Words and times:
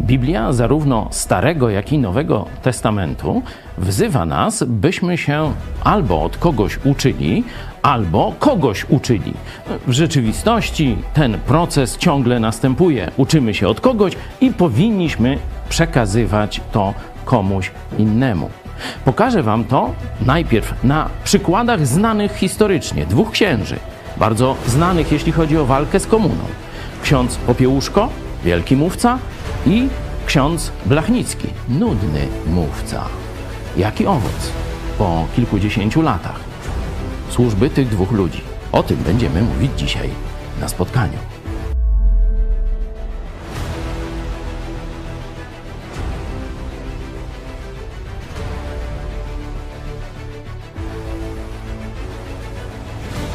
Biblia, 0.00 0.52
zarówno 0.52 1.08
Starego, 1.10 1.70
jak 1.70 1.92
i 1.92 1.98
Nowego 1.98 2.46
Testamentu, 2.62 3.42
wzywa 3.78 4.26
nas, 4.26 4.64
byśmy 4.66 5.18
się 5.18 5.52
albo 5.84 6.22
od 6.22 6.36
kogoś 6.36 6.78
uczyli, 6.84 7.44
albo 7.82 8.34
kogoś 8.38 8.86
uczyli. 8.88 9.34
W 9.86 9.92
rzeczywistości 9.92 10.96
ten 11.14 11.38
proces 11.38 11.98
ciągle 11.98 12.40
następuje. 12.40 13.10
Uczymy 13.16 13.54
się 13.54 13.68
od 13.68 13.80
kogoś 13.80 14.12
i 14.40 14.50
powinniśmy 14.50 15.38
przekazywać 15.68 16.60
to 16.72 16.94
komuś 17.24 17.70
innemu. 17.98 18.50
Pokażę 19.04 19.42
Wam 19.42 19.64
to 19.64 19.90
najpierw 20.26 20.84
na 20.84 21.08
przykładach 21.24 21.86
znanych 21.86 22.34
historycznie 22.34 23.06
dwóch 23.06 23.30
księży, 23.30 23.76
bardzo 24.16 24.56
znanych 24.66 25.12
jeśli 25.12 25.32
chodzi 25.32 25.58
o 25.58 25.64
walkę 25.64 26.00
z 26.00 26.06
komuną. 26.06 26.44
Ksiądz 27.02 27.36
Popiełuszko, 27.36 28.08
wielki 28.44 28.76
mówca, 28.76 29.18
i 29.66 29.88
ksiądz 30.26 30.72
Blachnicki, 30.86 31.48
nudny 31.68 32.28
mówca. 32.46 33.04
Jaki 33.76 34.06
owoc 34.06 34.52
po 34.98 35.26
kilkudziesięciu 35.36 36.02
latach 36.02 36.40
służby 37.30 37.70
tych 37.70 37.88
dwóch 37.88 38.12
ludzi? 38.12 38.40
O 38.72 38.82
tym 38.82 38.96
będziemy 38.96 39.42
mówić 39.42 39.70
dzisiaj 39.76 40.10
na 40.60 40.68
spotkaniu. 40.68 41.18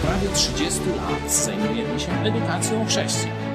prawie 0.02 0.36
30 0.36 0.80
lat 0.90 1.32
zajmujemy 1.32 2.00
się 2.00 2.12
edukacją 2.12 2.86
chrześcijan, 2.86 3.47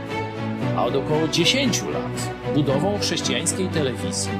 a 0.77 0.85
od 0.85 0.97
około 0.97 1.29
10 1.29 1.83
lat 1.83 2.35
budową 2.55 2.99
chrześcijańskiej 2.99 3.69
telewizji. 3.69 4.31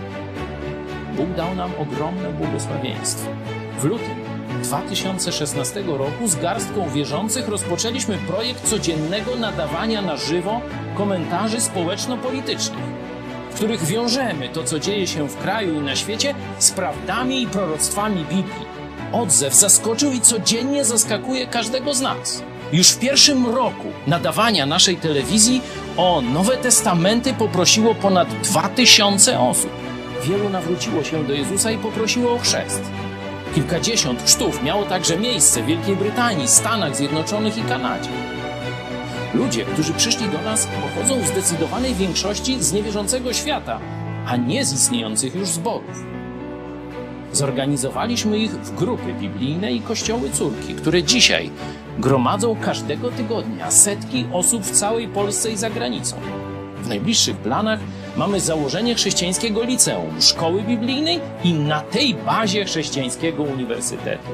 Bóg 1.17 1.31
dał 1.37 1.55
nam 1.55 1.71
ogromne 1.79 2.33
błogosławieństwo. 2.33 3.31
W 3.81 3.85
lutym 3.85 4.17
2016 4.63 5.83
roku 5.87 6.29
z 6.29 6.37
garstką 6.37 6.91
wierzących 6.91 7.49
rozpoczęliśmy 7.49 8.19
projekt 8.19 8.69
codziennego 8.69 9.37
nadawania 9.37 10.03
na 10.03 10.17
żywo 10.17 10.61
komentarzy 10.95 11.61
społeczno-politycznych, 11.61 12.85
w 13.51 13.55
których 13.55 13.85
wiążemy 13.85 14.49
to, 14.49 14.65
co 14.65 14.79
dzieje 14.79 15.07
się 15.07 15.29
w 15.29 15.37
kraju 15.37 15.75
i 15.75 15.83
na 15.83 15.97
świecie, 15.97 16.35
z 16.59 16.71
prawdami 16.71 17.43
i 17.43 17.47
proroctwami 17.47 18.25
Biblii. 18.25 18.73
Odzew 19.13 19.55
zaskoczył 19.55 20.13
i 20.13 20.21
codziennie 20.21 20.85
zaskakuje 20.85 21.47
każdego 21.47 21.95
z 21.95 22.01
nas. 22.01 22.43
Już 22.73 22.89
w 22.89 22.99
pierwszym 22.99 23.47
roku 23.47 23.89
nadawania 24.07 24.67
naszej 24.67 24.97
telewizji 24.97 25.61
o 25.97 26.21
Nowe 26.21 26.57
Testamenty 26.57 27.35
poprosiło 27.35 27.95
ponad 27.95 28.29
2000 28.29 29.41
osób. 29.41 29.71
Wielu 30.25 30.51
nawróciło 30.51 31.05
się 31.05 31.25
do 31.25 31.33
Jezusa 31.33 31.71
i 31.71 31.79
poprosiło 31.79 32.33
o 32.33 32.39
chrzest. 32.39 32.83
Kilkadziesiąt 33.55 34.23
chrztów 34.23 34.63
miało 34.63 34.85
także 34.85 35.17
miejsce 35.17 35.63
w 35.63 35.67
Wielkiej 35.67 35.97
Brytanii, 35.97 36.49
Stanach 36.49 36.97
Zjednoczonych 36.97 37.59
i 37.59 37.63
Kanadzie. 37.63 38.11
Ludzie, 39.35 39.65
którzy 39.65 39.93
przyszli 39.93 40.29
do 40.29 40.43
nas, 40.43 40.67
pochodzą 40.67 41.21
w 41.21 41.27
zdecydowanej 41.27 41.95
większości 41.95 42.63
z 42.63 42.73
niewierzącego 42.73 43.33
świata, 43.33 43.81
a 44.27 44.37
nie 44.37 44.65
z 44.65 44.73
istniejących 44.73 45.35
już 45.35 45.49
zborów. 45.49 46.05
Zorganizowaliśmy 47.33 48.39
ich 48.39 48.51
w 48.51 48.75
grupy 48.75 49.15
biblijne 49.15 49.73
i 49.73 49.81
kościoły 49.81 50.31
córki, 50.31 50.75
które 50.75 51.03
dzisiaj 51.03 51.51
gromadzą 52.03 52.57
każdego 52.57 53.11
tygodnia 53.11 53.71
setki 53.71 54.27
osób 54.33 54.63
w 54.63 54.71
całej 54.71 55.09
Polsce 55.09 55.51
i 55.51 55.57
za 55.57 55.71
granicą. 55.71 56.17
W 56.77 56.89
najbliższych 56.89 57.37
planach 57.37 57.81
mamy 58.17 58.41
założenie 58.41 58.95
chrześcijańskiego 58.95 59.63
liceum, 59.63 60.23
szkoły 60.23 60.63
biblijnej 60.63 61.21
i 61.45 61.55
na 61.55 61.81
tej 61.81 62.15
bazie 62.15 62.65
chrześcijańskiego 62.65 63.43
uniwersytetu. 63.43 64.29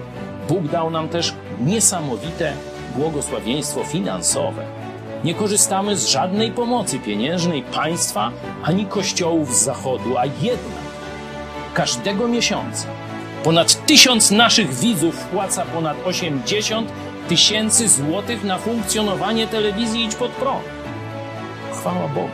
Bóg 0.48 0.68
dał 0.68 0.90
nam 0.90 1.08
też 1.08 1.34
niesamowite 1.60 2.52
błogosławieństwo 2.96 3.84
finansowe. 3.84 4.64
Nie 5.24 5.34
korzystamy 5.34 5.96
z 5.96 6.08
żadnej 6.08 6.52
pomocy 6.52 6.98
pieniężnej 6.98 7.62
państwa 7.62 8.30
ani 8.62 8.86
kościołów 8.86 9.56
z 9.56 9.64
zachodu, 9.64 10.18
a 10.18 10.24
jednak 10.24 10.88
każdego 11.74 12.28
miesiąca 12.28 12.86
ponad 13.44 13.86
tysiąc 13.86 14.30
naszych 14.30 14.74
widzów 14.74 15.14
wpłaca 15.14 15.64
ponad 15.64 15.96
80 16.06 16.92
tysięcy 17.28 17.88
złotych 17.88 18.44
na 18.44 18.58
funkcjonowanie 18.58 19.46
telewizji 19.46 20.04
Idź 20.04 20.14
Pod 20.14 20.30
Prąd. 20.30 20.64
Chwała 21.72 22.08
Bogu. 22.08 22.28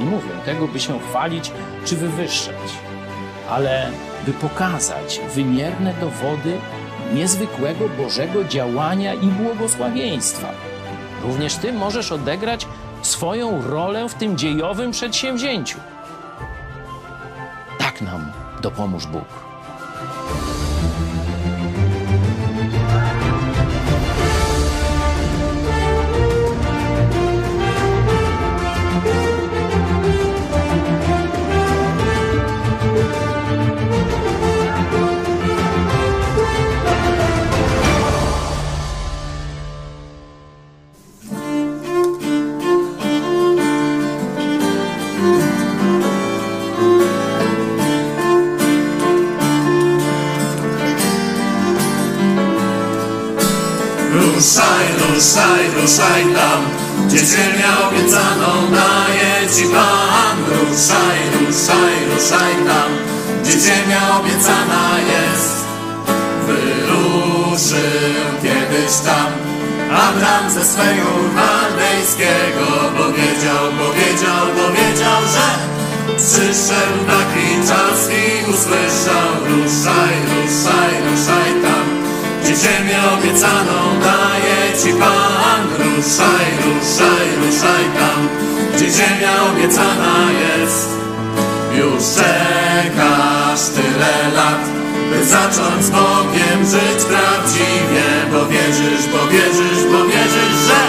Nie 0.00 0.06
mówię 0.06 0.30
tego, 0.44 0.68
by 0.68 0.80
się 0.80 1.00
chwalić 1.00 1.52
czy 1.84 1.96
wywyższać, 1.96 2.54
ale 3.50 3.90
by 4.26 4.32
pokazać 4.32 5.20
wymierne 5.34 5.94
dowody 6.00 6.58
niezwykłego 7.14 7.88
Bożego 7.88 8.44
działania 8.44 9.14
i 9.14 9.26
błogosławieństwa. 9.26 10.48
Również 11.22 11.54
Ty 11.54 11.72
możesz 11.72 12.12
odegrać 12.12 12.66
swoją 13.02 13.62
rolę 13.62 14.08
w 14.08 14.14
tym 14.14 14.38
dziejowym 14.38 14.90
przedsięwzięciu. 14.90 15.78
Tak 17.78 18.02
nam 18.02 18.32
dopomóż 18.62 19.06
Bóg. 19.06 19.53
Ruszaj, 55.34 55.66
ruszaj, 55.80 56.22
tam, 56.34 56.60
gdzie 57.06 57.18
ziemię 57.18 57.70
obiecaną 57.88 58.70
daje 58.70 59.50
Ci 59.54 59.64
Pan. 59.64 60.36
Ruszaj, 60.46 61.18
ruszaj, 61.32 61.94
ruszaj 62.10 62.54
tam, 62.66 62.90
gdzie 63.42 63.52
ziemia 63.52 64.18
obiecana 64.18 64.84
jest. 65.12 65.64
Wyruszył 66.46 68.24
kiedyś 68.42 68.96
tam 69.06 69.30
Abram 69.90 70.50
ze 70.50 70.64
swego 70.64 71.10
chaldejskiego, 71.36 72.66
powiedział, 72.96 73.64
powiedział, 73.78 74.42
powiedział, 74.60 75.20
że 75.34 75.48
przyszedł 76.16 76.98
taki 77.06 77.68
czas 77.68 78.08
i 78.10 78.50
usłyszał, 78.50 79.30
ruszaj, 79.48 80.14
ruszaj, 80.30 80.92
ruszaj 81.10 81.50
tam, 81.62 81.93
gdzie 82.44 82.56
ziemię 82.56 82.98
obiecaną 83.18 84.00
daje 84.00 84.58
Ci 84.82 84.92
Pan. 85.00 85.62
Ruszaj, 85.78 86.48
ruszaj, 86.64 87.26
ruszaj 87.40 87.84
tam, 87.98 88.28
gdzie 88.74 88.90
ziemia 88.90 89.32
obiecana 89.52 90.14
jest. 90.44 90.88
Już 91.78 92.02
czekasz 92.16 93.60
tyle 93.74 94.34
lat, 94.36 94.64
by 95.10 95.24
zacząć 95.24 95.84
z 95.84 95.90
Bogiem 95.90 96.60
żyć 96.72 97.04
prawdziwie, 97.04 98.06
bo 98.32 98.46
wierzysz, 98.46 99.06
bo 99.12 99.26
wierzysz, 99.32 99.84
bo 99.92 100.04
wierzysz, 100.04 100.58
że 100.68 100.80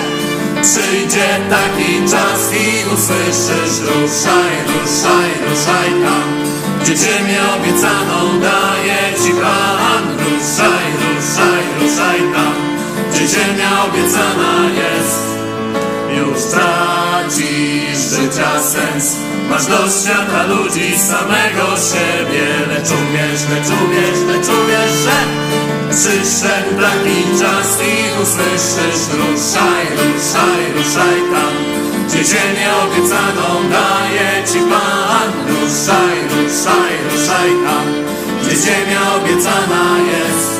przyjdzie 0.62 1.28
taki 1.50 2.12
czas 2.12 2.54
i 2.54 2.94
usłyszysz 2.94 3.80
ruszaj, 3.80 4.54
ruszaj, 4.68 5.30
ruszaj 5.50 5.90
tam, 6.04 6.55
gdzie 6.86 6.98
ziemię 6.98 7.40
obiecaną 7.58 8.40
daje 8.40 9.18
Ci 9.24 9.32
Pan. 9.32 10.04
Ruszaj, 10.18 10.88
ruszaj, 11.02 11.64
ruszaj 11.82 12.20
tam, 12.34 12.54
gdzie 13.12 13.28
ziemia 13.28 13.84
obiecana 13.84 14.70
jest. 14.70 15.26
Już 16.18 16.44
tracisz 16.52 18.00
życia 18.10 18.62
sens 18.64 19.16
Masz 19.50 19.66
dość 19.66 19.96
świata 20.02 20.46
ludzi, 20.48 21.00
samego 21.00 21.68
siebie 21.90 22.48
Lecz 22.68 22.90
umiesz, 22.92 23.42
lecz 23.50 23.68
umiesz, 23.82 24.20
lecz 24.28 24.48
umiesz, 24.48 24.96
że 25.06 25.20
Przyszedł 25.90 26.82
taki 26.82 27.40
czas 27.40 27.80
i 27.82 28.22
usłyszysz 28.22 29.04
Ruszaj, 29.18 29.86
ruszaj, 29.92 30.74
ruszaj 30.78 31.20
tam 31.32 31.85
Gdzie 32.08 32.24
ziemię 32.24 32.70
obiecaną 32.84 33.70
daje 33.70 34.48
Ci 34.52 34.60
Pan 34.60 35.32
Ruszaj, 35.48 36.18
ruszaj, 36.30 36.94
ruszaj 37.12 37.50
tam 37.66 37.86
Gdzie 38.42 38.56
ziemia 38.56 39.02
obiecana 39.16 39.98
jest 40.12 40.56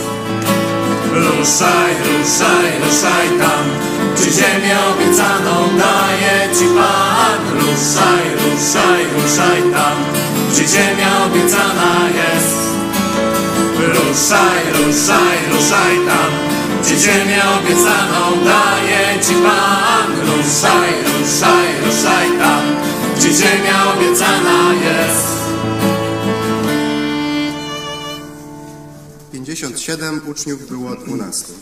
Ruszaj, 1.14 1.94
ruszaj, 2.06 2.70
ruszaj 2.84 3.30
tam, 3.40 3.66
gdzie 4.16 4.32
ziemię 4.32 4.78
obiecaną 4.92 5.78
daje 5.78 6.56
Ci 6.60 6.66
Pan. 6.76 7.06
Ruszaj, 7.60 8.26
ruszaj, 8.42 9.04
ruszaj 9.16 9.62
tam, 9.74 9.98
gdzie 10.52 10.68
ziemia 10.68 11.24
obiecana 11.26 11.94
jest. 12.16 12.58
Ruszaj, 13.94 14.62
ruszaj, 14.74 15.38
ruszaj 15.52 15.96
tam, 16.08 16.45
gdzie 16.86 17.00
ziemię 17.00 17.42
obiecaną 17.60 18.44
daje 18.46 19.20
Ci 19.24 19.34
Pan. 19.34 20.20
Ruszaj, 20.20 20.90
ruszaj, 21.04 21.68
ruszaj 21.86 22.38
tam, 22.40 22.64
gdzie 23.18 23.34
ziemia 23.34 23.94
obiecana 23.94 24.74
jest. 24.74 25.36
57 29.32 30.22
uczniów 30.28 30.70
było 30.70 30.96
12. 30.96 31.54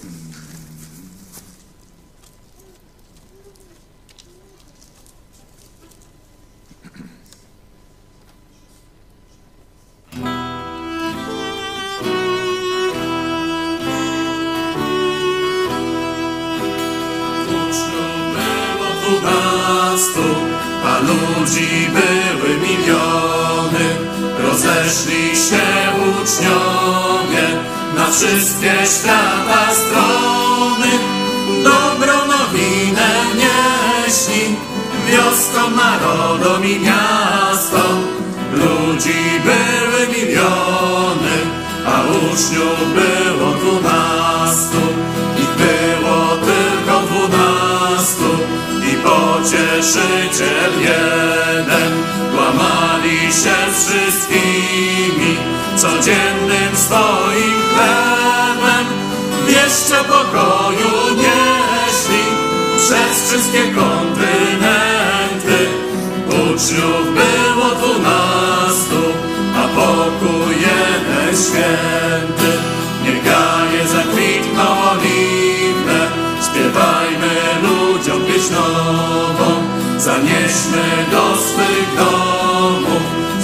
uczniowie 26.23 27.47
na 27.95 28.05
wszystkie 28.11 28.73
świata 28.85 29.73
strony. 29.73 30.91
Dobrą 31.63 32.13
nowinę 32.27 33.09
nieśli 33.35 34.55
wioskom, 35.07 35.75
narodom 35.75 36.65
i 36.65 36.79
miastom. 36.79 38.07
Ludzi 38.53 39.41
były 39.45 40.07
miliony, 40.07 41.37
a 41.85 42.01
uczniów 42.01 42.93
było 42.93 43.51
dwunastu. 43.51 44.81
Ich 45.37 45.49
było 45.49 46.37
tylko 46.37 46.99
dwunastu 47.01 48.29
i 48.91 48.95
pocieszyciel 48.95 50.71
jeden. 50.79 51.93
Łamali 52.37 53.19
się 53.19 53.73
z 53.73 53.87
wszystkimi 53.87 55.42
codziennym 55.83 56.71
swoim 56.75 57.59
chlebem. 57.73 58.87
O 59.99 60.03
pokoju 60.03 61.15
nieśli 61.15 62.23
przez 62.77 63.27
wszystkie 63.27 63.63
kontynenty. 63.63 65.59
Uczniów 66.27 67.05
było 67.13 67.69
dwunastu, 67.75 69.03
a 69.57 69.67
pokój 69.67 70.55
jeden 70.61 71.37
święty. 71.43 72.51
Niech 73.03 73.23
gaje 73.23 73.87
zakwitną 73.87 74.65
oliwne, 74.91 75.99
śpiewajmy 76.45 77.33
ludziom 77.63 78.21
pieśń 78.25 78.53
nową. 78.53 79.63
Zanieśmy 79.97 80.83
do 81.11 81.37
swych 81.37 81.95
domów 81.97 82.32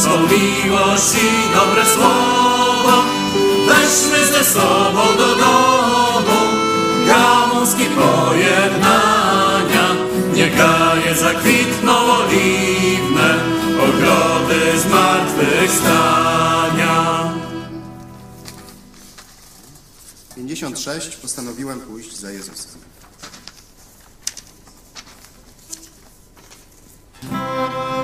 swą 0.10 0.20
miłość 0.22 1.16
i 1.16 1.54
dobre 1.54 1.86
słowo. 1.86 3.04
Weźmy 3.68 4.26
ze 4.26 4.44
sobą 4.44 5.02
do 5.18 5.36
domu 5.36 6.40
gałązki 7.08 7.86
pojednania. 7.86 9.96
Niech 10.34 10.58
gaje 10.58 11.16
zakwitną 11.16 11.92
oliwne, 11.92 13.40
ogrody 13.84 14.80
zmartwychwstania. 14.80 17.34
56 20.36 21.16
postanowiłem 21.16 21.80
pójść 21.80 22.18
za 22.18 22.32
Jezusem. 22.32 22.82
Postanowiłem 27.22 27.99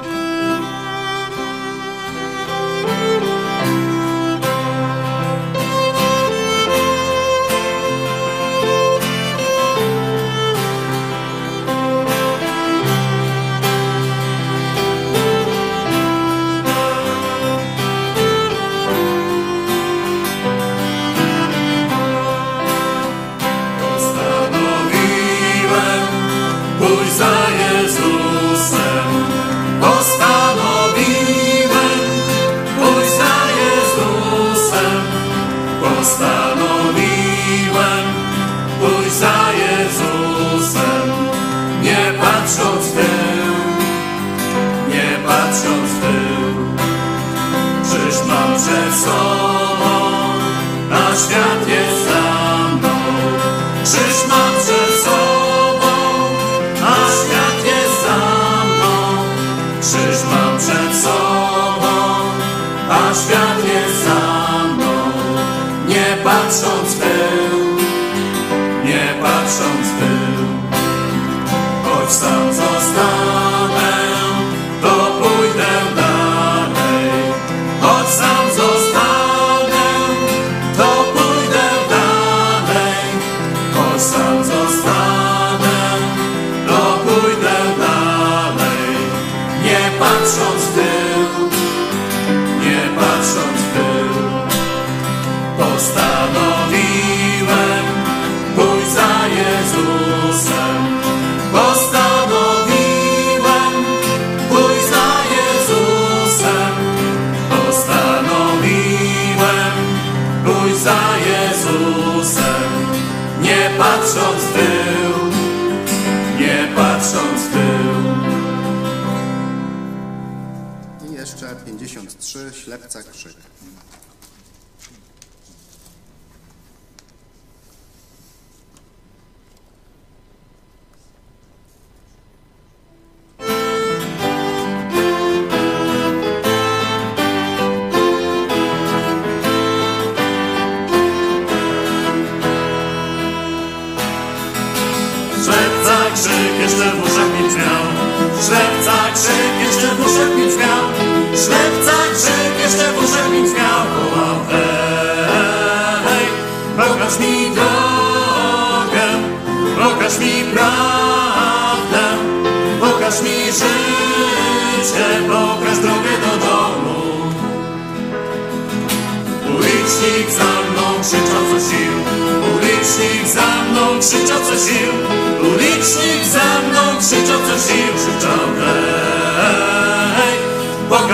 mam 49.04 49.45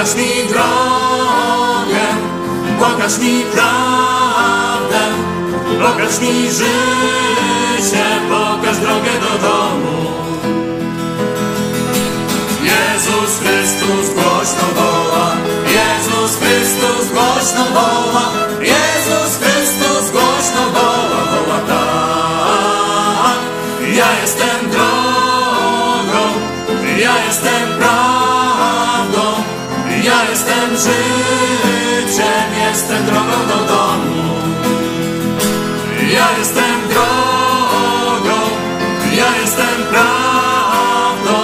pokaż 0.02 0.16
mi 0.16 0.48
drogę, 0.50 2.06
pokaż 2.80 3.18
mi 3.18 3.44
prawdę, 3.54 5.02
pokaż 5.80 6.20
mi 6.22 6.52
życie, 6.52 8.06
pokaż 8.30 8.78
drogę 8.78 9.12
do 9.22 9.48
domu. 9.48 10.12
Jezus 12.64 13.40
Chrystus 13.40 14.14
głośno 14.14 14.66
woła, 14.76 15.36
Jezus 15.66 16.38
Chrystus 16.38 17.12
głośno 17.14 17.66
woła, 17.74 18.26
Jezus 18.62 19.38
Chrystus 19.38 20.12
głośno 20.12 20.64
woła, 20.74 21.22
woła 21.32 21.60
tak. 21.68 23.40
Ja 23.96 24.22
jestem 24.22 24.70
drogą, 24.72 26.24
ja 26.98 27.26
jestem 27.26 27.71
życiem, 30.84 32.48
jestem 32.68 33.06
drogą 33.06 33.38
do 33.48 33.58
domu. 33.72 34.36
Ja 36.14 36.38
jestem 36.38 36.88
drogą, 36.90 38.38
ja 39.18 39.42
jestem 39.42 39.78
prawdą, 39.90 41.38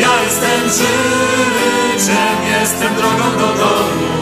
ja 0.00 0.22
jestem 0.22 0.62
życiem, 0.68 2.36
jestem 2.60 2.94
drogą 2.94 3.38
do 3.38 3.46
domu. 3.58 4.12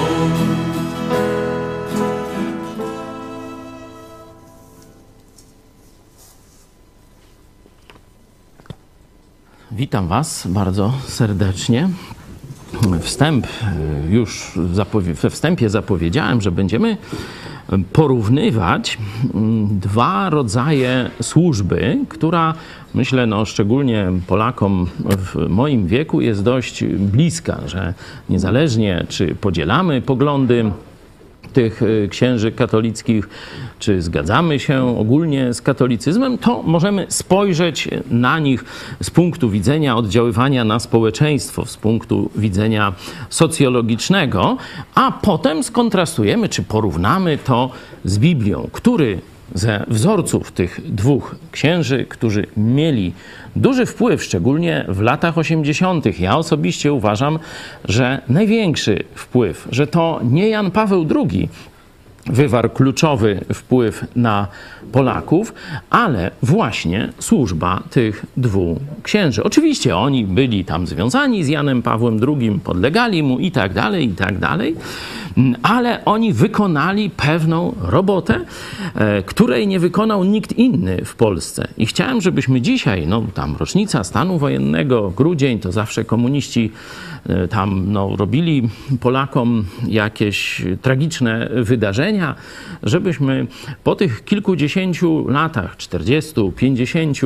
Witam 9.73 10.09
Was 10.09 10.47
bardzo 10.47 10.93
serdecznie. 11.09 11.89
Wstęp 13.01 13.47
y, 13.47 14.11
już 14.11 14.53
we 15.15 15.31
wstępie 15.31 15.71
zapowiedziałem, 15.71 16.41
że 16.41 16.53
będziemy 16.53 16.97
porównywać 17.93 18.99
mm, 19.35 19.79
dwa 19.79 20.31
rodzaje 20.31 21.11
służby, 21.23 21.99
która 22.09 22.55
myślę, 22.95 23.27
no, 23.27 23.45
szczególnie 23.45 24.13
Polakom 24.27 24.87
w 24.99 25.49
moim 25.49 25.87
wieku 25.87 26.21
jest 26.21 26.43
dość 26.43 26.85
bliska, 26.85 27.61
że 27.67 27.95
niezależnie 28.29 29.07
czy 29.09 29.35
podzielamy 29.35 30.03
poglądy 30.03 30.71
tych 31.51 31.83
y, 31.83 32.09
księży 32.11 32.53
katolickich, 32.53 33.29
czy 33.79 34.03
zgadzamy 34.03 34.59
się 34.59 34.99
ogólnie 34.99 35.55
z 35.55 35.63
katolicyzmem, 35.63 36.39
to 36.39 36.63
możemy 36.63 37.07
spojrzeć 37.09 37.89
na 38.11 38.39
nich 38.39 38.65
z 39.03 39.11
punktu 39.11 39.51
widzenia 39.51 39.97
oddziaływania 39.97 40.65
na 40.65 40.79
społeczeństwo, 40.79 41.67
z 41.67 41.77
punktu 41.77 42.31
widzenia 42.37 42.93
socjologicznego, 43.31 44.57
a 44.95 45.13
potem 45.13 45.63
skontrastujemy, 45.63 46.49
czy 46.49 46.63
porównamy 46.63 47.39
to 47.39 47.71
z 48.05 48.19
Biblią, 48.19 48.69
który 48.73 49.19
ze 49.55 49.85
wzorców 49.89 50.53
tych 50.53 50.81
dwóch 50.85 51.37
księży, 51.53 52.07
którzy 52.09 52.47
mieli 52.57 53.13
duży 53.57 53.87
wpływ, 53.87 54.25
szczególnie 54.25 54.85
w 54.89 55.01
latach 55.01 55.39
80. 55.39 56.21
Ja 56.21 56.37
osobiście 56.37 56.93
uważam, 56.93 57.39
że 57.85 58.21
największy 58.29 59.05
wpływ, 59.15 59.69
że 59.71 59.87
to 59.87 60.21
nie 60.23 60.49
Jan 60.49 60.71
Paweł 60.71 61.07
II 61.17 61.49
wywarł 62.31 62.71
kluczowy 62.71 63.41
wpływ 63.55 64.05
na 64.17 64.47
Polaków, 64.93 65.55
ale 65.91 66.31
właśnie 66.43 67.13
służba 67.19 67.83
tych 67.91 68.27
dwóch 68.37 68.79
księży. 69.03 69.45
Oczywiście 69.45 69.97
oni 69.97 70.25
byli 70.25 70.65
tam 70.65 70.87
związani 70.87 71.45
z 71.45 71.49
Janem 71.49 71.83
Pawłem 71.83 72.21
II, 72.29 72.61
podlegali 72.65 73.23
mu 73.23 73.39
i 73.39 73.51
tak 73.51 73.73
dalej, 73.73 74.05
i 74.05 74.15
tak 74.15 74.39
dalej, 74.39 74.77
ale 75.63 76.05
oni 76.05 76.33
wykonali 76.33 77.11
pewną 77.11 77.75
robotę, 77.81 78.41
e, 78.95 79.23
której 79.23 79.67
nie 79.67 79.81
wykonał 79.81 80.25
nikt 80.25 80.53
inny 80.53 81.05
w 81.05 81.15
Polsce. 81.15 81.69
I 81.79 81.87
chciałem, 81.87 82.21
żebyśmy 82.21 82.61
dzisiaj, 82.61 83.07
no 83.07 83.23
tam 83.35 83.57
rocznica 83.57 84.05
stanu 84.05 84.39
wojennego, 84.39 85.11
grudzień, 85.11 85.59
to 85.59 85.73
zawsze 85.73 86.05
komuniści 86.05 86.71
tam 87.51 87.93
no, 87.93 88.17
robili 88.17 88.69
Polakom 89.01 89.65
jakieś 89.89 90.63
tragiczne 90.83 91.51
wydarzenia, 91.55 92.35
żebyśmy 92.83 93.47
po 93.85 93.97
tych 93.97 94.25
kilkudziesięciu 94.25 95.29
latach, 95.29 95.77
40, 95.77 96.35
50, 96.57 97.19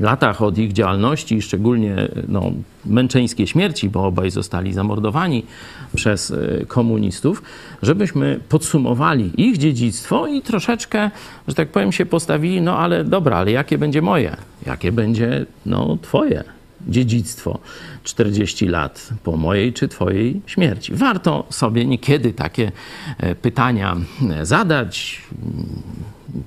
latach 0.00 0.42
od 0.42 0.58
ich 0.58 0.72
działalności, 0.72 1.42
szczególnie 1.42 2.08
no, 2.28 2.52
męczeńskie 2.86 3.46
śmierci, 3.46 3.88
bo 3.88 4.06
obaj 4.06 4.30
zostali 4.30 4.72
zamordowani 4.72 5.46
przez 5.94 6.30
e, 6.30 6.66
komunistów, 6.66 7.42
żebyśmy 7.82 8.40
podsumowali 8.48 9.30
ich 9.36 9.58
dziedzictwo 9.58 10.26
i 10.26 10.42
troszeczkę, 10.42 11.10
że 11.48 11.54
tak 11.54 11.68
powiem, 11.68 11.92
się 11.92 12.06
postawili, 12.06 12.60
no 12.60 12.78
ale 12.78 13.04
dobra, 13.04 13.36
ale 13.36 13.50
jakie 13.50 13.78
będzie 13.78 14.02
moje? 14.02 14.36
Jakie 14.66 14.92
będzie 14.92 15.46
no, 15.66 15.98
twoje? 16.02 16.44
Dziedzictwo 16.88 17.58
40 18.04 18.68
lat 18.68 19.10
po 19.22 19.36
mojej 19.36 19.72
czy 19.72 19.88
twojej 19.88 20.40
śmierci. 20.46 20.94
Warto 20.94 21.46
sobie 21.50 21.86
niekiedy 21.86 22.32
takie 22.32 22.72
e, 23.18 23.34
pytania 23.34 23.96
e, 24.30 24.46
zadać. 24.46 25.22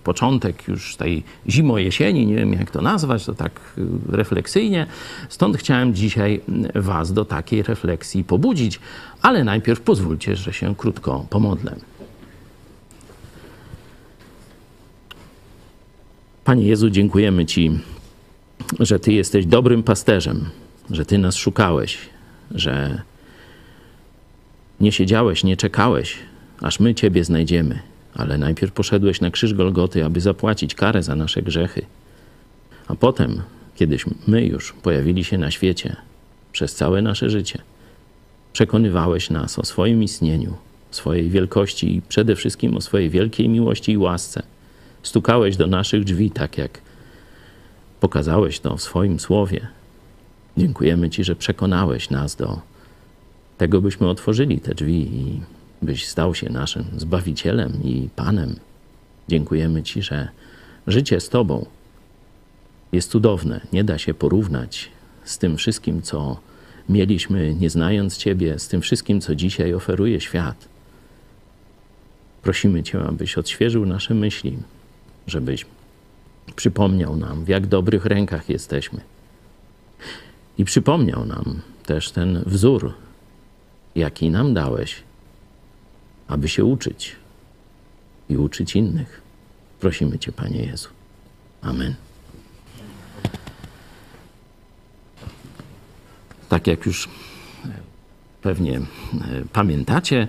Początek 0.03 0.67
już 0.67 0.95
tej 0.95 1.23
zimo-jesieni, 1.49 2.25
nie 2.25 2.35
wiem 2.35 2.53
jak 2.53 2.71
to 2.71 2.81
nazwać, 2.81 3.25
to 3.25 3.33
tak 3.33 3.59
e, 3.77 3.81
refleksyjnie. 4.17 4.87
Stąd 5.29 5.57
chciałem 5.57 5.93
dzisiaj 5.93 6.41
Was 6.75 7.13
do 7.13 7.25
takiej 7.25 7.63
refleksji 7.63 8.23
pobudzić, 8.23 8.79
ale 9.21 9.43
najpierw 9.43 9.81
pozwólcie, 9.81 10.35
że 10.35 10.53
się 10.53 10.75
krótko 10.75 11.25
pomodlę. 11.29 11.75
Panie 16.43 16.67
Jezu, 16.67 16.89
dziękujemy 16.89 17.45
Ci 17.45 17.71
że 18.79 18.99
Ty 18.99 19.13
jesteś 19.13 19.45
dobrym 19.45 19.83
pasterzem, 19.83 20.49
że 20.91 21.05
Ty 21.05 21.17
nas 21.17 21.35
szukałeś, 21.35 21.97
że 22.51 23.01
nie 24.79 24.91
siedziałeś, 24.91 25.43
nie 25.43 25.57
czekałeś, 25.57 26.17
aż 26.61 26.79
my 26.79 26.95
Ciebie 26.95 27.23
znajdziemy, 27.23 27.79
ale 28.13 28.37
najpierw 28.37 28.73
poszedłeś 28.73 29.21
na 29.21 29.31
krzyż 29.31 29.53
Golgoty, 29.53 30.05
aby 30.05 30.21
zapłacić 30.21 30.75
karę 30.75 31.03
za 31.03 31.15
nasze 31.15 31.41
grzechy. 31.41 31.85
A 32.87 32.95
potem, 32.95 33.41
kiedyś 33.75 34.05
my 34.27 34.45
już 34.45 34.73
pojawili 34.73 35.23
się 35.23 35.37
na 35.37 35.51
świecie 35.51 35.95
przez 36.51 36.75
całe 36.75 37.01
nasze 37.01 37.29
życie, 37.29 37.61
przekonywałeś 38.53 39.29
nas 39.29 39.59
o 39.59 39.65
swoim 39.65 40.03
istnieniu, 40.03 40.53
swojej 40.91 41.29
wielkości 41.29 41.95
i 41.95 42.01
przede 42.01 42.35
wszystkim 42.35 42.77
o 42.77 42.81
swojej 42.81 43.09
wielkiej 43.09 43.49
miłości 43.49 43.91
i 43.91 43.97
łasce. 43.97 44.43
Stukałeś 45.03 45.57
do 45.57 45.67
naszych 45.67 46.03
drzwi, 46.03 46.31
tak 46.31 46.57
jak 46.57 46.81
Pokazałeś 48.05 48.59
to 48.59 48.77
w 48.77 48.81
swoim 48.81 49.19
słowie. 49.19 49.67
Dziękujemy 50.57 51.09
Ci, 51.09 51.23
że 51.23 51.35
przekonałeś 51.35 52.09
nas 52.09 52.35
do 52.35 52.59
tego, 53.57 53.81
byśmy 53.81 54.09
otworzyli 54.09 54.59
te 54.59 54.75
drzwi 54.75 55.01
i 55.01 55.41
byś 55.81 56.07
stał 56.07 56.35
się 56.35 56.49
naszym 56.49 56.85
Zbawicielem 56.97 57.83
i 57.83 58.09
Panem. 58.15 58.55
Dziękujemy 59.27 59.83
Ci, 59.83 60.01
że 60.01 60.29
życie 60.87 61.19
z 61.19 61.29
Tobą 61.29 61.65
jest 62.91 63.11
cudowne. 63.11 63.61
Nie 63.73 63.83
da 63.83 63.97
się 63.97 64.13
porównać 64.13 64.91
z 65.23 65.37
tym 65.37 65.57
wszystkim, 65.57 66.01
co 66.01 66.39
mieliśmy, 66.89 67.55
nie 67.55 67.69
znając 67.69 68.17
Ciebie, 68.17 68.59
z 68.59 68.67
tym 68.67 68.81
wszystkim, 68.81 69.21
co 69.21 69.35
dzisiaj 69.35 69.73
oferuje 69.73 70.21
świat. 70.21 70.67
Prosimy 72.41 72.83
Cię, 72.83 72.99
abyś 73.03 73.37
odświeżył 73.37 73.85
nasze 73.85 74.13
myśli, 74.13 74.57
żebyś 75.27 75.65
przypomniał 76.55 77.15
nam, 77.15 77.45
w 77.45 77.47
jak 77.47 77.67
dobrych 77.67 78.05
rękach 78.05 78.49
jesteśmy. 78.49 79.01
I 80.57 80.65
przypomniał 80.65 81.25
nam 81.25 81.61
też 81.85 82.11
ten 82.11 82.43
wzór, 82.45 82.93
jaki 83.95 84.29
nam 84.29 84.53
dałeś, 84.53 85.03
aby 86.27 86.49
się 86.49 86.65
uczyć 86.65 87.15
i 88.29 88.37
uczyć 88.37 88.75
innych. 88.75 89.21
Prosimy 89.79 90.19
Cię, 90.19 90.31
Panie 90.31 90.65
Jezu. 90.65 90.89
Amen. 91.61 91.95
Tak 96.49 96.67
jak 96.67 96.85
już 96.85 97.09
pewnie 98.41 98.81
pamiętacie, 99.53 100.27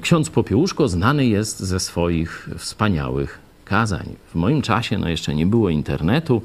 ksiądz 0.00 0.30
Popiełuszko 0.30 0.88
znany 0.88 1.26
jest 1.26 1.60
ze 1.60 1.80
swoich 1.80 2.48
wspaniałych 2.58 3.43
kazań. 3.64 4.16
W 4.26 4.34
moim 4.34 4.62
czasie 4.62 4.98
no 4.98 5.08
jeszcze 5.08 5.34
nie 5.34 5.46
było 5.46 5.70
internetu. 5.70 6.42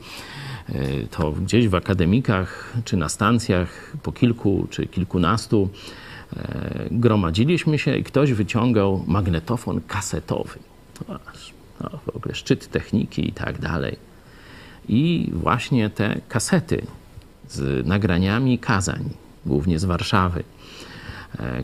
to 1.11 1.31
gdzieś 1.31 1.67
w 1.67 1.75
akademikach 1.75 2.73
czy 2.85 2.97
na 2.97 3.09
stacjach 3.09 3.93
po 4.03 4.11
kilku 4.11 4.67
czy 4.69 4.87
kilkunastu 4.87 5.69
gromadziliśmy 6.91 7.79
się 7.79 7.97
i 7.97 8.03
ktoś 8.03 8.33
wyciągał 8.33 9.03
magnetofon 9.07 9.81
kasetowy. 9.87 10.59
No, 11.81 11.89
w 12.05 12.15
ogóle 12.15 12.35
szczyt 12.35 12.67
techniki 12.67 13.29
i 13.29 13.31
tak 13.31 13.61
dalej. 13.61 13.97
I 14.87 15.29
właśnie 15.33 15.89
te 15.89 16.21
kasety 16.27 16.85
z 17.49 17.87
nagraniami 17.87 18.59
kazań, 18.59 19.09
głównie 19.45 19.79
z 19.79 19.85
Warszawy, 19.85 20.39
e, 20.39 20.43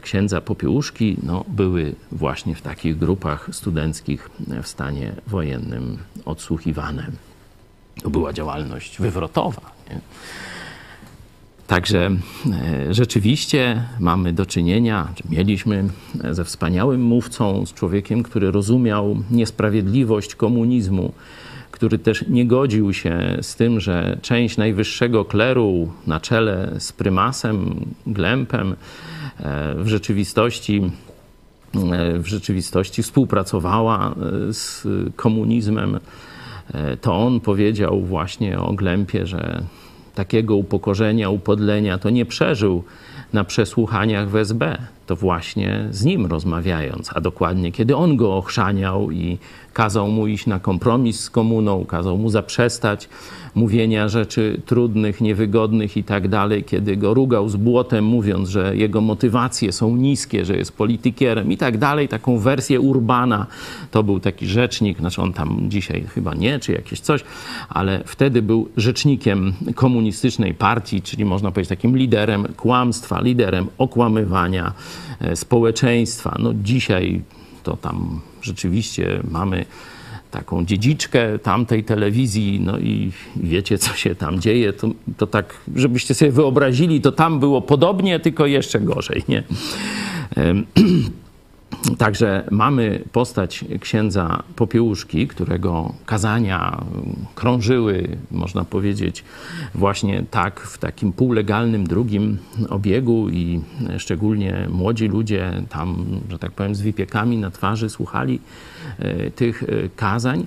księdza 0.01 0.41
Popiełuszki, 0.41 1.17
no, 1.23 1.45
były 1.47 1.95
właśnie 2.11 2.55
w 2.55 2.61
takich 2.61 2.97
grupach 2.97 3.49
studenckich 3.51 4.29
w 4.63 4.67
stanie 4.67 5.15
wojennym 5.27 5.97
odsłuchiwane. 6.25 7.11
To 8.03 8.09
była 8.09 8.33
działalność 8.33 8.99
wywrotowa. 8.99 9.61
Nie? 9.89 9.99
Także 11.67 12.05
e, 12.07 12.93
rzeczywiście 12.93 13.83
mamy 13.99 14.33
do 14.33 14.45
czynienia, 14.45 15.07
czy 15.15 15.23
mieliśmy 15.29 15.89
ze 16.31 16.45
wspaniałym 16.45 17.01
mówcą, 17.01 17.65
z 17.65 17.73
człowiekiem, 17.73 18.23
który 18.23 18.51
rozumiał 18.51 19.17
niesprawiedliwość 19.31 20.35
komunizmu, 20.35 21.13
który 21.71 21.99
też 21.99 22.25
nie 22.27 22.45
godził 22.45 22.93
się 22.93 23.37
z 23.41 23.55
tym, 23.55 23.79
że 23.79 24.17
część 24.21 24.57
najwyższego 24.57 25.25
kleru 25.25 25.91
na 26.07 26.19
czele 26.19 26.75
z 26.79 26.91
prymasem 26.91 27.85
Glempem 28.07 28.71
e, 28.71 28.75
w 29.75 29.87
rzeczywistości 29.87 30.91
e, 31.91 32.19
w 32.19 32.27
rzeczywistości 32.27 33.03
współpracowała 33.03 34.15
z 34.51 34.87
komunizmem. 35.15 35.99
To 37.01 37.17
on 37.17 37.39
powiedział 37.39 38.01
właśnie 38.01 38.59
o 38.59 38.73
Glempie, 38.73 39.27
że 39.27 39.63
takiego 40.15 40.55
upokorzenia, 40.55 41.29
upodlenia 41.29 41.97
to 41.97 42.09
nie 42.09 42.25
przeżył 42.25 42.83
na 43.33 43.43
przesłuchaniach 43.43 44.29
w 44.29 44.35
SB. 44.35 44.77
To 45.05 45.15
właśnie 45.15 45.87
z 45.91 46.05
nim 46.05 46.25
rozmawiając, 46.25 47.09
a 47.15 47.21
dokładnie 47.21 47.71
kiedy 47.71 47.95
on 47.95 48.17
go 48.17 48.37
ochrzaniał 48.37 49.11
i 49.11 49.37
kazał 49.75 50.07
mu 50.07 50.27
iść 50.27 50.45
na 50.47 50.59
kompromis 50.59 51.19
z 51.19 51.29
komuną, 51.29 51.85
kazał 51.85 52.17
mu 52.17 52.29
zaprzestać 52.29 53.09
mówienia 53.55 54.09
rzeczy 54.09 54.61
trudnych, 54.65 55.21
niewygodnych 55.21 55.97
i 55.97 56.03
tak 56.03 56.27
dalej, 56.27 56.63
kiedy 56.63 56.97
go 56.97 57.13
rugał 57.13 57.49
z 57.49 57.55
błotem, 57.55 58.05
mówiąc, 58.05 58.49
że 58.49 58.75
jego 58.75 59.01
motywacje 59.01 59.71
są 59.71 59.95
niskie, 59.95 60.45
że 60.45 60.57
jest 60.57 60.77
politykierem 60.77 61.51
i 61.51 61.57
tak 61.57 61.77
dalej, 61.77 62.07
taką 62.07 62.37
wersję 62.37 62.79
Urbana. 62.79 63.47
To 63.91 64.03
był 64.03 64.19
taki 64.19 64.47
rzecznik, 64.47 64.99
znaczy 64.99 65.21
on 65.21 65.33
tam 65.33 65.65
dzisiaj 65.67 66.05
chyba 66.13 66.33
nie, 66.33 66.59
czy 66.59 66.71
jakieś 66.71 66.99
coś, 66.99 67.23
ale 67.69 68.03
wtedy 68.05 68.41
był 68.41 68.69
rzecznikiem 68.77 69.53
komunistycznej 69.75 70.53
partii, 70.53 71.01
czyli 71.01 71.25
można 71.25 71.51
powiedzieć 71.51 71.69
takim 71.69 71.97
liderem 71.97 72.47
kłamstwa, 72.57 73.21
liderem 73.21 73.67
okłamywania 73.77 74.73
e, 75.19 75.35
społeczeństwa. 75.35 76.35
No 76.39 76.53
dzisiaj 76.53 77.21
to 77.63 77.77
tam 77.77 78.19
rzeczywiście 78.45 79.19
mamy 79.31 79.65
taką 80.31 80.65
dziedziczkę 80.65 81.39
tamtej 81.39 81.83
telewizji, 81.83 82.59
no 82.59 82.79
i 82.79 83.11
wiecie, 83.35 83.77
co 83.77 83.93
się 83.93 84.15
tam 84.15 84.39
dzieje, 84.39 84.73
to, 84.73 84.89
to 85.17 85.27
tak, 85.27 85.57
żebyście 85.75 86.13
sobie 86.13 86.31
wyobrazili, 86.31 87.01
to 87.01 87.11
tam 87.11 87.39
było 87.39 87.61
podobnie, 87.61 88.19
tylko 88.19 88.45
jeszcze 88.45 88.79
gorzej, 88.79 89.23
nie? 89.27 89.43
Także 91.97 92.47
mamy 92.51 93.03
postać 93.11 93.65
księdza 93.79 94.43
Popiełuszki, 94.55 95.27
którego 95.27 95.93
kazania 96.05 96.83
krążyły, 97.35 98.17
można 98.31 98.65
powiedzieć, 98.65 99.23
właśnie 99.75 100.23
tak 100.31 100.59
w 100.59 100.77
takim 100.77 101.13
półlegalnym 101.13 101.87
drugim 101.87 102.37
obiegu 102.69 103.29
i 103.29 103.61
szczególnie 103.97 104.67
młodzi 104.69 105.07
ludzie 105.07 105.63
tam, 105.69 106.05
że 106.29 106.39
tak 106.39 106.51
powiem, 106.51 106.75
z 106.75 106.81
wypiekami 106.81 107.37
na 107.37 107.51
twarzy 107.51 107.89
słuchali 107.89 108.39
e, 108.99 109.31
tych 109.31 109.63
e, 109.63 109.67
kazań. 109.95 110.45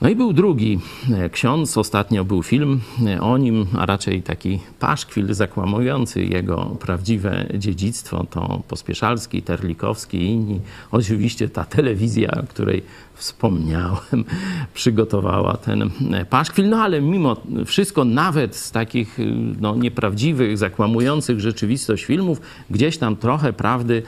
No 0.00 0.08
i 0.08 0.16
był 0.16 0.32
drugi 0.32 0.78
e, 1.14 1.30
ksiądz, 1.30 1.78
ostatnio 1.78 2.24
był 2.24 2.42
film 2.42 2.80
e, 3.06 3.20
o 3.20 3.38
nim, 3.38 3.66
a 3.78 3.86
raczej 3.86 4.22
taki 4.22 4.60
paszkwil 4.78 5.34
zakłamujący 5.34 6.24
jego 6.24 6.64
prawdziwe 6.64 7.46
dziedzictwo. 7.54 8.26
To 8.30 8.62
Pospieszalski, 8.68 9.42
Terlikowski 9.42 10.18
i 10.18 10.26
inni. 10.26 10.60
Oczywiście 10.92 11.48
ta 11.48 11.64
telewizja, 11.64 12.42
której 12.48 12.82
wspomniałem, 13.16 14.24
przygotowała 14.74 15.56
ten 15.56 15.90
paszkwil. 16.30 16.68
No 16.68 16.76
ale 16.82 17.00
mimo 17.00 17.36
wszystko, 17.66 18.04
nawet 18.04 18.56
z 18.56 18.70
takich 18.70 19.18
no, 19.60 19.76
nieprawdziwych, 19.76 20.58
zakłamujących 20.58 21.40
rzeczywistość 21.40 22.04
filmów, 22.04 22.40
gdzieś 22.70 22.98
tam 22.98 23.16
trochę 23.16 23.52
prawdy 23.52 24.02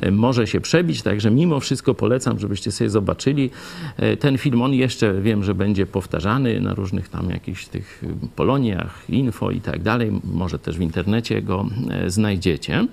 e, 0.00 0.10
może 0.10 0.46
się 0.46 0.60
przebić. 0.60 1.02
Także 1.02 1.30
mimo 1.30 1.60
wszystko 1.60 1.94
polecam, 1.94 2.38
żebyście 2.38 2.72
sobie 2.72 2.90
zobaczyli 2.90 3.50
e, 3.96 4.16
ten 4.16 4.38
film. 4.38 4.62
On 4.62 4.72
jeszcze 4.72 5.20
wiem, 5.20 5.44
że 5.44 5.54
będzie 5.54 5.86
powtarzany 5.86 6.60
na 6.60 6.74
różnych 6.74 7.08
tam 7.08 7.30
jakichś 7.30 7.66
tych 7.66 8.04
poloniach, 8.36 9.04
info 9.08 9.50
i 9.50 9.60
tak 9.60 9.82
dalej. 9.82 10.20
Może 10.24 10.58
też 10.58 10.78
w 10.78 10.80
internecie 10.80 11.42
go 11.42 11.66
e, 11.90 12.10
znajdziecie. 12.10 12.86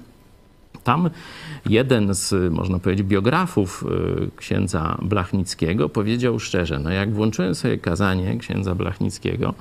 Tam 0.84 1.10
jeden 1.70 2.14
z, 2.14 2.54
można 2.54 2.80
powiedzieć, 2.80 3.08
biografów 3.08 3.86
y, 4.28 4.32
księdza 4.36 4.98
Blachnickiego 5.02 5.90
powiedział 5.90 6.40
szczerze, 6.40 6.80
no 6.80 6.90
jak 6.90 7.14
włączyłem 7.14 7.56
sobie 7.56 7.78
kazanie 7.78 8.38
księdza 8.38 8.76
Blachnickiego, 8.76 9.54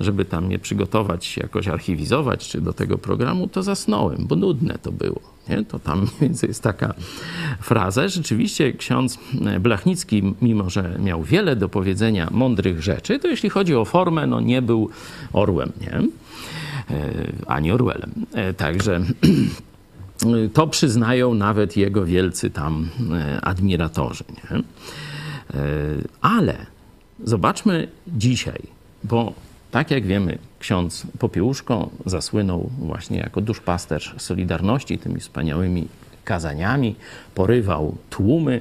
żeby 0.00 0.24
tam 0.24 0.50
je 0.50 0.58
przygotować, 0.58 1.36
jakoś 1.36 1.68
archiwizować, 1.68 2.48
czy 2.48 2.60
do 2.60 2.72
tego 2.72 2.98
programu, 2.98 3.48
to 3.48 3.62
zasnąłem, 3.62 4.26
bo 4.26 4.36
nudne 4.36 4.78
to 4.82 4.92
było. 4.92 5.20
Nie? 5.48 5.64
To 5.64 5.78
tam 5.78 5.98
mniej 6.04 6.10
więcej 6.20 6.48
jest 6.48 6.62
taka 6.62 6.94
fraza. 7.60 8.08
Rzeczywiście 8.08 8.72
ksiądz 8.72 9.18
Blachnicki, 9.60 10.34
mimo 10.42 10.70
że 10.70 10.96
miał 10.98 11.22
wiele 11.22 11.56
do 11.56 11.68
powiedzenia 11.68 12.28
mądrych 12.30 12.82
rzeczy, 12.82 13.18
to 13.18 13.28
jeśli 13.28 13.50
chodzi 13.50 13.74
o 13.74 13.84
formę, 13.84 14.26
no 14.26 14.40
nie 14.40 14.62
był 14.62 14.90
orłem, 15.32 15.72
nie? 15.80 15.92
E, 16.90 17.12
ani 17.46 17.72
Orwellem. 17.72 18.12
E, 18.32 18.54
także 18.54 19.00
to 20.52 20.66
przyznają 20.66 21.34
nawet 21.34 21.76
jego 21.76 22.04
wielcy 22.04 22.50
tam 22.50 22.88
e, 23.12 23.40
admiratorzy. 23.40 24.24
Nie? 24.28 24.58
E, 24.58 24.62
ale 26.20 26.56
zobaczmy 27.24 27.88
dzisiaj, 28.06 28.62
bo 29.04 29.32
tak 29.70 29.90
jak 29.90 30.06
wiemy, 30.06 30.38
ksiądz 30.58 31.06
Popiełuszko 31.18 31.90
zasłynął 32.06 32.70
właśnie 32.78 33.18
jako 33.18 33.40
duszpasterz 33.40 34.14
Solidarności 34.18 34.98
tymi 34.98 35.20
wspaniałymi 35.20 35.88
kazaniami, 36.24 36.94
porywał 37.34 37.96
tłumy. 38.10 38.60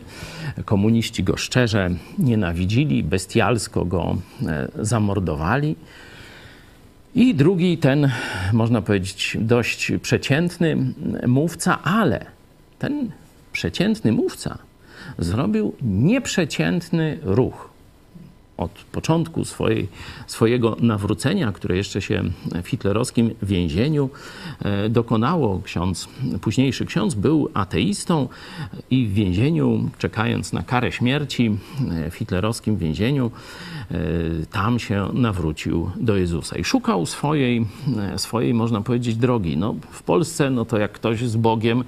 Komuniści 0.65 1.23
go 1.23 1.37
szczerze 1.37 1.89
nienawidzili, 2.17 3.03
bestialsko 3.03 3.85
go 3.85 4.17
e, 4.45 4.67
zamordowali. 4.79 5.75
I 7.15 7.35
drugi, 7.35 7.77
ten, 7.77 8.11
można 8.53 8.81
powiedzieć, 8.81 9.37
dość 9.39 9.91
przeciętny 10.01 10.77
mówca, 11.27 11.83
ale 11.83 12.25
ten 12.79 13.11
przeciętny 13.51 14.11
mówca 14.11 14.57
zrobił 15.17 15.73
nieprzeciętny 15.81 17.17
ruch 17.23 17.69
od 18.57 18.71
początku 18.71 19.45
swojej, 19.45 19.87
swojego 20.27 20.77
nawrócenia, 20.79 21.51
które 21.51 21.77
jeszcze 21.77 22.01
się 22.01 22.23
w 22.63 22.67
hitlerowskim 22.67 23.31
więzieniu 23.41 24.09
e, 24.61 24.89
dokonało. 24.89 25.61
Ksiądz, 25.63 26.07
późniejszy 26.41 26.85
ksiądz 26.85 27.15
był 27.15 27.49
ateistą 27.53 28.27
i 28.91 29.07
w 29.07 29.13
więzieniu, 29.13 29.89
czekając 29.97 30.53
na 30.53 30.63
karę 30.63 30.91
śmierci, 30.91 31.57
e, 31.91 32.11
w 32.11 32.15
hitlerowskim 32.15 32.77
więzieniu, 32.77 33.31
tam 34.51 34.79
się 34.79 35.09
nawrócił 35.13 35.91
do 35.95 36.17
Jezusa 36.17 36.57
i 36.57 36.63
szukał 36.63 37.05
swojej, 37.05 37.65
swojej 38.17 38.53
można 38.53 38.81
powiedzieć, 38.81 39.15
drogi. 39.15 39.57
No, 39.57 39.75
w 39.91 40.03
Polsce, 40.03 40.49
no 40.49 40.65
to 40.65 40.77
jak 40.77 40.91
ktoś 40.91 41.19
z 41.19 41.35
Bogiem 41.35 41.83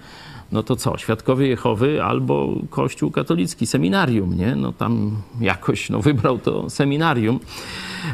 no 0.52 0.64
to 0.64 0.76
co, 0.76 0.98
Świadkowie 0.98 1.48
Jehowy 1.48 2.04
albo 2.04 2.56
Kościół 2.70 3.12
katolicki, 3.12 3.68
seminarium, 3.68 4.38
nie? 4.38 4.56
No 4.56 4.74
tam 4.74 5.22
jakoś 5.42 5.90
no, 5.90 6.00
wybrał 6.02 6.38
to 6.38 6.70
seminarium. 6.70 7.40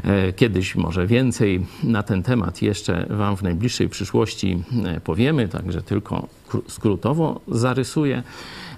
E, 0.04 0.34
kiedyś 0.34 0.76
może 0.76 1.08
więcej 1.08 1.65
na 1.84 2.04
ten 2.04 2.24
temat 2.24 2.62
jeszcze 2.62 3.06
Wam 3.10 3.38
w 3.38 3.43
najbliższej 3.43 3.89
przyszłości 3.89 4.63
e, 4.86 5.00
powiemy, 5.00 5.48
także 5.48 5.82
tylko 5.82 6.28
skrótowo 6.67 7.41
zarysuję. 7.48 8.24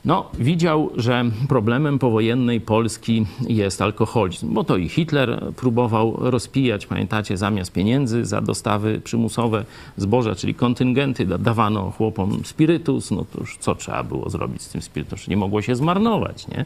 No, 0.07 0.25
widział, 0.39 0.89
że 0.95 1.25
problemem 1.49 1.99
powojennej 1.99 2.61
Polski 2.61 3.25
jest 3.47 3.81
alkoholizm, 3.81 4.53
bo 4.53 4.63
to 4.63 4.77
i 4.77 4.89
Hitler 4.89 5.53
próbował 5.55 6.15
rozpijać, 6.19 6.85
pamiętacie, 6.85 7.37
zamiast 7.37 7.71
pieniędzy 7.71 8.25
za 8.25 8.41
dostawy 8.41 9.01
przymusowe 9.03 9.65
zboża, 9.97 10.35
czyli 10.35 10.55
kontyngenty, 10.55 11.25
dawano 11.25 11.91
chłopom 11.91 12.39
spirytus, 12.45 13.11
no 13.11 13.25
to 13.33 13.39
już 13.39 13.57
co 13.57 13.75
trzeba 13.75 14.03
było 14.03 14.29
zrobić 14.29 14.61
z 14.61 14.69
tym 14.69 14.81
spirytusem? 14.81 15.25
Nie 15.29 15.37
mogło 15.37 15.61
się 15.61 15.75
zmarnować, 15.75 16.47
nie? 16.47 16.65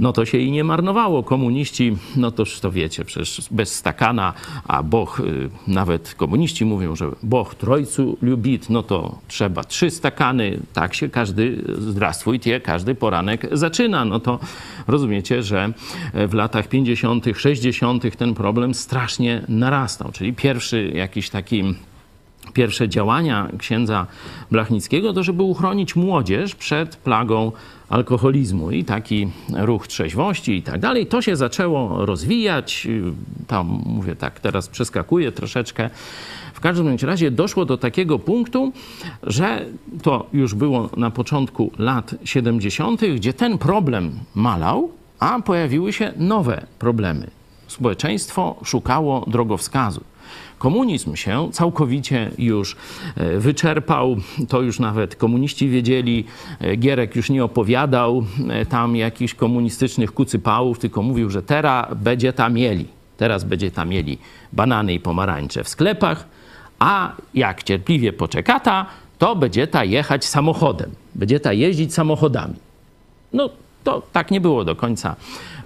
No 0.00 0.12
to 0.12 0.24
się 0.24 0.38
i 0.38 0.50
nie 0.50 0.64
marnowało. 0.64 1.22
Komuniści, 1.22 1.96
no 2.16 2.30
toż 2.30 2.60
to 2.60 2.72
wiecie, 2.72 3.04
przecież 3.04 3.48
bez 3.50 3.74
stakana, 3.74 4.32
a 4.64 4.82
Boch, 4.82 5.20
y, 5.20 5.50
nawet 5.66 6.14
komuniści 6.14 6.64
mówią, 6.64 6.96
że 6.96 7.10
Boch 7.22 7.54
trojcu 7.54 8.18
lubit, 8.22 8.70
no 8.70 8.82
to 8.82 9.18
trzeba 9.28 9.64
trzy 9.64 9.90
stakany. 9.90 10.58
Tak 10.72 10.94
się 10.94 11.08
każdy, 11.08 11.64
zdrastwujcie, 11.78 12.60
każdy 12.60 12.94
poranek 12.94 13.48
zaczyna. 13.52 14.04
No 14.04 14.20
to 14.20 14.38
rozumiecie, 14.86 15.42
że 15.42 15.72
w 16.14 16.34
latach 16.34 16.68
50., 16.68 17.24
60. 17.36 18.16
ten 18.16 18.34
problem 18.34 18.74
strasznie 18.74 19.44
narastał. 19.48 20.12
Czyli 20.12 20.32
pierwszy 20.32 20.92
jakiś 20.94 21.30
taki 21.30 21.74
pierwsze 22.52 22.88
działania 22.88 23.48
księdza 23.58 24.06
Blachnickiego 24.50 25.12
to, 25.12 25.22
żeby 25.22 25.42
uchronić 25.42 25.96
młodzież 25.96 26.54
przed 26.54 26.96
plagą 26.96 27.52
alkoholizmu 27.88 28.70
i 28.70 28.84
taki 28.84 29.28
ruch 29.56 29.88
trzeźwości 29.88 30.52
i 30.52 30.62
tak 30.62 30.80
dalej. 30.80 31.06
To 31.06 31.22
się 31.22 31.36
zaczęło 31.36 32.06
rozwijać. 32.06 32.88
Tam 33.46 33.82
mówię 33.86 34.16
tak, 34.16 34.40
teraz 34.40 34.68
przeskakuję 34.68 35.32
troszeczkę. 35.32 35.90
W 36.54 36.60
każdym 36.60 36.96
razie 37.02 37.30
doszło 37.30 37.64
do 37.64 37.76
takiego 37.78 38.18
punktu, 38.18 38.72
że 39.22 39.64
to 40.02 40.26
już 40.32 40.54
było 40.54 40.90
na 40.96 41.10
początku 41.10 41.70
lat 41.78 42.14
70., 42.24 43.00
gdzie 43.16 43.32
ten 43.32 43.58
problem 43.58 44.12
malał, 44.34 44.90
a 45.18 45.40
pojawiły 45.40 45.92
się 45.92 46.12
nowe 46.16 46.66
problemy. 46.78 47.30
Społeczeństwo 47.66 48.56
szukało 48.64 49.24
drogowskazu. 49.26 50.00
Komunizm 50.58 51.16
się 51.16 51.48
całkowicie 51.52 52.30
już 52.38 52.76
e, 53.16 53.38
wyczerpał. 53.38 54.16
To 54.48 54.60
już 54.62 54.80
nawet 54.80 55.16
komuniści 55.16 55.68
wiedzieli. 55.68 56.24
E, 56.60 56.76
Gierek 56.76 57.16
już 57.16 57.30
nie 57.30 57.44
opowiadał 57.44 58.24
e, 58.48 58.66
tam 58.66 58.96
jakichś 58.96 59.34
komunistycznych 59.34 60.12
kucypałów, 60.12 60.78
tylko 60.78 61.02
mówił, 61.02 61.30
że 61.30 61.42
teraz 61.42 61.94
będzie 61.94 62.32
tam 62.32 62.54
mieli. 62.54 62.86
Teraz 63.16 63.44
będzie 63.44 63.70
tam 63.70 63.88
mieli 63.88 64.18
banany 64.52 64.94
i 64.94 65.00
pomarańcze 65.00 65.64
w 65.64 65.68
sklepach, 65.68 66.24
a 66.78 67.12
jak 67.34 67.62
cierpliwie 67.62 68.12
poczekata, 68.12 68.86
to 69.18 69.36
będzie 69.36 69.66
ta 69.66 69.84
jechać 69.84 70.24
samochodem. 70.24 70.90
Będzie 71.14 71.40
ta 71.40 71.52
jeździć 71.52 71.94
samochodami. 71.94 72.54
No 73.32 73.50
to 73.84 74.02
tak 74.12 74.30
nie 74.30 74.40
było 74.40 74.64
do 74.64 74.76
końca 74.76 75.16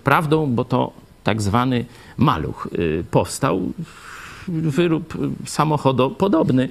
prawdą, 0.05 0.47
bo 0.47 0.65
to 0.65 0.93
tak 1.25 1.43
zwany 1.43 1.85
maluch 2.17 2.69
y, 2.79 3.05
powstał 3.11 3.61
wyrób 4.49 5.19
samochodopodobny, 5.45 6.69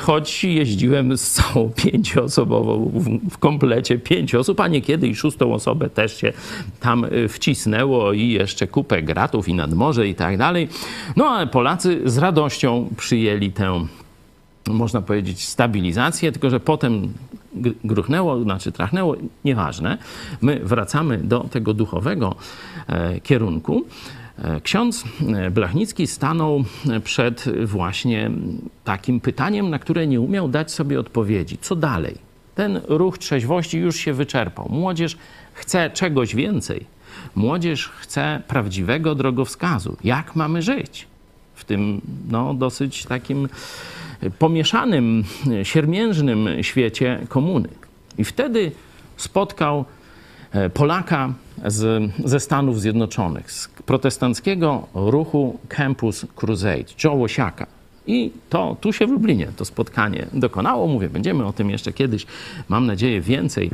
choć 0.00 0.44
jeździłem 0.44 1.16
z 1.16 1.30
całą 1.30 1.70
pięcioosobową, 1.70 2.92
w 3.30 3.38
komplecie 3.38 3.98
pięć 3.98 4.34
osób, 4.34 4.60
a 4.60 4.68
niekiedy 4.68 5.08
i 5.08 5.14
szóstą 5.14 5.54
osobę 5.54 5.90
też 5.90 6.16
się 6.16 6.32
tam 6.80 7.06
wcisnęło 7.28 8.12
i 8.12 8.28
jeszcze 8.28 8.66
kupę 8.66 9.02
gratów 9.02 9.48
i 9.48 9.54
nadmorze 9.54 10.08
i 10.08 10.14
tak 10.14 10.36
dalej. 10.36 10.68
No 11.16 11.26
ale 11.26 11.46
Polacy 11.46 12.00
z 12.04 12.18
radością 12.18 12.88
przyjęli 12.96 13.52
tę 13.52 13.86
można 14.68 15.02
powiedzieć, 15.02 15.48
stabilizację, 15.48 16.32
tylko 16.32 16.50
że 16.50 16.60
potem 16.60 17.12
gruchnęło, 17.84 18.42
znaczy 18.42 18.72
trachnęło, 18.72 19.16
nieważne. 19.44 19.98
My 20.40 20.60
wracamy 20.64 21.18
do 21.18 21.40
tego 21.40 21.74
duchowego 21.74 22.34
e, 22.86 23.20
kierunku. 23.20 23.84
E, 24.38 24.60
ksiądz 24.60 25.04
e, 25.36 25.50
Blachnicki 25.50 26.06
stanął 26.06 26.64
przed 27.04 27.44
właśnie 27.64 28.30
takim 28.84 29.20
pytaniem, 29.20 29.70
na 29.70 29.78
które 29.78 30.06
nie 30.06 30.20
umiał 30.20 30.48
dać 30.48 30.72
sobie 30.72 31.00
odpowiedzi. 31.00 31.58
Co 31.60 31.76
dalej? 31.76 32.14
Ten 32.54 32.80
ruch 32.88 33.18
trzeźwości 33.18 33.78
już 33.78 33.96
się 33.96 34.12
wyczerpał. 34.12 34.68
Młodzież 34.70 35.16
chce 35.52 35.90
czegoś 35.90 36.34
więcej. 36.34 36.86
Młodzież 37.34 37.88
chce 37.88 38.42
prawdziwego 38.48 39.14
drogowskazu. 39.14 39.96
Jak 40.04 40.36
mamy 40.36 40.62
żyć 40.62 41.06
w 41.54 41.64
tym 41.64 42.00
no, 42.30 42.54
dosyć 42.54 43.04
takim 43.04 43.48
pomieszanym, 44.38 45.24
siermiężnym 45.62 46.48
świecie 46.62 47.26
komuny? 47.28 47.68
I 48.18 48.24
wtedy 48.24 48.72
spotkał 49.16 49.84
E, 50.52 50.70
Polaka 50.70 51.32
z, 51.66 52.12
ze 52.24 52.40
Stanów 52.40 52.80
Zjednoczonych, 52.80 53.52
z 53.52 53.68
protestanckiego 53.68 54.86
ruchu 54.94 55.58
Campus 55.68 56.26
Crusade, 56.36 56.84
Joe 57.04 57.14
Łosiaka. 57.14 57.66
I 58.06 58.30
to 58.50 58.76
tu 58.80 58.92
się 58.92 59.06
w 59.06 59.10
Lublinie 59.10 59.48
to 59.56 59.64
spotkanie 59.64 60.26
dokonało. 60.32 60.86
Mówię, 60.86 61.08
będziemy 61.08 61.46
o 61.46 61.52
tym 61.52 61.70
jeszcze 61.70 61.92
kiedyś, 61.92 62.26
mam 62.68 62.86
nadzieję, 62.86 63.20
więcej 63.20 63.70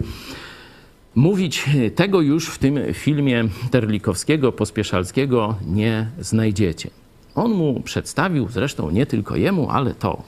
mówić. 1.14 1.64
Tego 1.94 2.20
już 2.20 2.48
w 2.48 2.58
tym 2.58 2.78
filmie 2.92 3.44
Terlikowskiego, 3.70 4.52
Pospieszalskiego 4.52 5.54
nie 5.66 6.06
znajdziecie. 6.20 6.90
On 7.34 7.52
mu 7.52 7.80
przedstawił, 7.80 8.48
zresztą 8.48 8.90
nie 8.90 9.06
tylko 9.06 9.36
jemu, 9.36 9.70
ale 9.70 9.94
to 9.94 10.22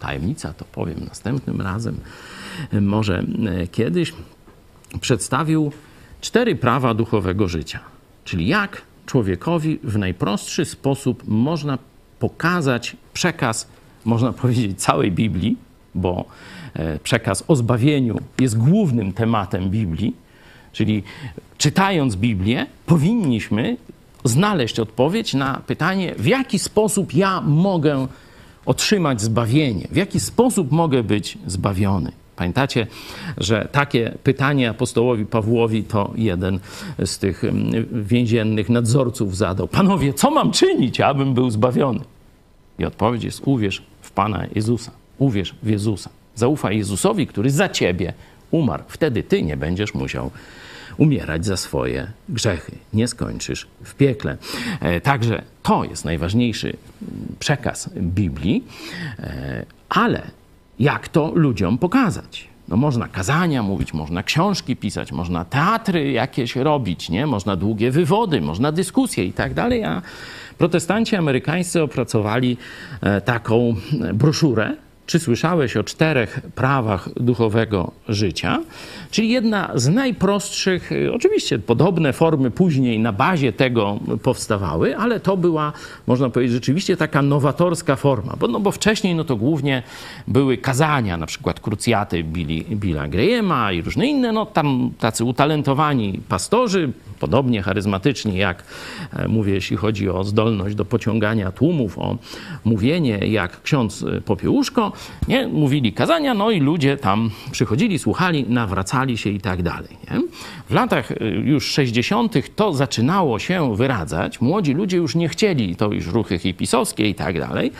tajemnica, 0.00 0.52
to 0.52 0.64
powiem 0.64 1.04
następnym 1.08 1.60
razem, 1.60 1.96
może 2.72 3.24
kiedyś 3.72 4.12
przedstawił 5.00 5.72
cztery 6.24 6.56
prawa 6.56 6.94
duchowego 6.94 7.48
życia. 7.48 7.80
Czyli 8.24 8.46
jak 8.46 8.82
człowiekowi 9.06 9.78
w 9.82 9.98
najprostszy 9.98 10.64
sposób 10.64 11.22
można 11.28 11.78
pokazać 12.18 12.96
przekaz, 13.12 13.68
można 14.04 14.32
powiedzieć, 14.32 14.80
całej 14.82 15.12
Biblii, 15.12 15.56
bo 15.94 16.24
e, 16.74 16.98
przekaz 16.98 17.44
o 17.48 17.56
zbawieniu 17.56 18.20
jest 18.40 18.58
głównym 18.58 19.12
tematem 19.12 19.70
Biblii. 19.70 20.16
Czyli 20.72 21.02
czytając 21.58 22.16
Biblię, 22.16 22.66
powinniśmy 22.86 23.76
znaleźć 24.24 24.80
odpowiedź 24.80 25.34
na 25.34 25.60
pytanie, 25.66 26.14
w 26.18 26.26
jaki 26.26 26.58
sposób 26.58 27.14
ja 27.14 27.40
mogę 27.40 28.06
otrzymać 28.66 29.20
zbawienie, 29.20 29.88
w 29.90 29.96
jaki 29.96 30.20
sposób 30.20 30.72
mogę 30.72 31.02
być 31.02 31.38
zbawiony. 31.46 32.12
Pamiętacie, 32.36 32.86
że 33.38 33.68
takie 33.72 34.14
pytanie 34.22 34.70
apostołowi 34.70 35.26
Pawłowi 35.26 35.84
to 35.84 36.12
jeden 36.16 36.60
z 37.04 37.18
tych 37.18 37.44
mm, 37.44 37.70
więziennych 38.04 38.68
nadzorców 38.68 39.36
zadał. 39.36 39.68
Panowie, 39.68 40.14
co 40.14 40.30
mam 40.30 40.52
czynić, 40.52 41.00
abym 41.00 41.34
był 41.34 41.50
zbawiony? 41.50 42.00
I 42.78 42.84
odpowiedź 42.84 43.24
jest: 43.24 43.40
uwierz 43.44 43.82
w 44.00 44.10
Pana 44.10 44.46
Jezusa. 44.54 44.90
Uwierz 45.18 45.54
w 45.62 45.68
Jezusa. 45.68 46.10
Zaufaj 46.34 46.76
Jezusowi, 46.76 47.26
który 47.26 47.50
za 47.50 47.68
ciebie 47.68 48.12
umarł. 48.50 48.82
Wtedy 48.88 49.22
ty 49.22 49.42
nie 49.42 49.56
będziesz 49.56 49.94
musiał 49.94 50.30
umierać 50.96 51.46
za 51.46 51.56
swoje 51.56 52.12
grzechy. 52.28 52.72
Nie 52.92 53.08
skończysz 53.08 53.66
w 53.84 53.94
piekle. 53.94 54.36
E, 54.80 55.00
także 55.00 55.42
to 55.62 55.84
jest 55.84 56.04
najważniejszy 56.04 56.68
mm, 56.68 57.36
przekaz 57.38 57.90
Biblii, 57.96 58.64
e, 59.18 59.66
ale 59.88 60.22
jak 60.78 61.08
to 61.08 61.32
ludziom 61.34 61.78
pokazać. 61.78 62.48
No 62.68 62.76
można 62.76 63.08
kazania 63.08 63.62
mówić, 63.62 63.94
można 63.94 64.22
książki 64.22 64.76
pisać, 64.76 65.12
można 65.12 65.44
teatry 65.44 66.12
jakieś 66.12 66.56
robić, 66.56 67.10
nie? 67.10 67.26
można 67.26 67.56
długie 67.56 67.90
wywody, 67.90 68.40
można 68.40 68.72
dyskusje 68.72 69.24
i 69.24 69.32
tak 69.32 69.54
dalej, 69.54 69.84
a 69.84 70.02
protestanci 70.58 71.16
amerykańscy 71.16 71.82
opracowali 71.82 72.56
e, 73.00 73.20
taką 73.20 73.74
broszurę, 74.14 74.76
czy 75.06 75.18
słyszałeś 75.18 75.76
o 75.76 75.84
czterech 75.84 76.40
prawach 76.54 77.08
duchowego 77.16 77.92
życia? 78.08 78.60
Czyli 79.10 79.28
jedna 79.28 79.70
z 79.74 79.88
najprostszych, 79.88 80.92
y, 80.92 81.12
oczywiście 81.12 81.58
podobne 81.58 82.12
formy 82.12 82.50
później 82.50 82.98
na 82.98 83.12
bazie 83.12 83.52
tego 83.52 83.98
powstawały, 84.22 84.96
ale 84.96 85.20
to 85.20 85.36
była, 85.36 85.72
można 86.06 86.30
powiedzieć, 86.30 86.54
rzeczywiście 86.54 86.96
taka 86.96 87.22
nowatorska 87.22 87.96
forma, 87.96 88.34
bo, 88.40 88.48
no 88.48 88.60
bo 88.60 88.70
wcześniej 88.70 89.14
no 89.14 89.24
to 89.24 89.36
głównie 89.36 89.82
były 90.28 90.58
kazania, 90.58 91.16
na 91.16 91.26
przykład 91.26 91.60
krucjaty 91.60 92.24
Billa 92.70 93.08
Grahama 93.08 93.72
i 93.72 93.82
różne 93.82 94.06
inne, 94.06 94.32
no 94.32 94.46
tam 94.46 94.90
tacy 94.98 95.24
utalentowani 95.24 96.20
pastorzy, 96.28 96.92
podobnie 97.20 97.62
charyzmatyczni 97.62 98.36
jak, 98.36 98.64
e, 99.12 99.28
mówię, 99.28 99.54
jeśli 99.54 99.76
chodzi 99.76 100.10
o 100.10 100.24
zdolność 100.24 100.74
do 100.74 100.84
pociągania 100.84 101.52
tłumów, 101.52 101.98
o 101.98 102.16
mówienie 102.64 103.18
jak 103.18 103.62
ksiądz 103.62 104.04
Popiełuszko, 104.24 104.92
nie? 105.28 105.48
Mówili 105.48 105.92
kazania, 105.92 106.34
no 106.34 106.50
i 106.50 106.60
ludzie 106.60 106.96
tam 106.96 107.30
przychodzili, 107.50 107.98
słuchali, 107.98 108.44
nawracali 108.48 109.18
się 109.18 109.30
i 109.30 109.40
tak 109.40 109.62
dalej. 109.62 109.96
Nie? 110.10 110.20
W 110.70 110.74
latach 110.74 111.10
y, 111.10 111.16
już 111.44 111.66
60. 111.66 112.34
to 112.56 112.72
zaczynało 112.72 113.38
się 113.38 113.76
wyradzać. 113.76 114.40
Młodzi 114.40 114.72
ludzie 114.74 114.96
już 114.96 115.14
nie 115.14 115.28
chcieli, 115.28 115.76
to 115.76 115.92
już 115.92 116.06
ruchy 116.06 116.38
hipisowskie 116.38 117.08
i 117.08 117.14
tak 117.14 117.40
dalej. 117.40 117.72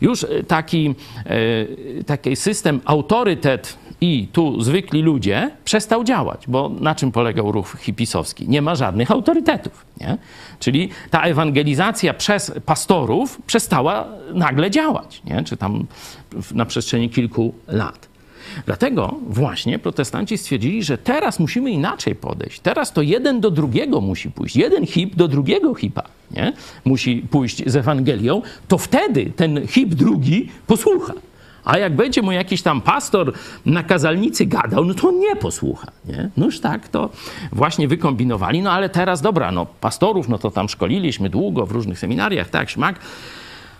Już 0.00 0.22
y, 0.22 0.44
taki, 0.48 0.94
y, 1.30 2.04
taki 2.06 2.36
system 2.36 2.80
autorytet 2.84 3.78
i 4.00 4.28
tu 4.32 4.60
zwykli 4.60 5.02
ludzie 5.02 5.50
przestał 5.64 6.04
działać, 6.04 6.44
bo 6.48 6.68
na 6.68 6.94
czym 6.94 7.12
polegał 7.12 7.52
ruch 7.52 7.76
hipisowski? 7.80 8.48
Nie 8.48 8.62
ma 8.62 8.74
żadnych 8.74 9.10
autorytetów. 9.10 9.86
Nie? 10.00 10.18
Czyli 10.58 10.88
ta 11.10 11.22
ewangelizacja 11.22 12.14
przez 12.14 12.52
pastorów 12.66 13.42
przestała 13.46 14.08
nagle 14.34 14.70
działać, 14.70 15.22
nie? 15.24 15.44
czy 15.44 15.56
tam 15.56 15.86
na 16.54 16.66
przestrzeni 16.66 17.10
kilku 17.10 17.54
lat. 17.68 18.08
Dlatego 18.66 19.14
właśnie 19.28 19.78
protestanci 19.78 20.38
stwierdzili, 20.38 20.82
że 20.82 20.98
teraz 20.98 21.40
musimy 21.40 21.70
inaczej 21.70 22.14
podejść. 22.14 22.60
Teraz 22.60 22.92
to 22.92 23.02
jeden 23.02 23.40
do 23.40 23.50
drugiego 23.50 24.00
musi 24.00 24.30
pójść. 24.30 24.56
Jeden 24.56 24.86
hip 24.86 25.16
do 25.16 25.28
drugiego 25.28 25.74
hipa 25.74 26.02
nie? 26.30 26.52
musi 26.84 27.16
pójść 27.30 27.62
z 27.66 27.76
Ewangelią. 27.76 28.42
To 28.68 28.78
wtedy 28.78 29.32
ten 29.36 29.66
hip 29.66 29.88
drugi 29.88 30.48
posłucha. 30.66 31.12
A 31.64 31.78
jak 31.78 31.96
będzie 31.96 32.22
mu 32.22 32.32
jakiś 32.32 32.62
tam 32.62 32.80
pastor 32.80 33.32
na 33.66 33.82
kazalnicy 33.82 34.46
gadał, 34.46 34.84
no 34.84 34.94
to 34.94 35.08
on 35.08 35.18
nie 35.18 35.36
posłucha. 35.36 35.86
Nie? 36.04 36.30
No 36.36 36.46
już 36.46 36.60
tak 36.60 36.88
to 36.88 37.10
właśnie 37.52 37.88
wykombinowali. 37.88 38.62
No 38.62 38.72
ale 38.72 38.88
teraz, 38.88 39.20
dobra, 39.20 39.52
no 39.52 39.66
pastorów, 39.66 40.28
no 40.28 40.38
to 40.38 40.50
tam 40.50 40.68
szkoliliśmy 40.68 41.30
długo 41.30 41.66
w 41.66 41.72
różnych 41.72 41.98
seminariach, 41.98 42.50
tak, 42.50 42.70
szmak. 42.70 43.00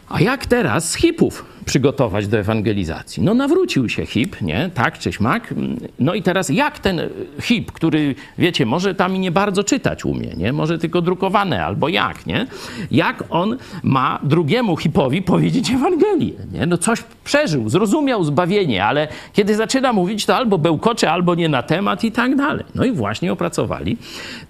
A 0.08 0.20
jak 0.20 0.46
teraz 0.46 0.94
hipów 0.94 1.44
przygotować 1.68 2.28
do 2.28 2.38
ewangelizacji? 2.38 3.22
No 3.22 3.34
nawrócił 3.34 3.88
się 3.88 4.06
hip, 4.06 4.40
nie? 4.40 4.70
Tak 4.74 4.98
czy 4.98 5.12
śmak. 5.12 5.54
No 5.98 6.14
i 6.14 6.22
teraz 6.22 6.48
jak 6.48 6.78
ten 6.78 7.00
hip, 7.40 7.72
który, 7.72 8.14
wiecie, 8.38 8.66
może 8.66 8.94
tam 8.94 9.16
i 9.16 9.18
nie 9.18 9.30
bardzo 9.30 9.64
czytać 9.64 10.04
umie, 10.04 10.28
nie? 10.36 10.52
Może 10.52 10.78
tylko 10.78 11.02
drukowane, 11.02 11.64
albo 11.64 11.88
jak, 11.88 12.26
nie? 12.26 12.46
Jak 12.90 13.24
on 13.30 13.56
ma 13.82 14.18
drugiemu 14.22 14.76
hipowi 14.76 15.22
powiedzieć 15.22 15.70
Ewangelię, 15.70 16.32
nie? 16.52 16.66
No 16.66 16.78
coś 16.78 17.04
przeżył, 17.24 17.68
zrozumiał 17.68 18.24
zbawienie, 18.24 18.84
ale 18.84 19.08
kiedy 19.32 19.54
zaczyna 19.54 19.92
mówić, 19.92 20.26
to 20.26 20.36
albo 20.36 20.58
bełkocze, 20.58 21.10
albo 21.10 21.34
nie 21.34 21.48
na 21.48 21.62
temat 21.62 22.04
i 22.04 22.12
tak 22.12 22.36
dalej. 22.36 22.64
No 22.74 22.84
i 22.84 22.92
właśnie 22.92 23.32
opracowali 23.32 23.96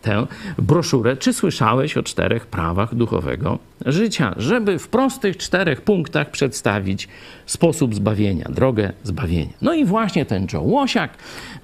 tę 0.02 0.26
broszurę. 0.58 1.16
Czy 1.16 1.32
słyszałeś 1.32 1.96
o 1.96 2.02
czterech 2.02 2.46
prawach 2.46 2.94
duchowego 2.94 3.58
życia? 3.86 4.34
Żeby 4.36 4.78
w 4.78 4.88
prostych 4.88 5.36
czterech 5.36 5.80
punktach 5.80 6.30
przedstawić 6.30 7.07
sposób 7.46 7.94
zbawienia, 7.94 8.44
drogę 8.50 8.92
zbawienia. 9.04 9.52
No 9.62 9.74
i 9.74 9.84
właśnie 9.84 10.26
ten 10.26 10.46
Joe 10.52 10.62
Łosiak 10.62 11.10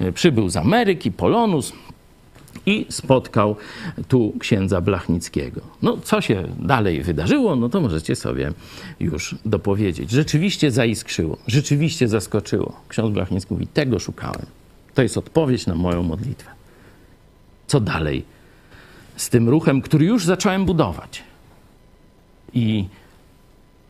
y, 0.01 0.13
przybył 0.13 0.49
z 0.49 0.57
Ameryki, 0.57 1.13
Polonus, 1.13 1.73
i 2.67 2.87
spotkał 2.91 3.57
tu 4.09 4.33
księdza 4.39 4.81
Blachnickiego. 4.81 5.61
No, 5.83 5.97
co 5.97 6.21
się 6.21 6.45
dalej 6.59 7.03
wydarzyło, 7.03 7.57
no 7.57 7.69
to 7.69 7.81
możecie 7.81 8.17
sobie 8.17 8.53
już 9.01 9.35
dopowiedzieć. 9.45 10.11
Rzeczywiście 10.11 10.71
zaiskrzyło, 10.71 11.39
rzeczywiście 11.47 12.09
zaskoczyło. 12.09 12.81
Ksiądz 12.89 13.15
Blachnicki 13.15 13.55
mówi, 13.55 13.67
tego 13.67 13.99
szukałem. 13.99 14.47
To 14.95 15.03
jest 15.03 15.19
odpowiedź 15.19 15.67
na 15.67 15.75
moją 15.75 16.03
modlitwę. 16.03 16.51
Co 17.67 17.81
dalej 17.81 18.25
z 19.17 19.29
tym 19.29 19.49
ruchem, 19.49 19.83
który 19.83 20.07
już 20.07 20.25
zacząłem 20.25 20.65
budować? 20.65 21.23
I 22.55 22.85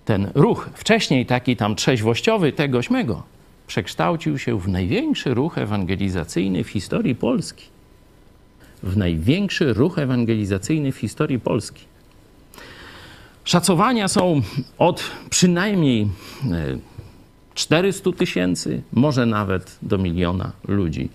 ten 0.05 0.31
ruch, 0.35 0.71
wcześniej 0.75 1.27
taki 1.27 1.57
tam 1.57 1.77
trzeźwościowy, 1.77 2.53
tegoś 2.53 2.91
mego, 2.91 3.23
przekształcił 3.67 4.39
się 4.39 4.61
w 4.61 4.69
największy 4.69 5.35
ruch 5.35 5.59
ewangelizacyjny 5.59 6.65
w 6.65 6.69
historii 6.69 7.15
Polski. 7.15 7.65
W 8.83 8.97
największy 8.97 9.73
ruch 9.73 9.99
ewangelizacyjny 9.99 10.93
w 10.93 10.97
historii 10.97 11.41
Polski. 11.41 11.85
Szacowania 13.45 14.09
są 14.09 14.43
od 14.79 15.11
przynajmniej 15.31 16.09
400 17.55 18.13
tysięcy, 18.13 18.83
może 18.93 19.27
nawet 19.27 19.79
do 19.83 19.99
miliona 19.99 20.53
ludzi 20.69 21.09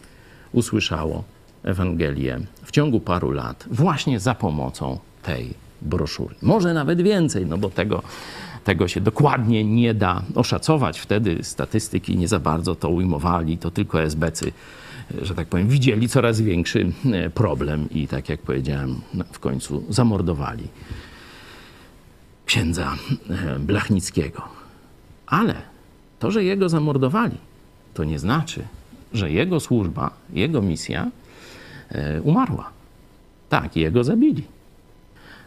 usłyszało 0.52 1.23
Ewangelię 1.63 2.39
w 2.63 2.71
ciągu 2.71 2.99
paru 2.99 3.32
lat, 3.32 3.65
właśnie 3.71 4.19
za 4.19 4.36
pomocą 4.36 4.99
tej 5.23 5.54
broszury. 5.82 6.36
Może 6.41 6.73
nawet 6.73 7.02
więcej, 7.02 7.45
no 7.45 7.58
bo 7.58 7.69
tego 7.69 8.04
tego 8.69 8.88
się 8.88 9.01
dokładnie 9.01 9.63
nie 9.63 9.93
da 9.93 10.21
oszacować. 10.36 10.99
Wtedy 10.99 11.43
statystyki 11.43 12.17
nie 12.17 12.27
za 12.27 12.39
bardzo 12.39 12.75
to 12.75 12.89
ujmowali, 12.89 13.58
to 13.58 13.71
tylko 13.71 14.01
SBcy, 14.01 14.51
że 15.21 15.36
tak 15.36 15.47
powiem, 15.47 15.67
widzieli 15.67 16.10
coraz 16.10 16.41
większy 16.41 16.91
e, 17.12 17.29
problem 17.29 17.89
i 17.89 18.08
tak 18.08 18.29
jak 18.29 18.41
powiedziałem, 18.41 19.01
no, 19.13 19.23
w 19.32 19.39
końcu 19.39 19.84
zamordowali 19.89 20.67
księdza 22.45 22.95
e, 23.29 23.60
Blachnickiego. 23.60 24.41
Ale 25.27 25.55
to, 26.19 26.32
że 26.32 26.43
jego 26.43 26.69
zamordowali, 26.69 27.38
to 27.93 28.03
nie 28.03 28.19
znaczy, 28.19 28.63
że 29.13 29.32
jego 29.32 29.60
służba, 29.60 30.12
jego 30.34 30.62
misja 30.62 31.12
e, 31.89 32.21
umarła. 32.21 32.69
Tak, 33.49 33.75
jego 33.75 34.03
zabili. 34.03 34.43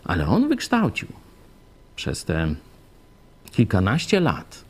Ale 0.04 0.26
on 0.26 0.48
wykształcił 0.48 1.08
przez 1.96 2.24
te 2.24 2.54
kilkanaście 3.52 4.20
lat 4.20 4.64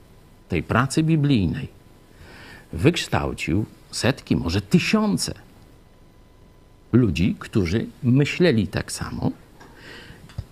tej 0.49 0.63
pracy 0.63 1.03
biblijnej 1.03 1.69
wykształcił 2.73 3.67
setki, 3.91 4.37
może 4.37 4.61
tysiące 4.61 5.35
ludzi, 6.93 7.37
którzy 7.39 7.87
myśleli 8.03 8.67
tak 8.67 8.93
samo, 8.93 9.31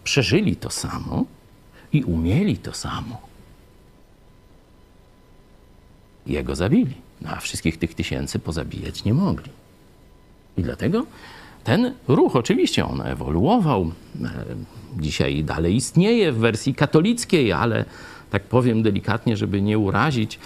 przeżyli 0.04 0.56
to 0.56 0.70
samo 0.70 1.24
i 1.92 2.04
umieli 2.04 2.56
to 2.56 2.72
samo. 2.72 3.20
Jego 6.26 6.56
zabili, 6.56 6.94
no 7.20 7.30
a 7.30 7.40
wszystkich 7.40 7.78
tych 7.78 7.94
tysięcy 7.94 8.38
pozabijać 8.38 9.04
nie 9.04 9.14
mogli. 9.14 9.50
I 10.56 10.62
dlatego 10.62 11.06
ten 11.64 11.94
ruch, 12.08 12.36
oczywiście 12.36 12.86
on 12.86 13.02
ewoluował, 13.02 13.92
e, 14.24 14.30
dzisiaj 14.98 15.44
dalej 15.44 15.76
istnieje 15.76 16.32
w 16.32 16.38
wersji 16.38 16.74
katolickiej, 16.74 17.52
ale 17.52 17.84
tak 18.30 18.42
powiem 18.42 18.82
delikatnie, 18.82 19.36
żeby 19.36 19.62
nie 19.62 19.78
urazić 19.78 20.38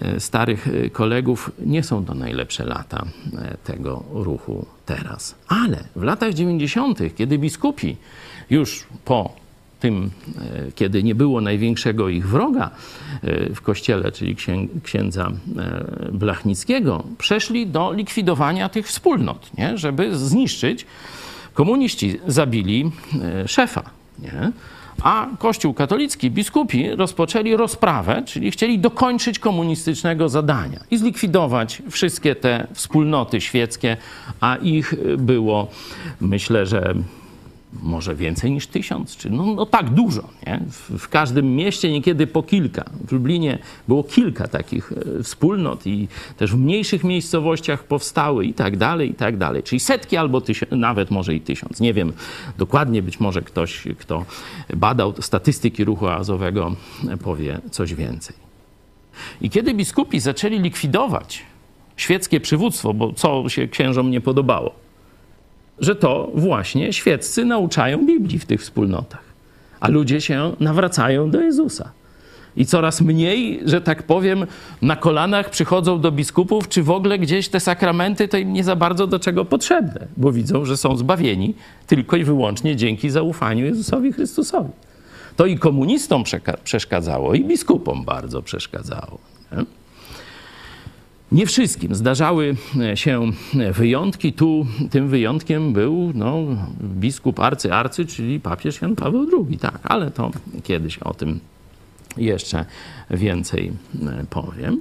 e, 0.00 0.20
starych 0.20 0.68
e, 0.68 0.90
kolegów, 0.90 1.50
nie 1.66 1.82
są 1.82 2.04
to 2.04 2.14
najlepsze 2.14 2.64
lata 2.64 3.06
e, 3.38 3.56
tego 3.64 4.04
ruchu 4.12 4.66
teraz. 4.86 5.34
Ale 5.48 5.84
w 5.96 6.02
latach 6.02 6.34
90., 6.34 6.98
kiedy 7.16 7.38
biskupi 7.38 7.96
już 8.50 8.86
po 9.04 9.48
tym, 9.80 10.10
kiedy 10.74 11.02
nie 11.02 11.14
było 11.14 11.40
największego 11.40 12.08
ich 12.08 12.28
wroga 12.28 12.70
w 13.54 13.60
kościele, 13.60 14.12
czyli 14.12 14.36
księdza 14.82 15.30
Blachnickiego, 16.12 17.04
przeszli 17.18 17.66
do 17.66 17.92
likwidowania 17.92 18.68
tych 18.68 18.86
wspólnot, 18.86 19.50
nie? 19.58 19.78
żeby 19.78 20.18
zniszczyć. 20.18 20.86
Komuniści 21.54 22.20
zabili 22.26 22.90
szefa. 23.46 23.82
Nie? 24.18 24.52
A 25.02 25.26
Kościół 25.38 25.74
katolicki, 25.74 26.30
biskupi 26.30 26.90
rozpoczęli 26.90 27.56
rozprawę, 27.56 28.22
czyli 28.26 28.50
chcieli 28.50 28.78
dokończyć 28.78 29.38
komunistycznego 29.38 30.28
zadania 30.28 30.80
i 30.90 30.98
zlikwidować 30.98 31.82
wszystkie 31.90 32.34
te 32.34 32.66
wspólnoty 32.72 33.40
świeckie, 33.40 33.96
a 34.40 34.56
ich 34.56 34.94
było, 35.18 35.68
myślę, 36.20 36.66
że 36.66 36.94
może 37.72 38.14
więcej 38.14 38.50
niż 38.50 38.66
tysiąc, 38.66 39.16
czy 39.16 39.30
no, 39.30 39.46
no 39.46 39.66
tak 39.66 39.90
dużo. 39.90 40.28
Nie? 40.46 40.60
W, 40.70 40.98
w, 40.98 41.08
każdym 41.08 41.56
mieście 41.56 41.92
niekiedy 41.92 42.26
po 42.26 42.42
kilka. 42.42 42.84
W 43.06 43.12
Lublinie 43.12 43.58
było 43.88 44.04
kilka 44.04 44.48
takich 44.48 44.92
e, 44.92 45.22
wspólnot 45.22 45.86
i 45.86 46.08
też 46.36 46.52
w 46.52 46.58
mniejszych 46.58 47.04
miejscowościach 47.04 47.84
powstały 47.84 48.46
i 48.46 48.54
tak 48.54 48.76
dalej, 48.76 49.10
i 49.10 49.14
tak 49.14 49.36
dalej. 49.36 49.62
Czyli 49.62 49.80
setki 49.80 50.16
albo 50.16 50.40
tysiąc, 50.40 50.72
nawet 50.72 51.10
może 51.10 51.34
i 51.34 51.40
tysiąc. 51.40 51.80
Nie 51.80 51.94
wiem 51.94 52.12
dokładnie, 52.58 53.02
być 53.02 53.20
może 53.20 53.42
ktoś, 53.42 53.82
kto 53.98 54.24
badał 54.76 55.14
statystyki 55.20 55.84
ruchu 55.84 56.08
azowego 56.08 56.76
powie 57.24 57.60
coś 57.70 57.94
więcej. 57.94 58.36
I 59.40 59.50
kiedy 59.50 59.74
biskupi 59.74 60.20
zaczęli 60.20 60.58
likwidować 60.58 61.42
świeckie 61.96 62.40
przywództwo, 62.40 62.94
bo 62.94 63.12
co 63.12 63.48
się 63.48 63.68
księżom 63.68 64.10
nie 64.10 64.20
podobało, 64.20 64.87
że 65.80 65.96
to 65.96 66.30
właśnie 66.34 66.92
świeccy 66.92 67.44
nauczają 67.44 68.06
Biblii 68.06 68.38
w 68.38 68.46
tych 68.46 68.60
wspólnotach, 68.60 69.24
a 69.80 69.88
ludzie 69.88 70.20
się 70.20 70.52
nawracają 70.60 71.30
do 71.30 71.40
Jezusa. 71.40 71.90
I 72.56 72.66
coraz 72.66 73.00
mniej, 73.00 73.60
że 73.64 73.80
tak 73.80 74.02
powiem, 74.02 74.46
na 74.82 74.96
kolanach 74.96 75.50
przychodzą 75.50 76.00
do 76.00 76.12
biskupów, 76.12 76.68
czy 76.68 76.82
w 76.82 76.90
ogóle 76.90 77.18
gdzieś 77.18 77.48
te 77.48 77.60
sakramenty 77.60 78.28
to 78.28 78.36
im 78.36 78.52
nie 78.52 78.64
za 78.64 78.76
bardzo 78.76 79.06
do 79.06 79.18
czego 79.18 79.44
potrzebne, 79.44 80.06
bo 80.16 80.32
widzą, 80.32 80.64
że 80.64 80.76
są 80.76 80.96
zbawieni 80.96 81.54
tylko 81.86 82.16
i 82.16 82.24
wyłącznie 82.24 82.76
dzięki 82.76 83.10
zaufaniu 83.10 83.64
Jezusowi 83.64 84.12
Chrystusowi. 84.12 84.70
To 85.36 85.46
i 85.46 85.58
komunistom 85.58 86.24
przeszkadzało, 86.64 87.34
i 87.34 87.44
biskupom 87.44 88.04
bardzo 88.04 88.42
przeszkadzało. 88.42 89.18
Nie? 89.52 89.64
Nie 91.32 91.46
wszystkim 91.46 91.94
zdarzały 91.94 92.56
e, 92.80 92.96
się 92.96 93.32
wyjątki. 93.72 94.32
Tu 94.32 94.66
tym 94.90 95.08
wyjątkiem 95.08 95.72
był 95.72 96.12
no, 96.14 96.38
biskup 96.82 97.40
arcy 97.40 97.74
arcy, 97.74 98.06
czyli 98.06 98.40
papież 98.40 98.82
Jan 98.82 98.96
Paweł 98.96 99.26
II. 99.48 99.58
Tak, 99.58 99.78
ale 99.84 100.10
to 100.10 100.30
kiedyś 100.62 100.98
o 100.98 101.14
tym 101.14 101.40
jeszcze 102.16 102.64
więcej 103.10 103.72
e, 104.02 104.24
powiem. 104.30 104.80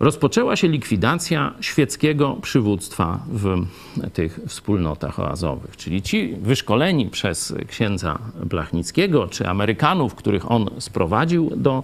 Rozpoczęła 0.00 0.56
się 0.56 0.68
likwidacja 0.68 1.54
świeckiego 1.60 2.36
przywództwa 2.42 3.18
w 3.28 3.66
tych 4.12 4.40
wspólnotach 4.48 5.18
oazowych. 5.20 5.76
Czyli 5.76 6.02
ci 6.02 6.36
wyszkoleni 6.42 7.06
przez 7.06 7.54
księdza 7.68 8.18
Blachnickiego, 8.44 9.28
czy 9.28 9.48
Amerykanów, 9.48 10.14
których 10.14 10.50
on 10.50 10.70
sprowadził 10.78 11.50
do 11.56 11.82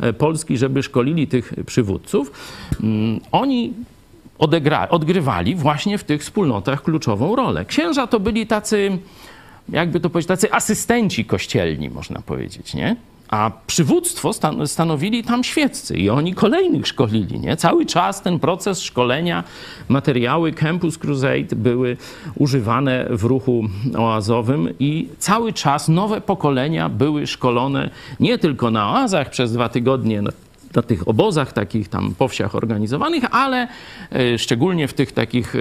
e, 0.00 0.12
Polski, 0.12 0.58
żeby 0.58 0.82
szkolili 0.82 1.26
tych 1.26 1.54
przywódców, 1.66 2.32
mm, 2.82 3.20
oni 3.32 3.72
odegra- 4.38 4.86
odgrywali 4.90 5.54
właśnie 5.54 5.98
w 5.98 6.04
tych 6.04 6.22
wspólnotach 6.22 6.82
kluczową 6.82 7.36
rolę. 7.36 7.64
Księża 7.64 8.06
to 8.06 8.20
byli 8.20 8.46
tacy, 8.46 8.98
jakby 9.68 10.00
to 10.00 10.10
powiedzieć, 10.10 10.28
tacy 10.28 10.52
asystenci 10.52 11.24
kościelni, 11.24 11.90
można 11.90 12.22
powiedzieć, 12.22 12.74
nie? 12.74 12.96
A 13.28 13.50
przywództwo 13.66 14.32
stan 14.32 14.66
stanowili 14.66 15.24
tam 15.24 15.44
świeccy 15.44 15.96
i 15.96 16.10
oni 16.10 16.34
kolejnych 16.34 16.86
szkolili. 16.86 17.40
Nie? 17.40 17.56
Cały 17.56 17.86
czas 17.86 18.22
ten 18.22 18.38
proces 18.38 18.82
szkolenia, 18.82 19.44
materiały 19.88 20.52
Campus 20.52 20.98
Crusade 20.98 21.56
były 21.56 21.96
używane 22.34 23.06
w 23.10 23.24
ruchu 23.24 23.64
oazowym 23.98 24.68
i 24.78 25.08
cały 25.18 25.52
czas 25.52 25.88
nowe 25.88 26.20
pokolenia 26.20 26.88
były 26.88 27.26
szkolone 27.26 27.90
nie 28.20 28.38
tylko 28.38 28.70
na 28.70 28.90
oazach 28.90 29.30
przez 29.30 29.52
dwa 29.52 29.68
tygodnie 29.68 30.22
na 30.74 30.82
tych 30.82 31.08
obozach, 31.08 31.52
takich 31.52 31.88
tam 31.88 32.14
po 32.14 32.28
wsiach 32.28 32.54
organizowanych, 32.54 33.24
ale 33.30 33.68
e, 34.12 34.38
szczególnie 34.38 34.88
w 34.88 34.94
tych 34.94 35.12
takich 35.12 35.54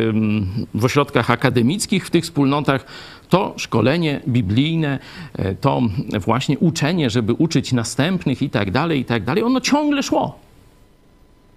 w 0.73 0.85
ośrodkach 0.85 1.31
akademickich, 1.31 2.07
w 2.07 2.09
tych 2.09 2.23
wspólnotach, 2.23 2.85
to 3.29 3.53
szkolenie 3.57 4.21
biblijne, 4.27 4.99
e, 5.33 5.55
to 5.55 5.81
właśnie 6.19 6.59
uczenie, 6.59 7.09
żeby 7.09 7.33
uczyć 7.33 7.73
następnych 7.73 8.41
i 8.41 8.49
tak 8.49 8.71
dalej, 8.71 8.99
i 8.99 9.05
tak 9.05 9.23
dalej, 9.23 9.43
ono 9.43 9.61
ciągle 9.61 10.03
szło. 10.03 10.39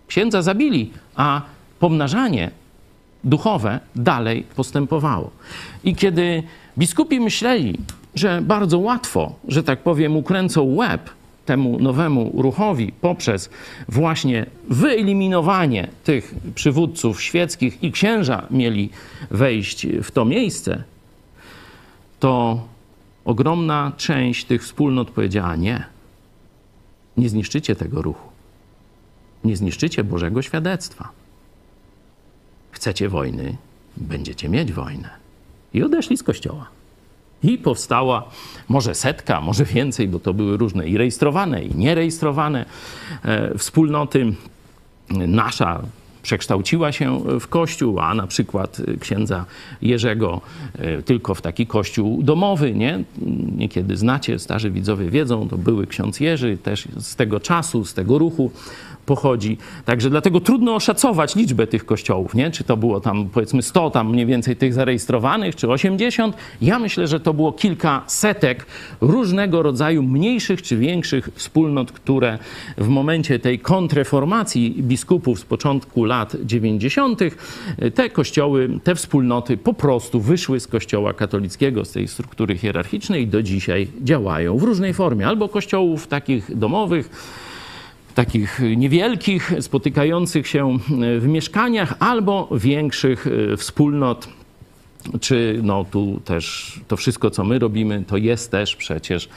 Księdza 0.08 0.42
zabili, 0.42 0.90
a 1.16 1.42
pomnażanie 1.78 2.50
duchowe 3.24 3.80
dalej 3.96 4.44
postępowało. 4.56 5.30
I 5.84 5.94
kiedy 5.94 6.42
biskupi 6.78 7.20
myśleli, 7.20 7.78
że 8.14 8.42
bardzo 8.42 8.78
łatwo, 8.78 9.34
że 9.48 9.62
tak 9.62 9.82
powiem, 9.82 10.16
ukręcą 10.16 10.64
łeb 10.64 11.10
temu 11.46 11.78
nowemu 11.78 12.42
ruchowi 12.42 12.92
poprzez 13.00 13.50
właśnie 13.88 14.46
wyeliminowanie 14.68 15.88
tych 16.04 16.34
przywódców 16.54 17.22
świeckich 17.22 17.82
i 17.82 17.92
księża 17.92 18.46
mieli 18.50 18.90
wejść 19.30 19.86
w 20.02 20.10
to 20.10 20.24
miejsce, 20.24 20.84
to 22.20 22.60
ogromna 23.24 23.92
część 23.96 24.44
tych 24.44 24.62
wspólnot 24.62 25.10
powiedziała 25.10 25.56
nie. 25.56 25.86
Nie 27.16 27.28
zniszczycie 27.28 27.76
tego 27.76 28.02
ruchu. 28.02 28.28
Nie 29.44 29.56
zniszczycie 29.56 30.04
Bożego 30.04 30.42
świadectwa. 30.42 31.08
Chcecie 32.70 33.08
wojny, 33.08 33.56
będziecie 33.96 34.48
mieć 34.48 34.72
wojnę. 34.72 35.10
I 35.74 35.82
odeszli 35.82 36.16
z 36.16 36.22
kościoła. 36.22 36.75
I 37.42 37.58
powstała 37.58 38.24
może 38.68 38.94
setka, 38.94 39.40
może 39.40 39.64
więcej, 39.64 40.08
bo 40.08 40.18
to 40.18 40.34
były 40.34 40.56
różne 40.56 40.88
i 40.88 40.96
rejestrowane, 40.96 41.64
i 41.64 41.74
nierejestrowane 41.74 42.64
e, 43.24 43.58
wspólnoty. 43.58 44.32
Nasza 45.10 45.82
przekształciła 46.22 46.92
się 46.92 47.20
w 47.40 47.48
kościół, 47.48 48.00
a 48.00 48.14
na 48.14 48.26
przykład 48.26 48.82
księdza 49.00 49.44
Jerzego 49.82 50.40
e, 50.78 51.02
tylko 51.02 51.34
w 51.34 51.42
taki 51.42 51.66
kościół 51.66 52.22
domowy, 52.22 52.74
nie? 52.74 53.04
Niekiedy 53.56 53.96
znacie, 53.96 54.38
starzy 54.38 54.70
widzowie 54.70 55.10
wiedzą, 55.10 55.48
to 55.48 55.58
były 55.58 55.86
ksiądz 55.86 56.20
Jerzy, 56.20 56.58
też 56.62 56.88
z 56.96 57.16
tego 57.16 57.40
czasu, 57.40 57.84
z 57.84 57.94
tego 57.94 58.18
ruchu 58.18 58.50
pochodzi. 59.06 59.58
Także 59.84 60.10
dlatego 60.10 60.40
trudno 60.40 60.74
oszacować 60.74 61.36
liczbę 61.36 61.66
tych 61.66 61.86
kościołów, 61.86 62.34
nie? 62.34 62.50
Czy 62.50 62.64
to 62.64 62.76
było 62.76 63.00
tam 63.00 63.28
powiedzmy 63.28 63.62
100 63.62 63.90
tam 63.90 64.10
mniej 64.10 64.26
więcej 64.26 64.56
tych 64.56 64.74
zarejestrowanych, 64.74 65.56
czy 65.56 65.68
80. 65.68 66.36
Ja 66.62 66.78
myślę, 66.78 67.06
że 67.06 67.20
to 67.20 67.34
było 67.34 67.52
kilka 67.52 68.02
setek 68.06 68.66
różnego 69.00 69.62
rodzaju 69.62 70.02
mniejszych 70.02 70.62
czy 70.62 70.76
większych 70.76 71.28
wspólnot, 71.34 71.92
które 71.92 72.38
w 72.78 72.88
momencie 72.88 73.38
tej 73.38 73.58
kontreformacji 73.58 74.74
biskupów 74.82 75.40
z 75.40 75.44
początku 75.44 76.04
lat 76.04 76.36
90. 76.44 77.20
te 77.94 78.10
kościoły, 78.10 78.68
te 78.84 78.94
wspólnoty 78.94 79.56
po 79.56 79.74
prostu 79.74 80.20
wyszły 80.20 80.60
z 80.60 80.66
kościoła 80.66 81.12
katolickiego, 81.14 81.84
z 81.84 81.92
tej 81.92 82.08
struktury 82.08 82.58
hierarchicznej 82.58 83.22
i 83.22 83.26
do 83.26 83.42
dzisiaj 83.42 83.88
działają 84.02 84.58
w 84.58 84.62
różnej 84.62 84.94
formie. 84.94 85.26
Albo 85.26 85.48
kościołów 85.48 86.06
takich 86.06 86.56
domowych, 86.56 87.10
takich 88.16 88.60
niewielkich, 88.76 89.52
spotykających 89.60 90.48
się 90.48 90.78
w 91.18 91.26
mieszkaniach 91.26 91.94
albo 91.98 92.48
większych 92.52 93.26
e, 93.26 93.56
wspólnot. 93.56 94.28
Czy 95.20 95.60
no 95.62 95.84
tu 95.84 96.20
też 96.24 96.74
to 96.88 96.96
wszystko, 96.96 97.30
co 97.30 97.44
my 97.44 97.58
robimy, 97.58 98.04
to 98.06 98.16
jest 98.16 98.50
też 98.50 98.76
przecież 98.76 99.28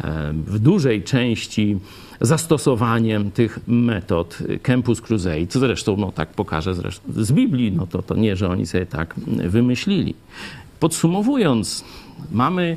e, 0.00 0.32
w 0.32 0.58
dużej 0.58 1.02
części 1.02 1.78
zastosowaniem 2.20 3.30
tych 3.30 3.58
metod 3.66 4.38
Campus 4.62 5.00
Crusade, 5.00 5.46
co 5.46 5.58
zresztą 5.58 5.96
no, 5.96 6.12
tak 6.12 6.28
pokażę 6.28 6.74
zresztą 6.74 7.02
z 7.16 7.32
Biblii, 7.32 7.72
no 7.72 7.86
to, 7.86 8.02
to 8.02 8.14
nie, 8.14 8.36
że 8.36 8.48
oni 8.48 8.66
sobie 8.66 8.86
tak 8.86 9.14
wymyślili. 9.26 10.14
Podsumowując, 10.80 11.84
mamy 12.30 12.76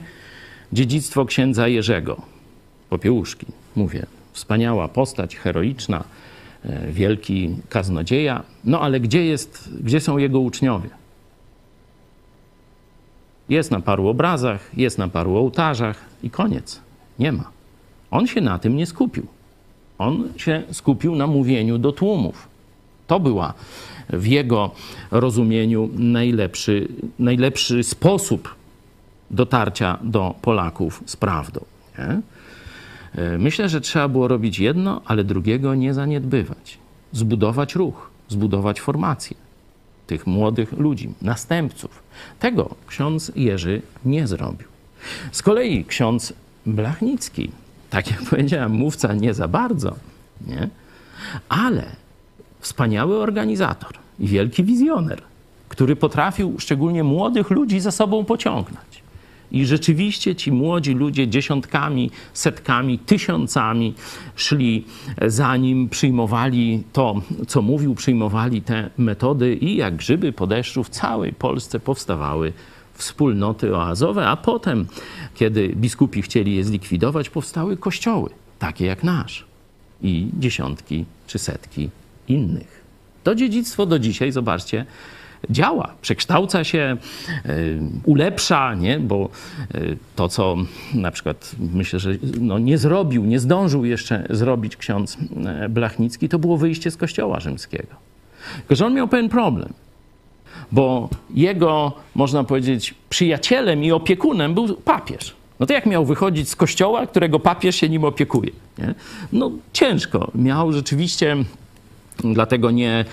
dziedzictwo 0.73 1.25
księdza 1.25 1.67
Jerzego, 1.67 2.21
Popiełuszki, 2.89 3.45
mówię, 3.75 4.05
wspaniała 4.35 4.87
postać, 4.87 5.35
heroiczna, 5.35 6.03
e, 6.65 6.91
wielki 6.91 7.55
kaznodzieja. 7.69 8.43
No 8.63 8.81
ale 8.81 8.99
gdzie, 8.99 9.25
jest, 9.25 9.69
gdzie 9.81 9.99
są 9.99 10.17
jego 10.17 10.39
uczniowie? 10.39 10.89
Jest 13.49 13.71
na 13.71 13.79
paru 13.79 14.07
obrazach, 14.07 14.77
jest 14.77 14.97
na 14.97 15.07
paru 15.07 15.37
ołtarzach 15.37 16.05
i 16.23 16.29
koniec. 16.29 16.81
Nie 17.19 17.31
ma. 17.31 17.49
On 18.11 18.27
się 18.27 18.41
na 18.41 18.59
tym 18.59 18.75
nie 18.75 18.85
skupił. 18.85 19.27
On 19.97 20.29
się 20.37 20.63
skupił 20.71 21.15
na 21.15 21.27
mówieniu 21.27 21.77
do 21.77 21.91
tłumów. 21.91 22.47
To 23.07 23.19
była 23.19 23.53
w 24.09 24.25
jego 24.27 24.71
rozumieniu 25.11 25.89
najlepszy, 25.93 26.87
najlepszy 27.19 27.83
sposób 27.83 28.55
dotarcia 29.31 29.97
do 30.01 30.35
Polaków 30.41 31.03
z 31.05 31.15
prawdą. 31.15 31.65
Nie? 31.99 32.21
E, 33.15 33.37
myślę, 33.37 33.69
że 33.69 33.81
trzeba 33.81 34.07
było 34.07 34.27
robić 34.27 34.59
jedno, 34.59 35.01
ale 35.05 35.23
drugiego 35.23 35.75
nie 35.75 35.93
zaniedbywać. 35.93 36.77
Zbudować 37.11 37.75
ruch, 37.75 38.09
zbudować 38.29 38.81
formację 38.81 39.37
tych 40.07 40.27
młodych 40.27 40.71
ludzi, 40.71 41.13
następców. 41.21 42.03
Tego 42.39 42.75
ksiądz 42.87 43.31
Jerzy 43.35 43.81
nie 44.05 44.27
zrobił. 44.27 44.67
Z 45.31 45.41
kolei 45.41 45.85
ksiądz 45.85 46.33
Blachnicki, 46.65 47.51
tak 47.89 48.11
jak 48.11 48.23
powiedziałem, 48.29 48.71
mówca 48.71 49.13
nie 49.13 49.33
za 49.33 49.47
bardzo, 49.47 49.95
nie? 50.47 50.69
ale 51.49 51.83
wspaniały 52.59 53.17
organizator 53.17 53.93
i 54.19 54.27
wielki 54.27 54.63
wizjoner, 54.63 55.21
który 55.69 55.95
potrafił 55.95 56.55
szczególnie 56.59 57.03
młodych 57.03 57.49
ludzi 57.49 57.79
za 57.79 57.91
sobą 57.91 58.25
pociągnąć. 58.25 59.04
I 59.51 59.65
rzeczywiście 59.65 60.35
ci 60.35 60.51
młodzi 60.51 60.93
ludzie 60.93 61.27
dziesiątkami, 61.27 62.11
setkami, 62.33 62.99
tysiącami 62.99 63.93
szli 64.35 64.85
za 65.27 65.57
nim, 65.57 65.89
przyjmowali 65.89 66.83
to, 66.93 67.21
co 67.47 67.61
mówił, 67.61 67.95
przyjmowali 67.95 68.61
te 68.61 68.89
metody 68.97 69.55
i 69.55 69.75
jak 69.75 69.95
grzyby 69.95 70.33
po 70.33 70.47
deszczu 70.47 70.83
w 70.83 70.89
całej 70.89 71.33
Polsce 71.33 71.79
powstawały 71.79 72.53
wspólnoty 72.93 73.75
oazowe, 73.75 74.27
a 74.27 74.35
potem, 74.35 74.87
kiedy 75.35 75.69
biskupi 75.69 76.21
chcieli 76.21 76.55
je 76.55 76.63
zlikwidować, 76.63 77.29
powstały 77.29 77.77
kościoły, 77.77 78.29
takie 78.59 78.85
jak 78.85 79.03
nasz 79.03 79.45
i 80.01 80.27
dziesiątki 80.39 81.05
czy 81.27 81.39
setki 81.39 81.89
innych. 82.27 82.85
To 83.23 83.35
dziedzictwo 83.35 83.85
do 83.85 83.99
dzisiaj, 83.99 84.31
zobaczcie, 84.31 84.85
działa, 85.49 85.93
przekształca 86.01 86.63
się, 86.63 86.97
e, 87.45 87.55
ulepsza, 88.03 88.73
nie? 88.73 88.99
bo 88.99 89.29
e, 89.73 89.79
to, 90.15 90.29
co 90.29 90.55
na 90.93 91.11
przykład 91.11 91.51
myślę, 91.73 91.99
że 91.99 92.11
no 92.39 92.59
nie 92.59 92.77
zrobił, 92.77 93.25
nie 93.25 93.39
zdążył 93.39 93.85
jeszcze 93.85 94.27
zrobić 94.29 94.77
ksiądz 94.77 95.17
e, 95.45 95.69
Blachnicki, 95.69 96.29
to 96.29 96.39
było 96.39 96.57
wyjście 96.57 96.91
z 96.91 96.97
kościoła 96.97 97.39
rzymskiego. 97.39 97.95
Tylko, 98.57 98.75
że 98.75 98.85
on 98.85 98.93
miał 98.93 99.07
pewien 99.07 99.29
problem, 99.29 99.73
bo 100.71 101.09
jego, 101.33 101.93
można 102.15 102.43
powiedzieć, 102.43 102.93
przyjacielem 103.09 103.83
i 103.83 103.91
opiekunem 103.91 104.53
był 104.53 104.75
papież. 104.75 105.35
No 105.59 105.65
to 105.65 105.73
jak 105.73 105.85
miał 105.85 106.05
wychodzić 106.05 106.49
z 106.49 106.55
kościoła, 106.55 107.07
którego 107.07 107.39
papież 107.39 107.75
się 107.75 107.89
nim 107.89 108.03
opiekuje? 108.03 108.51
Nie? 108.77 108.93
No 109.33 109.51
ciężko. 109.73 110.31
Miał 110.35 110.73
rzeczywiście, 110.73 111.35
dlatego 112.23 112.71
nie 112.71 113.05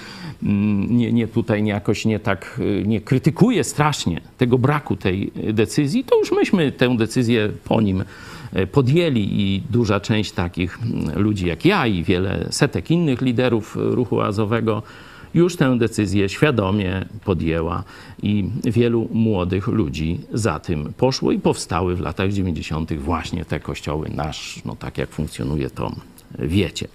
Mm, 0.42 0.96
nie, 0.96 1.12
nie 1.12 1.28
tutaj 1.28 1.62
nie 1.62 1.70
jakoś 1.70 2.04
nie 2.04 2.20
tak 2.20 2.60
y, 2.60 2.84
nie 2.86 3.00
krytykuje 3.00 3.64
strasznie 3.64 4.20
tego 4.38 4.58
braku 4.58 4.96
tej 4.96 5.32
decyzji, 5.52 6.04
to 6.04 6.18
już 6.18 6.32
myśmy 6.32 6.72
tę 6.72 6.96
decyzję 6.96 7.48
po 7.64 7.80
nim 7.80 8.04
e, 8.52 8.66
podjęli 8.66 9.20
i 9.20 9.62
duża 9.70 10.00
część 10.00 10.32
takich 10.32 10.78
ludzi 11.16 11.46
jak 11.46 11.64
ja 11.64 11.86
i 11.86 12.04
wiele 12.04 12.46
setek 12.50 12.90
innych 12.90 13.20
liderów 13.20 13.76
ruchu 13.80 14.20
azowego 14.20 14.82
już 15.34 15.56
tę 15.56 15.78
decyzję 15.78 16.28
świadomie 16.28 17.04
podjęła 17.24 17.84
i 18.22 18.44
wielu 18.64 19.08
młodych 19.12 19.66
ludzi 19.66 20.20
za 20.32 20.58
tym 20.58 20.92
poszło 20.96 21.32
i 21.32 21.38
powstały 21.38 21.96
w 21.96 22.00
latach 22.00 22.32
90. 22.32 22.92
właśnie 22.92 23.44
te 23.44 23.60
kościoły 23.60 24.10
nasz, 24.14 24.60
no 24.64 24.76
tak 24.76 24.98
jak 24.98 25.10
funkcjonuje 25.10 25.70
to 25.70 25.92
wiecie. 26.38 26.88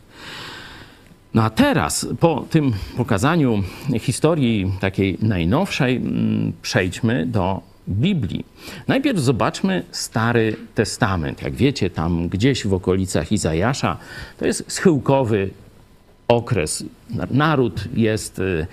No 1.34 1.44
a 1.44 1.50
teraz, 1.50 2.08
po 2.20 2.46
tym 2.50 2.74
pokazaniu 2.98 3.64
historii 4.00 4.72
takiej 4.80 5.18
najnowszej, 5.22 5.96
mm, 5.96 6.54
przejdźmy 6.62 7.26
do 7.26 7.62
Biblii. 7.88 8.46
Najpierw 8.88 9.20
zobaczmy 9.20 9.84
Stary 9.92 10.56
Testament. 10.76 11.42
Jak 11.42 11.56
wiecie, 11.56 11.90
tam 11.90 12.30
gdzieś 12.30 12.68
w 12.68 12.74
okolicach 12.74 13.32
Izajasza 13.32 13.98
to 14.38 14.46
jest 14.46 14.64
schyłkowy 14.68 15.50
okres. 16.28 16.84
Naród 17.32 17.84
jest 17.94 18.40
y, 18.40 18.68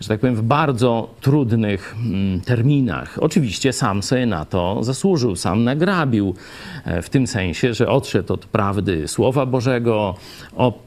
że 0.00 0.08
tak 0.08 0.20
powiem, 0.20 0.36
w 0.36 0.42
bardzo 0.42 1.14
trudnych 1.20 1.96
mm, 1.98 2.40
terminach. 2.40 3.18
Oczywiście 3.20 3.72
sam 3.72 4.02
sobie 4.02 4.26
na 4.26 4.44
to 4.44 4.84
zasłużył, 4.84 5.36
sam 5.36 5.64
nagrabił, 5.64 6.34
e, 6.84 7.02
w 7.02 7.10
tym 7.10 7.26
sensie, 7.26 7.74
że 7.74 7.88
odszedł 7.88 8.32
od 8.32 8.46
prawdy 8.46 9.08
Słowa 9.08 9.46
Bożego, 9.46 10.14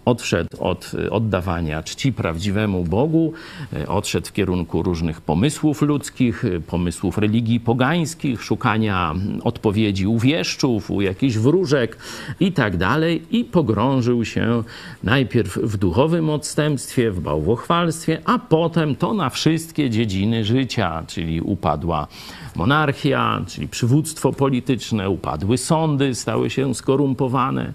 odszedł 0.05 0.49
od 0.59 0.91
e, 1.05 1.09
oddawania 1.09 1.83
czci 1.83 2.13
prawdziwemu 2.13 2.83
Bogu, 2.83 3.33
e, 3.73 3.87
odszedł 3.87 4.27
w 4.27 4.33
kierunku 4.33 4.83
różnych 4.83 5.21
pomysłów 5.21 5.81
ludzkich, 5.81 6.43
pomysłów 6.67 7.17
religii 7.17 7.59
pogańskich, 7.59 8.43
szukania 8.43 9.11
mm, 9.11 9.41
odpowiedzi 9.43 10.07
u 10.07 10.19
wieszczów, 10.19 10.91
u 10.91 11.01
jakichś 11.01 11.37
wróżek 11.37 11.97
i 12.39 12.51
tak 12.51 12.77
dalej 12.77 13.23
i 13.31 13.43
pogrążył 13.45 14.25
się 14.25 14.63
najpierw 15.03 15.57
w 15.57 15.77
duchowym 15.77 16.29
odstępstwie, 16.29 16.90
w 16.97 17.19
bałwochwalstwie, 17.19 18.21
a 18.25 18.39
potem 18.39 18.95
to 18.95 19.13
na 19.13 19.29
wszystkie 19.29 19.89
dziedziny 19.89 20.45
życia, 20.45 21.03
czyli 21.07 21.41
upadła 21.41 22.07
monarchia, 22.55 23.41
czyli 23.47 23.67
przywództwo 23.67 24.33
polityczne, 24.33 25.09
upadły 25.09 25.57
sądy, 25.57 26.15
stały 26.15 26.49
się 26.49 26.75
skorumpowane, 26.75 27.73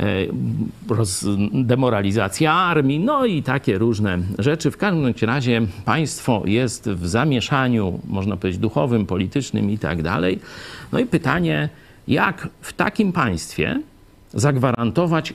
e, 0.00 0.04
demoralizacja 1.52 2.52
armii, 2.52 2.98
no 2.98 3.24
i 3.26 3.42
takie 3.42 3.78
różne 3.78 4.18
rzeczy. 4.38 4.70
W 4.70 4.76
każdym 4.76 5.14
razie 5.22 5.62
państwo 5.84 6.42
jest 6.44 6.88
w 6.88 7.08
zamieszaniu, 7.08 8.00
można 8.08 8.36
powiedzieć, 8.36 8.60
duchowym, 8.60 9.06
politycznym 9.06 9.70
i 9.70 9.78
tak 9.78 10.02
dalej. 10.02 10.38
No 10.92 10.98
i 10.98 11.06
pytanie, 11.06 11.68
jak 12.08 12.48
w 12.60 12.72
takim 12.72 13.12
państwie 13.12 13.80
zagwarantować, 14.34 15.34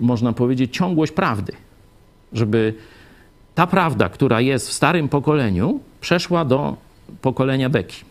można 0.00 0.32
powiedzieć, 0.32 0.76
ciągłość 0.76 1.12
prawdy, 1.12 1.52
żeby 2.32 2.74
ta 3.54 3.66
prawda, 3.66 4.08
która 4.08 4.40
jest 4.40 4.68
w 4.68 4.72
starym 4.72 5.08
pokoleniu, 5.08 5.80
przeszła 6.00 6.44
do 6.44 6.76
pokolenia 7.22 7.68
Beki. 7.68 8.04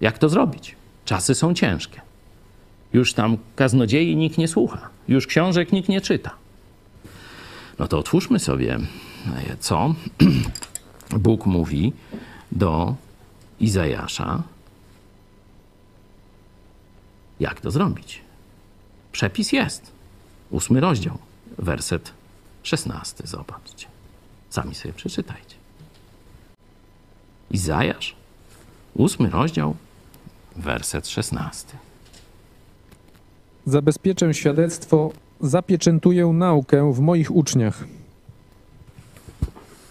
Jak 0.00 0.18
to 0.18 0.28
zrobić? 0.28 0.76
Czasy 1.04 1.34
są 1.34 1.54
ciężkie. 1.54 2.00
Już 2.92 3.14
tam 3.14 3.36
kaznodziei 3.56 4.16
nikt 4.16 4.38
nie 4.38 4.48
słucha, 4.48 4.88
już 5.08 5.26
książek 5.26 5.72
nikt 5.72 5.88
nie 5.88 6.00
czyta. 6.00 6.30
No 7.78 7.88
to 7.88 7.98
otwórzmy 7.98 8.38
sobie, 8.38 8.78
co 9.60 9.94
Bóg 11.24 11.46
mówi 11.46 11.92
do 12.52 12.94
Izajasza. 13.60 14.42
Jak 17.40 17.60
to 17.60 17.70
zrobić? 17.70 18.23
Przepis 19.14 19.52
jest. 19.52 19.92
Ósmy 20.50 20.80
rozdział, 20.80 21.18
werset 21.58 22.12
16, 22.62 23.26
zobaczcie. 23.26 23.86
Sami 24.50 24.74
sobie 24.74 24.94
przeczytajcie. 24.94 25.56
Izajasz, 27.50 28.16
ósmy 28.94 29.30
rozdział, 29.30 29.76
werset 30.56 31.08
16. 31.08 31.66
Zabezpieczę 33.66 34.34
świadectwo, 34.34 35.12
zapieczętuję 35.40 36.26
naukę 36.26 36.92
w 36.92 37.00
moich 37.00 37.30
uczniach. 37.36 37.84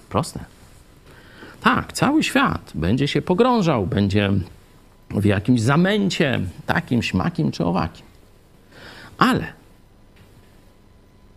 Proste. 0.09 0.39
Tak, 1.61 1.93
cały 1.93 2.23
świat 2.23 2.71
będzie 2.75 3.07
się 3.07 3.21
pogrążał, 3.21 3.87
będzie 3.87 4.31
w 5.09 5.25
jakimś 5.25 5.61
zamęcie, 5.61 6.39
takim, 6.65 7.03
śmakim 7.03 7.51
czy 7.51 7.65
owakim. 7.65 8.12
Ale 9.17 9.53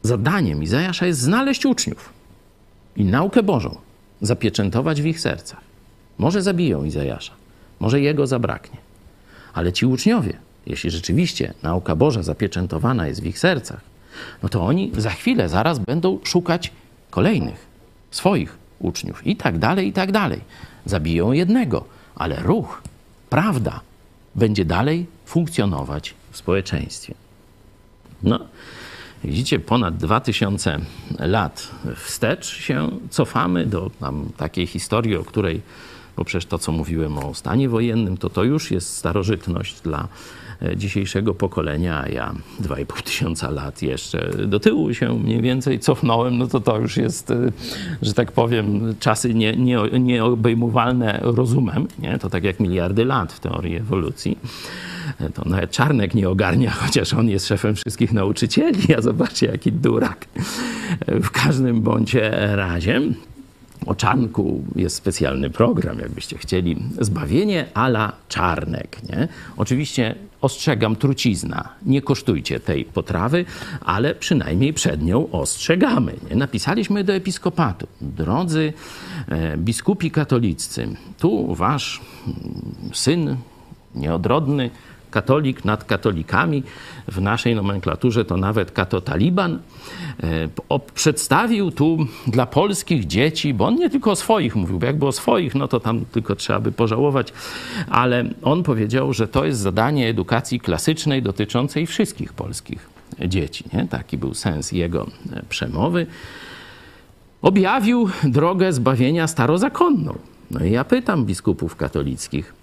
zadaniem 0.02 0.62
Izajasza 0.62 1.06
jest 1.06 1.20
znaleźć 1.20 1.66
uczniów 1.66 2.12
i 2.96 3.04
naukę 3.04 3.42
Bożą 3.42 3.76
zapieczętować 4.20 5.02
w 5.02 5.06
ich 5.06 5.20
sercach. 5.20 5.60
Może 6.18 6.42
zabiją 6.42 6.84
Izajasza, 6.84 7.32
może 7.80 8.00
jego 8.00 8.26
zabraknie, 8.26 8.78
ale 9.54 9.72
ci 9.72 9.86
uczniowie, 9.86 10.36
jeśli 10.66 10.90
rzeczywiście 10.90 11.54
nauka 11.62 11.96
Boża 11.96 12.22
zapieczętowana 12.22 13.06
jest 13.06 13.22
w 13.22 13.26
ich 13.26 13.38
sercach, 13.38 13.80
no 14.42 14.48
to 14.48 14.66
oni 14.66 14.92
za 14.96 15.10
chwilę, 15.10 15.48
zaraz 15.48 15.78
będą 15.78 16.18
szukać 16.24 16.72
kolejnych, 17.10 17.66
swoich 18.10 18.58
uczniów 18.78 19.26
i 19.26 19.36
tak 19.36 19.58
dalej, 19.58 19.88
i 19.88 19.92
tak 19.92 20.12
dalej. 20.12 20.40
Zabiją 20.84 21.32
jednego, 21.32 21.84
ale 22.14 22.36
ruch, 22.36 22.82
prawda 23.30 23.80
będzie 24.34 24.64
dalej 24.64 25.06
funkcjonować 25.26 26.14
w 26.30 26.36
społeczeństwie. 26.36 27.14
No, 28.22 28.38
Widzicie, 29.24 29.58
ponad 29.58 29.96
2000 29.96 30.80
lat 31.18 31.70
wstecz 31.96 32.46
się 32.46 32.90
cofamy 33.10 33.66
do 33.66 33.90
tam 34.00 34.28
takiej 34.36 34.66
historii, 34.66 35.16
o 35.16 35.24
której, 35.24 35.62
bo 36.16 36.24
przecież 36.24 36.46
to, 36.46 36.58
co 36.58 36.72
mówiłem 36.72 37.18
o 37.18 37.34
stanie 37.34 37.68
wojennym, 37.68 38.16
to 38.16 38.30
to 38.30 38.44
już 38.44 38.70
jest 38.70 38.96
starożytność 38.96 39.80
dla 39.80 40.08
dzisiejszego 40.76 41.34
pokolenia, 41.34 42.02
a 42.02 42.08
ja 42.08 42.34
2,5 42.62 43.02
tysiąca 43.02 43.50
lat 43.50 43.82
jeszcze 43.82 44.30
do 44.46 44.60
tyłu 44.60 44.94
się 44.94 45.18
mniej 45.18 45.42
więcej 45.42 45.78
cofnąłem, 45.78 46.38
no 46.38 46.46
to 46.46 46.60
to 46.60 46.78
już 46.78 46.96
jest, 46.96 47.30
e, 47.30 47.52
że 48.02 48.14
tak 48.14 48.32
powiem, 48.32 48.94
czasy 49.00 49.34
nie, 49.34 49.56
nie, 49.56 49.78
nieobejmowalne 50.00 51.18
rozumem. 51.22 51.86
Nie? 51.98 52.18
To 52.18 52.30
tak 52.30 52.44
jak 52.44 52.60
miliardy 52.60 53.04
lat 53.04 53.32
w 53.32 53.40
teorii 53.40 53.76
ewolucji 53.76 54.38
to 55.34 55.48
nawet 55.48 55.70
Czarnek 55.70 56.14
nie 56.14 56.28
ogarnia, 56.28 56.70
chociaż 56.82 57.14
on 57.14 57.28
jest 57.28 57.46
szefem 57.46 57.74
wszystkich 57.74 58.12
nauczycieli, 58.12 58.94
a 58.94 59.00
zobaczcie 59.00 59.46
jaki 59.46 59.72
durak. 59.72 60.26
W 61.06 61.30
każdym 61.30 61.82
bądź 61.82 62.16
razie 62.54 63.00
o 63.86 63.94
Czarnku 63.94 64.64
jest 64.76 64.96
specjalny 64.96 65.50
program, 65.50 65.98
jakbyście 65.98 66.38
chcieli. 66.38 66.76
Zbawienie 67.00 67.66
ala 67.74 68.12
Czarnek. 68.28 68.98
Nie? 69.08 69.28
Oczywiście 69.56 70.14
ostrzegam 70.40 70.96
trucizna. 70.96 71.68
Nie 71.86 72.02
kosztujcie 72.02 72.60
tej 72.60 72.84
potrawy, 72.84 73.44
ale 73.80 74.14
przynajmniej 74.14 74.72
przed 74.72 75.02
nią 75.02 75.30
ostrzegamy. 75.30 76.12
Nie? 76.30 76.36
Napisaliśmy 76.36 77.04
do 77.04 77.12
episkopatu. 77.12 77.86
Drodzy 78.00 78.72
e, 79.28 79.56
biskupi 79.56 80.10
katoliccy, 80.10 80.88
tu 81.18 81.54
wasz 81.54 82.00
mm, 82.26 82.94
syn 82.94 83.36
nieodrodny 83.94 84.70
katolik 85.10 85.64
nad 85.64 85.84
katolikami, 85.84 86.62
w 87.08 87.20
naszej 87.20 87.54
nomenklaturze 87.54 88.24
to 88.24 88.36
nawet 88.36 88.70
kato-taliban, 88.70 89.58
e, 90.22 90.78
przedstawił 90.94 91.70
tu 91.70 91.98
dla 92.26 92.46
polskich 92.46 93.06
dzieci, 93.06 93.54
bo 93.54 93.66
on 93.66 93.74
nie 93.74 93.90
tylko 93.90 94.10
o 94.10 94.16
swoich 94.16 94.56
mówił, 94.56 94.78
bo 94.78 94.86
jakby 94.86 95.06
o 95.06 95.12
swoich, 95.12 95.54
no 95.54 95.68
to 95.68 95.80
tam 95.80 96.04
tylko 96.04 96.36
trzeba 96.36 96.60
by 96.60 96.72
pożałować, 96.72 97.32
ale 97.90 98.24
on 98.42 98.62
powiedział, 98.62 99.12
że 99.12 99.28
to 99.28 99.44
jest 99.44 99.60
zadanie 99.60 100.08
edukacji 100.08 100.60
klasycznej 100.60 101.22
dotyczącej 101.22 101.86
wszystkich 101.86 102.32
polskich 102.32 102.96
dzieci. 103.20 103.64
Nie? 103.72 103.86
Taki 103.88 104.18
był 104.18 104.34
sens 104.34 104.72
jego 104.72 105.06
e, 105.32 105.42
przemowy. 105.48 106.06
Objawił 107.42 108.08
drogę 108.24 108.72
zbawienia 108.72 109.26
starozakonną. 109.26 110.18
No 110.50 110.64
i 110.64 110.70
ja 110.70 110.84
pytam 110.84 111.24
biskupów 111.24 111.76
katolickich, 111.76 112.54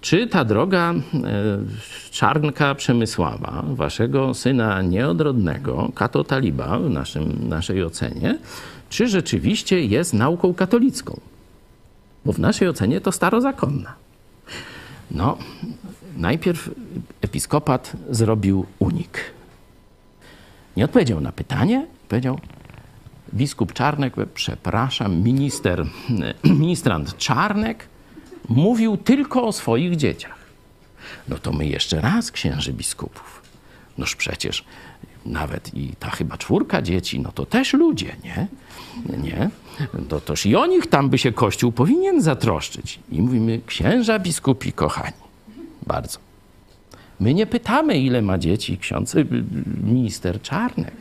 czy 0.00 0.26
ta 0.26 0.44
droga 0.44 0.94
e, 0.94 1.00
Czarnka 2.10 2.74
Przemysława, 2.74 3.64
waszego 3.66 4.34
syna 4.34 4.82
nieodrodnego, 4.82 5.90
kato 5.94 6.24
taliba 6.24 6.78
w 6.78 6.90
naszym, 6.90 7.48
naszej 7.48 7.84
ocenie, 7.84 8.38
czy 8.90 9.08
rzeczywiście 9.08 9.84
jest 9.84 10.14
nauką 10.14 10.54
katolicką? 10.54 11.20
Bo 12.24 12.32
w 12.32 12.38
naszej 12.38 12.68
ocenie 12.68 13.00
to 13.00 13.12
starozakonna. 13.12 13.94
No, 15.10 15.38
najpierw 16.16 16.70
episkopat 17.20 17.92
zrobił 18.10 18.66
unik. 18.78 19.20
Nie 20.76 20.84
odpowiedział 20.84 21.20
na 21.20 21.32
pytanie, 21.32 21.86
powiedział, 22.08 22.40
biskup 23.34 23.72
Czarnek, 23.72 24.14
przepraszam, 24.34 25.22
minister, 25.22 25.86
ministrant 26.44 27.16
Czarnek 27.16 27.89
mówił 28.50 28.96
tylko 28.96 29.42
o 29.42 29.52
swoich 29.52 29.96
dzieciach. 29.96 30.38
No 31.28 31.38
to 31.38 31.52
my 31.52 31.66
jeszcze 31.66 32.00
raz 32.00 32.30
księży 32.30 32.72
biskupów. 32.72 33.42
Noż 33.98 34.16
przecież 34.16 34.64
nawet 35.26 35.74
i 35.74 35.92
ta 35.98 36.10
chyba 36.10 36.38
czwórka 36.38 36.82
dzieci, 36.82 37.20
no 37.20 37.32
to 37.32 37.46
też 37.46 37.72
ludzie, 37.72 38.16
nie? 38.24 38.46
Nie? 39.18 39.50
To 40.08 40.20
toż 40.20 40.46
i 40.46 40.56
o 40.56 40.66
nich 40.66 40.86
tam 40.86 41.08
by 41.08 41.18
się 41.18 41.32
Kościół 41.32 41.72
powinien 41.72 42.22
zatroszczyć. 42.22 42.98
I 43.12 43.22
mówimy, 43.22 43.60
księża 43.66 44.18
biskupi 44.18 44.72
kochani, 44.72 45.16
bardzo. 45.86 46.18
My 47.20 47.34
nie 47.34 47.46
pytamy, 47.46 47.98
ile 47.98 48.22
ma 48.22 48.38
dzieci 48.38 48.78
ksiądz, 48.78 49.14
y, 49.14 49.26
minister 49.84 50.42
Czarnek. 50.42 50.94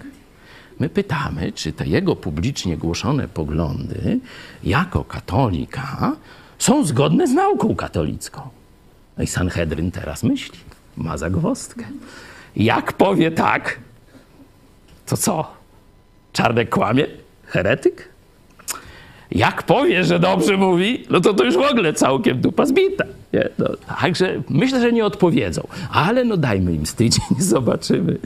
My 0.79 0.89
pytamy, 0.89 1.51
czy 1.51 1.73
te 1.73 1.87
jego 1.87 2.15
publicznie 2.15 2.77
głoszone 2.77 3.27
poglądy 3.27 4.19
jako 4.63 5.03
katolika 5.03 6.15
są 6.59 6.85
zgodne 6.85 7.27
z 7.27 7.33
nauką 7.33 7.75
katolicką. 7.75 8.41
No 9.17 9.23
i 9.23 9.27
Sanhedryn 9.27 9.91
teraz 9.91 10.23
myśli, 10.23 10.59
ma 10.97 11.17
zagwozdkę. 11.17 11.85
Jak 12.55 12.93
powie 12.93 13.31
tak, 13.31 13.79
to 15.05 15.17
co? 15.17 15.51
Czarnek 16.33 16.69
kłamie? 16.69 17.05
Heretyk? 17.45 18.09
Jak 19.31 19.63
powie, 19.63 20.03
że 20.03 20.19
dobrze 20.19 20.57
mówi, 20.57 21.05
no 21.09 21.21
to 21.21 21.33
to 21.33 21.43
już 21.43 21.55
w 21.55 21.71
ogóle 21.71 21.93
całkiem 21.93 22.41
dupa 22.41 22.65
zbita. 22.65 23.05
Nie? 23.33 23.49
No, 23.57 23.65
także 23.99 24.41
myślę, 24.49 24.81
że 24.81 24.91
nie 24.91 25.05
odpowiedzą, 25.05 25.67
ale 25.91 26.25
no 26.25 26.37
dajmy 26.37 26.73
im 26.73 26.85
z 26.85 26.93
tydzień, 26.93 27.25
zobaczymy, 27.39 28.17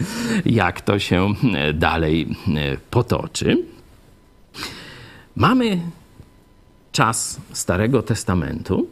jak 0.46 0.82
to 0.82 1.00
się 1.00 1.34
dalej 1.74 2.28
e, 2.48 2.78
potoczy. 2.92 3.58
Mamy 5.36 5.80
czas 6.94 7.42
Starego 7.54 8.02
Testamentu, 8.02 8.88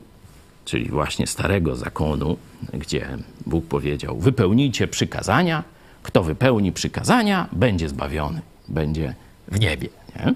czyli 0.66 0.90
właśnie 0.90 1.28
Starego 1.28 1.76
Zakonu, 1.76 2.38
gdzie 2.74 3.18
Bóg 3.46 3.66
powiedział: 3.66 4.20
Wypełnijcie 4.20 4.88
przykazania. 4.88 5.64
Kto 6.04 6.24
wypełni 6.24 6.72
przykazania, 6.72 7.48
będzie 7.52 7.90
zbawiony, 7.90 8.42
będzie 8.68 9.16
w 9.48 9.60
niebie. 9.60 9.90
Nie? 10.16 10.34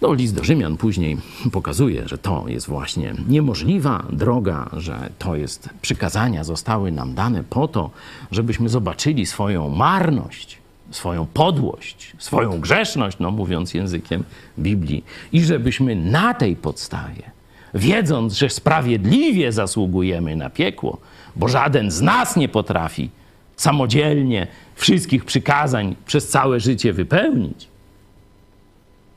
No, 0.00 0.12
list 0.14 0.34
do 0.34 0.44
Rzymian 0.44 0.76
później 0.76 1.16
pokazuje, 1.52 2.08
że 2.08 2.18
to 2.18 2.44
jest 2.48 2.66
właśnie 2.66 3.14
niemożliwa 3.28 4.06
droga, 4.12 4.70
że 4.72 5.10
to 5.18 5.36
jest 5.36 5.68
przykazania 5.82 6.44
zostały 6.44 6.92
nam 6.92 7.14
dane 7.14 7.44
po 7.44 7.68
to, 7.68 7.90
żebyśmy 8.30 8.68
zobaczyli 8.68 9.26
swoją 9.26 9.68
marność, 9.68 10.58
swoją 10.90 11.26
podłość, 11.26 12.12
swoją 12.18 12.60
grzeszność, 12.60 13.16
no 13.20 13.30
mówiąc 13.30 13.74
językiem 13.74 14.24
Biblii, 14.58 15.04
i 15.32 15.44
żebyśmy 15.44 15.96
na 15.96 16.34
tej 16.34 16.56
podstawie, 16.56 17.30
wiedząc, 17.74 18.34
że 18.34 18.50
sprawiedliwie 18.50 19.52
zasługujemy 19.52 20.36
na 20.36 20.50
piekło, 20.50 20.98
bo 21.36 21.48
żaden 21.48 21.90
z 21.90 22.00
nas 22.00 22.36
nie 22.36 22.48
potrafi 22.48 23.10
samodzielnie 23.56 24.46
wszystkich 24.74 25.24
przykazań 25.24 25.96
przez 26.06 26.28
całe 26.28 26.60
życie 26.60 26.92
wypełnić, 26.92 27.68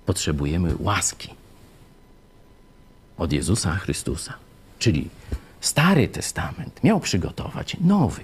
potrzebujemy 0.06 0.74
łaski 0.80 1.30
od 3.18 3.34
Jezusa 3.34 3.76
Chrystusa. 3.76 4.34
Czyli 4.80 5.10
Stary 5.62 6.08
Testament 6.08 6.84
miał 6.84 7.00
przygotować 7.00 7.78
nowy. 7.82 8.22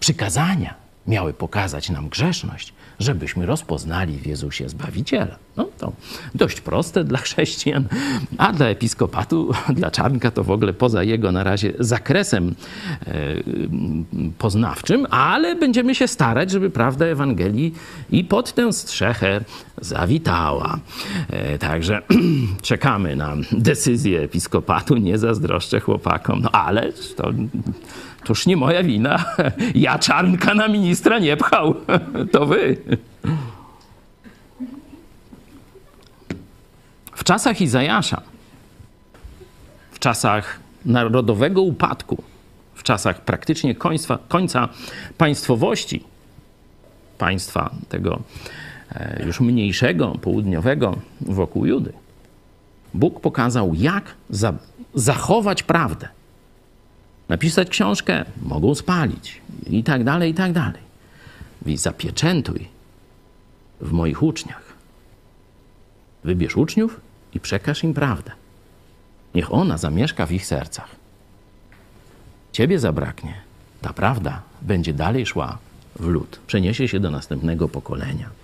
Przykazania 0.00 0.81
miały 1.06 1.32
pokazać 1.32 1.90
nam 1.90 2.08
grzeszność, 2.08 2.72
żebyśmy 2.98 3.46
rozpoznali 3.46 4.18
w 4.18 4.26
Jezusie 4.26 4.68
Zbawiciela. 4.68 5.36
No 5.56 5.68
to 5.78 5.92
dość 6.34 6.60
proste 6.60 7.04
dla 7.04 7.18
chrześcijan, 7.26 7.88
a 8.38 8.52
dla 8.52 8.66
episkopatu, 8.66 9.52
dla 9.76 9.90
Czarnka 9.90 10.30
to 10.30 10.44
w 10.44 10.50
ogóle 10.50 10.72
poza 10.72 11.02
jego 11.02 11.32
na 11.32 11.44
razie 11.44 11.72
zakresem 11.78 12.54
e, 13.06 13.12
poznawczym, 14.38 15.06
ale 15.10 15.56
będziemy 15.56 15.94
się 15.94 16.08
starać, 16.08 16.50
żeby 16.50 16.70
prawda 16.70 17.06
Ewangelii 17.06 17.74
i 18.10 18.24
pod 18.24 18.52
tę 18.52 18.72
strzechę 18.72 19.40
zawitała. 19.80 20.78
E, 21.30 21.58
także 21.58 22.02
czekamy 22.62 23.16
na 23.16 23.36
decyzję 23.52 24.20
episkopatu, 24.20 24.96
nie 24.96 25.18
zazdroszczę 25.18 25.80
chłopakom, 25.80 26.40
no 26.42 26.50
ale 26.50 26.92
to 27.16 27.32
Toż 28.24 28.46
nie 28.46 28.56
moja 28.56 28.82
wina. 28.82 29.24
Ja 29.74 29.98
czarnka 29.98 30.54
na 30.54 30.68
ministra 30.68 31.18
nie 31.18 31.36
pchał. 31.36 31.74
To 32.32 32.46
wy. 32.46 32.76
W 37.12 37.24
czasach 37.24 37.60
Izajasza, 37.60 38.22
w 39.92 39.98
czasach 39.98 40.60
narodowego 40.84 41.62
upadku, 41.62 42.22
w 42.74 42.82
czasach 42.82 43.20
praktycznie 43.20 43.74
końca, 43.74 44.18
końca 44.28 44.68
państwowości, 45.18 46.04
państwa 47.18 47.70
tego 47.88 48.22
e, 48.94 49.22
już 49.26 49.40
mniejszego, 49.40 50.08
południowego 50.08 50.96
wokół 51.20 51.66
Judy, 51.66 51.92
Bóg 52.94 53.20
pokazał, 53.20 53.74
jak 53.74 54.14
za, 54.30 54.52
zachować 54.94 55.62
prawdę 55.62 56.08
napisać 57.28 57.68
książkę, 57.68 58.24
mogą 58.42 58.74
spalić 58.74 59.40
i 59.66 59.84
tak 59.84 60.04
dalej, 60.04 60.30
i 60.30 60.34
tak 60.34 60.52
dalej. 60.52 60.82
Więc 61.66 61.80
zapieczętuj 61.80 62.68
w 63.80 63.92
moich 63.92 64.22
uczniach. 64.22 64.72
Wybierz 66.24 66.56
uczniów 66.56 67.00
i 67.34 67.40
przekaż 67.40 67.84
im 67.84 67.94
prawdę. 67.94 68.30
Niech 69.34 69.54
ona 69.54 69.78
zamieszka 69.78 70.26
w 70.26 70.32
ich 70.32 70.46
sercach. 70.46 70.88
Ciebie 72.52 72.78
zabraknie. 72.78 73.34
Ta 73.80 73.92
prawda 73.92 74.42
będzie 74.62 74.94
dalej 74.94 75.26
szła 75.26 75.58
w 75.96 76.06
lud, 76.06 76.40
przeniesie 76.46 76.88
się 76.88 77.00
do 77.00 77.10
następnego 77.10 77.68
pokolenia. 77.68 78.41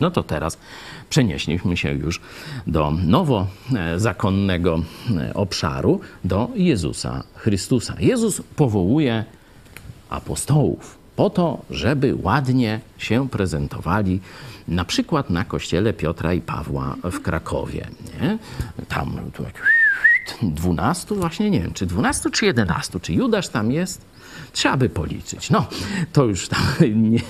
No 0.00 0.10
to 0.10 0.22
teraz 0.22 0.58
przenieśliśmy 1.10 1.76
się 1.76 1.92
już 1.92 2.20
do 2.66 2.90
nowozakonnego 2.90 4.82
e, 5.16 5.34
obszaru, 5.34 6.00
do 6.24 6.48
Jezusa 6.54 7.22
Chrystusa. 7.34 7.94
Jezus 7.98 8.42
powołuje 8.56 9.24
apostołów 10.10 10.98
po 11.16 11.30
to, 11.30 11.62
żeby 11.70 12.14
ładnie 12.22 12.80
się 12.98 13.28
prezentowali 13.28 14.20
na 14.68 14.84
przykład 14.84 15.30
na 15.30 15.44
kościele 15.44 15.92
Piotra 15.92 16.34
i 16.34 16.40
Pawła 16.40 16.96
w 17.04 17.20
Krakowie. 17.20 17.88
Nie? 18.20 18.38
Tam 18.88 19.18
tu 19.32 19.42
jak 19.42 19.62
12, 20.42 21.14
właśnie 21.14 21.50
nie 21.50 21.60
wiem, 21.60 21.72
czy 21.72 21.86
12 21.86 22.30
czy 22.30 22.46
11, 22.46 23.00
czy 23.00 23.12
Judasz 23.12 23.48
tam 23.48 23.72
jest? 23.72 24.04
Trzeba 24.58 24.76
by 24.76 24.88
policzyć. 24.88 25.50
No, 25.50 25.66
to 26.12 26.24
już 26.24 26.48
tam 26.48 26.60
nie, 27.10 27.20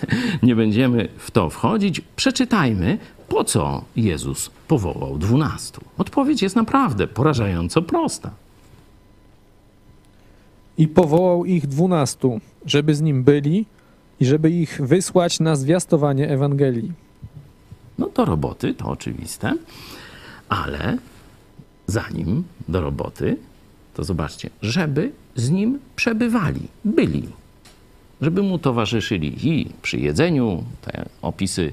nie 0.43 0.57
będziemy 0.57 1.09
w 1.19 1.31
to 1.31 1.51
wchodzić. 1.51 2.01
Przeczytajmy, 2.17 2.99
po 3.29 3.45
co 3.45 3.85
Jezus 3.97 4.51
powołał 4.69 5.19
dwunastu. 5.19 5.81
Odpowiedź 5.99 6.43
jest 6.43 6.57
naprawdę 6.57 7.07
porażająco 7.07 7.83
prosta. 7.83 8.31
I 10.79 10.89
powołał 10.89 11.45
ich 11.45 11.67
dwunastu, 11.67 12.41
żeby 12.67 12.95
z 12.95 13.01
nim 13.01 13.25
byli 13.25 13.67
i 14.21 14.27
żeby 14.27 14.51
ich 14.51 14.81
wysłać 14.83 15.41
na 15.41 15.57
zwiastowanie 15.57 16.29
Ewangelii. 16.29 16.93
No 17.99 18.09
do 18.09 18.25
roboty, 18.25 18.75
to 18.75 18.85
oczywiste, 18.85 19.55
ale 20.49 20.99
zanim 21.87 22.45
do 22.69 22.81
roboty, 22.81 23.37
to 23.95 24.05
zobaczcie, 24.05 24.51
żeby 24.63 25.13
z 25.39 25.51
nim 25.51 25.79
przebywali, 25.97 26.61
byli, 26.85 27.29
żeby 28.21 28.43
mu 28.43 28.59
towarzyszyli 28.59 29.49
i 29.49 29.69
przy 29.83 29.99
jedzeniu, 29.99 30.65
te 30.83 31.09
opisy 31.23 31.73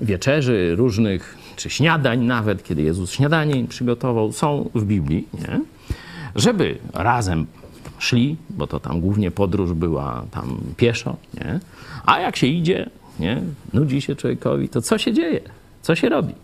wieczerzy 0.00 0.74
różnych, 0.76 1.38
czy 1.56 1.70
śniadań 1.70 2.24
nawet, 2.24 2.64
kiedy 2.64 2.82
Jezus 2.82 3.12
śniadanie 3.12 3.64
przygotował, 3.64 4.32
są 4.32 4.70
w 4.74 4.84
Biblii, 4.84 5.28
nie? 5.34 5.60
żeby 6.36 6.78
razem 6.94 7.46
szli, 7.98 8.36
bo 8.50 8.66
to 8.66 8.80
tam 8.80 9.00
głównie 9.00 9.30
podróż 9.30 9.72
była 9.72 10.24
tam 10.30 10.60
pieszo, 10.76 11.16
nie? 11.34 11.60
a 12.06 12.20
jak 12.20 12.36
się 12.36 12.46
idzie, 12.46 12.90
nie? 13.20 13.42
nudzi 13.72 14.00
się 14.00 14.16
człowiekowi, 14.16 14.68
to 14.68 14.82
co 14.82 14.98
się 14.98 15.12
dzieje? 15.12 15.40
Co 15.82 15.94
się 15.94 16.08
robi? 16.08 16.34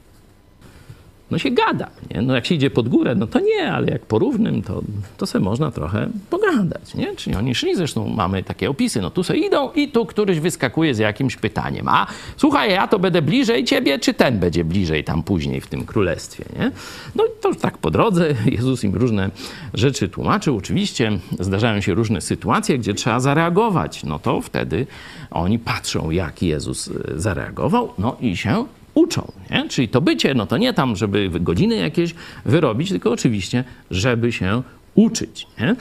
No 1.30 1.38
się 1.38 1.50
gada. 1.50 1.90
Nie? 2.14 2.22
No 2.22 2.34
jak 2.34 2.46
się 2.46 2.54
idzie 2.54 2.70
pod 2.70 2.88
górę, 2.88 3.14
no 3.14 3.26
to 3.26 3.40
nie, 3.40 3.72
ale 3.72 3.86
jak 3.86 4.06
po 4.06 4.18
równym, 4.18 4.62
to, 4.62 4.82
to 5.16 5.26
sobie 5.26 5.44
można 5.44 5.70
trochę 5.70 6.08
pogadać. 6.30 6.94
Nie? 6.94 7.16
Czyli 7.16 7.36
oni 7.36 7.54
szli, 7.54 7.76
zresztą 7.76 8.08
mamy 8.08 8.42
takie 8.42 8.70
opisy, 8.70 9.00
no 9.00 9.10
tu 9.10 9.22
sobie 9.22 9.46
idą 9.46 9.72
i 9.72 9.88
tu 9.88 10.06
któryś 10.06 10.40
wyskakuje 10.40 10.94
z 10.94 10.98
jakimś 10.98 11.36
pytaniem. 11.36 11.88
A 11.88 12.06
słuchaj, 12.36 12.70
ja 12.70 12.88
to 12.88 12.98
będę 12.98 13.22
bliżej 13.22 13.64
ciebie, 13.64 13.98
czy 13.98 14.14
ten 14.14 14.38
będzie 14.38 14.64
bliżej 14.64 15.04
tam 15.04 15.22
później 15.22 15.60
w 15.60 15.66
tym 15.66 15.86
królestwie. 15.86 16.44
Nie? 16.58 16.70
No 17.14 17.24
i 17.24 17.28
to 17.40 17.54
tak 17.54 17.78
po 17.78 17.90
drodze 17.90 18.34
Jezus 18.46 18.84
im 18.84 18.94
różne 18.94 19.30
rzeczy 19.74 20.08
tłumaczył. 20.08 20.56
Oczywiście 20.56 21.18
zdarzają 21.40 21.80
się 21.80 21.94
różne 21.94 22.20
sytuacje, 22.20 22.78
gdzie 22.78 22.94
trzeba 22.94 23.20
zareagować. 23.20 24.04
No 24.04 24.18
to 24.18 24.40
wtedy 24.40 24.86
oni 25.30 25.58
patrzą, 25.58 26.10
jak 26.10 26.42
Jezus 26.42 26.88
e, 26.88 26.92
zareagował, 27.20 27.92
no 27.98 28.16
i 28.20 28.36
się 28.36 28.64
uczą. 28.94 29.32
Nie? 29.50 29.68
Czyli 29.68 29.88
to 29.88 30.00
bycie, 30.00 30.34
no 30.34 30.46
to 30.46 30.56
nie 30.56 30.74
tam, 30.74 30.96
żeby 30.96 31.30
godziny 31.40 31.76
jakieś 31.76 32.14
wyrobić, 32.44 32.88
tylko 32.88 33.10
oczywiście, 33.10 33.64
żeby 33.90 34.32
się 34.32 34.62
uczyć. 34.94 35.46
Nie? 35.60 35.76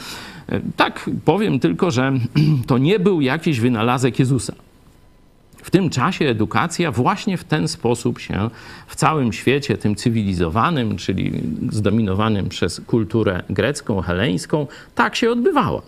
Tak 0.76 1.10
powiem 1.26 1.60
tylko, 1.60 1.92
że 1.92 2.14
to 2.68 2.78
nie 2.78 3.00
był 3.00 3.22
jakiś 3.22 3.60
wynalazek 3.60 4.20
Jezusa. 4.20 4.54
W 5.64 5.72
tym 5.72 5.90
czasie 5.90 6.26
edukacja 6.26 6.92
właśnie 6.92 7.38
w 7.38 7.44
ten 7.44 7.68
sposób 7.68 8.20
się 8.20 8.50
w 8.88 8.96
całym 8.96 9.34
świecie, 9.34 9.78
tym 9.78 9.96
cywilizowanym, 9.96 10.98
czyli 10.98 11.32
zdominowanym 11.72 12.50
przez 12.50 12.82
kulturę 12.88 13.44
grecką, 13.50 14.02
heleńską, 14.02 14.68
tak 14.96 15.16
się 15.16 15.32
odbywała. 15.32 15.82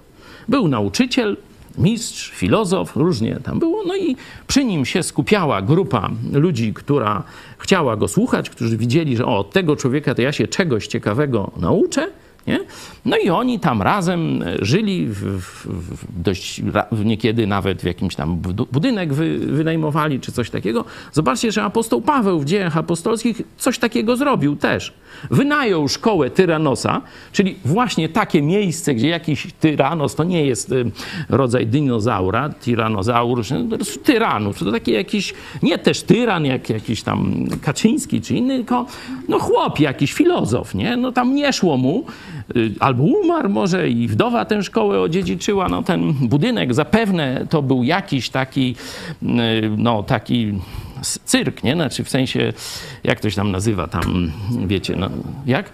Był 0.48 0.68
nauczyciel, 0.68 1.38
mistrz, 1.78 2.32
filozof, 2.32 2.96
różnie 2.96 3.40
tam 3.44 3.60
było. 3.60 3.84
No 3.88 3.96
i 3.96 4.16
przy 4.48 4.66
nim 4.66 4.86
się 4.86 5.04
skupiała 5.04 5.62
grupa 5.62 6.10
ludzi, 6.34 6.74
która 6.74 7.24
chciała 7.58 7.98
go 7.98 8.08
słuchać, 8.08 8.50
którzy 8.50 8.78
widzieli, 8.78 9.18
że 9.18 9.26
o, 9.26 9.38
od 9.38 9.52
tego 9.52 9.76
człowieka 9.76 10.16
to 10.16 10.22
ja 10.22 10.32
się 10.32 10.48
czegoś 10.48 10.88
ciekawego 10.88 11.52
nauczę. 11.58 12.08
Nie? 12.48 12.60
No 13.06 13.18
i 13.18 13.30
oni 13.30 13.60
tam 13.60 13.82
razem 13.82 14.44
żyli, 14.62 15.08
w, 15.08 15.42
w, 15.42 15.68
w 15.68 16.22
dość 16.22 16.62
niekiedy 17.06 17.48
nawet 17.48 17.82
w 17.82 17.86
jakimś 17.86 18.16
tam 18.16 18.38
budynek 18.72 19.14
wy, 19.14 19.40
wynajmowali 19.40 20.20
czy 20.20 20.32
coś 20.32 20.50
takiego. 20.50 20.86
Zobaczcie, 21.12 21.52
że 21.52 21.64
apostoł 21.64 22.02
Paweł 22.02 22.40
w 22.40 22.46
dziejach 22.46 22.78
apostolskich 22.78 23.42
coś 23.58 23.80
takiego 23.80 24.18
zrobił 24.18 24.56
też. 24.56 24.94
Wynajął 25.32 25.88
szkołę 25.88 26.30
Tyranosa, 26.30 27.02
czyli 27.32 27.56
właśnie 27.66 28.10
takie 28.10 28.42
miejsce, 28.42 28.96
gdzie 28.96 29.08
jakiś 29.08 29.48
tyranos, 29.60 30.16
to 30.16 30.24
nie 30.24 30.46
jest 30.46 30.72
y, 30.72 30.92
rodzaj 31.30 31.68
dinozaura, 31.68 32.50
tyranozaur, 32.50 33.42
tyranów, 34.04 34.60
to 34.60 34.72
taki 34.72 34.92
jakiś, 34.92 35.34
nie 35.64 35.78
też 35.78 36.02
tyran, 36.02 36.46
jak 36.46 36.70
jakiś 36.70 37.04
tam 37.04 37.46
Kaczyński 37.62 38.22
czy 38.22 38.36
inny, 38.36 38.56
tylko 38.56 38.86
no 39.28 39.40
chłop 39.40 39.80
jakiś, 39.80 40.14
filozof, 40.14 40.76
nie? 40.76 40.98
No 40.98 41.12
tam 41.12 41.36
nie 41.36 41.54
szło 41.54 41.78
mu, 41.78 42.06
albo 42.80 43.04
umarł 43.04 43.50
może 43.50 43.90
i 43.90 44.08
wdowa 44.08 44.46
tę 44.46 44.64
szkołę 44.64 45.02
odziedziczyła. 45.02 45.70
No 45.70 45.84
ten 45.84 46.14
budynek 46.14 46.74
zapewne 46.74 47.46
to 47.50 47.62
był 47.62 47.84
jakiś 47.84 48.30
taki, 48.30 48.76
y, 49.24 49.26
no 49.78 50.04
taki 50.04 50.54
cyrk, 51.26 51.64
nie? 51.64 51.74
Znaczy 51.74 52.04
w 52.04 52.10
sensie, 52.10 52.54
jak 53.04 53.20
to 53.20 53.30
się 53.30 53.36
tam 53.36 53.52
nazywa 53.52 53.88
tam, 53.88 54.32
wiecie, 54.68 54.96
no 54.96 55.10
jak? 55.46 55.70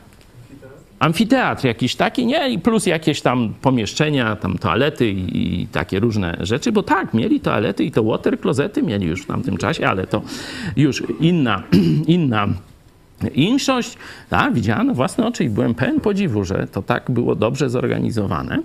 amfiteatr 1.01 1.65
jakiś 1.65 1.95
taki, 1.95 2.25
nie? 2.25 2.49
I 2.49 2.59
plus 2.59 2.85
jakieś 2.85 3.21
tam 3.21 3.53
pomieszczenia, 3.61 4.35
tam 4.35 4.57
toalety 4.57 5.11
i, 5.11 5.61
i, 5.61 5.67
takie 5.67 5.99
różne 5.99 6.37
rzeczy, 6.39 6.71
bo 6.71 6.83
tak, 6.83 7.13
mieli 7.13 7.39
toalety 7.39 7.83
i 7.83 7.91
to 7.91 8.03
water 8.03 8.39
klozety 8.39 8.83
mieli 8.83 9.07
już 9.07 9.21
w 9.21 9.25
tamtym 9.25 9.57
czasie, 9.57 9.87
ale 9.87 10.07
to 10.07 10.21
już 10.75 11.03
inna, 11.19 11.63
inna 12.07 12.47
Inszość, 13.29 13.97
tak, 14.29 14.53
widziałem 14.53 14.87
na 14.87 14.93
własne 14.93 15.25
oczy 15.25 15.43
i 15.43 15.49
byłem 15.49 15.75
pełen 15.75 15.99
podziwu, 15.99 16.43
że 16.43 16.67
to 16.71 16.81
tak 16.81 17.11
było 17.11 17.35
dobrze 17.35 17.69
zorganizowane. 17.69 18.59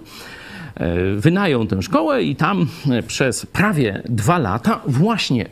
E, 0.75 1.15
wynają 1.17 1.67
tę 1.67 1.83
szkołę 1.83 2.23
i 2.23 2.37
tam 2.37 2.67
e, 2.91 3.03
przez 3.03 3.47
prawie 3.47 4.03
dwa 4.09 4.39
lata 4.39 4.81
właśnie 4.87 5.47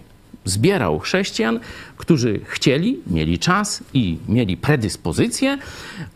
zbierał 0.44 0.98
chrześcijan, 0.98 1.60
którzy 1.96 2.40
chcieli, 2.44 2.98
mieli 3.06 3.38
czas 3.38 3.84
i 3.94 4.18
mieli 4.28 4.56
predyspozycję, 4.56 5.58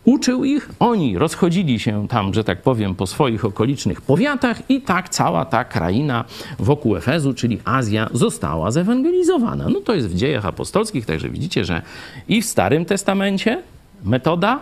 uczył 0.03 0.45
ich, 0.45 0.69
oni 0.79 1.17
rozchodzili 1.17 1.79
się 1.79 2.07
tam, 2.07 2.33
że 2.33 2.43
tak 2.43 2.61
powiem, 2.61 2.95
po 2.95 3.07
swoich 3.07 3.45
okolicznych 3.45 4.01
powiatach 4.01 4.69
i 4.69 4.81
tak 4.81 5.09
cała 5.09 5.45
ta 5.45 5.63
kraina 5.63 6.25
wokół 6.59 6.95
Efezu, 6.95 7.33
czyli 7.33 7.59
Azja, 7.65 8.09
została 8.13 8.71
zewangelizowana. 8.71 9.69
No 9.69 9.81
to 9.81 9.95
jest 9.95 10.07
w 10.07 10.15
dziejach 10.15 10.45
apostolskich, 10.45 11.05
także 11.05 11.29
widzicie, 11.29 11.65
że 11.65 11.81
i 12.27 12.41
w 12.41 12.45
Starym 12.45 12.85
Testamencie 12.85 13.63
metoda 14.03 14.59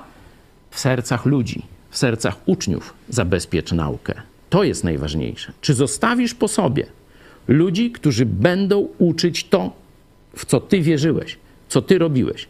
w 0.72 0.80
sercach 0.80 1.26
ludzi, 1.26 1.61
w 1.89 1.97
sercach 1.97 2.36
uczniów 2.45 2.93
zabezpiecz 3.09 3.72
naukę. 3.72 4.13
To 4.49 4.63
jest 4.63 4.84
najważniejsze. 4.84 5.53
Czy 5.61 5.74
zostawisz 5.74 6.34
po 6.34 6.47
sobie 6.47 6.86
ludzi, 7.48 7.91
którzy 7.91 8.26
będą 8.26 8.88
uczyć 8.98 9.43
to, 9.43 9.72
w 10.36 10.45
co 10.45 10.60
ty 10.60 10.82
wierzyłeś, 10.82 11.38
co 11.70 11.82
ty 11.82 11.98
robiłeś. 11.98 12.48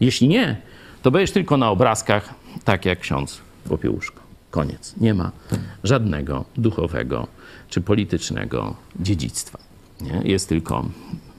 Jeśli 0.00 0.28
nie, 0.28 0.56
to 1.02 1.10
będziesz 1.10 1.30
tylko 1.30 1.56
na 1.56 1.70
obrazkach, 1.70 2.34
tak 2.64 2.84
jak 2.84 3.00
ksiądz 3.00 3.40
Popiełuszko. 3.68 4.20
Koniec. 4.50 4.94
Nie 5.00 5.14
ma 5.14 5.32
żadnego 5.84 6.44
duchowego 6.56 7.26
czy 7.68 7.80
politycznego 7.80 8.76
dziedzictwa. 9.00 9.58
Nie? 10.00 10.20
Jest 10.24 10.48
tylko 10.48 10.88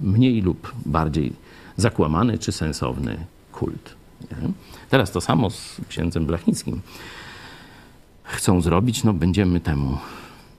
mniej 0.02 0.42
lub 0.42 0.74
bardziej 0.86 1.34
zakłamany 1.78 2.38
czy 2.38 2.52
sensowny 2.52 3.18
kult. 3.52 3.96
Nie? 4.22 4.50
Teraz 4.90 5.12
to 5.12 5.22
samo 5.22 5.50
z 5.50 5.82
księdzem 5.90 6.26
Blachnickim 6.26 6.82
chcą 8.24 8.62
zrobić, 8.62 9.04
no 9.04 9.14
będziemy 9.14 9.60
temu 9.60 9.98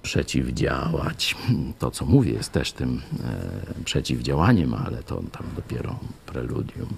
przeciwdziałać. 0.07 1.37
To, 1.79 1.91
co 1.91 2.07
mówię, 2.07 2.33
jest 2.33 2.53
też 2.53 2.73
tym 2.73 3.03
e, 3.81 3.85
przeciwdziałaniem, 3.85 4.75
ale 4.75 5.03
to 5.03 5.15
tam 5.33 5.47
dopiero 5.57 5.99
preludium. 6.27 6.89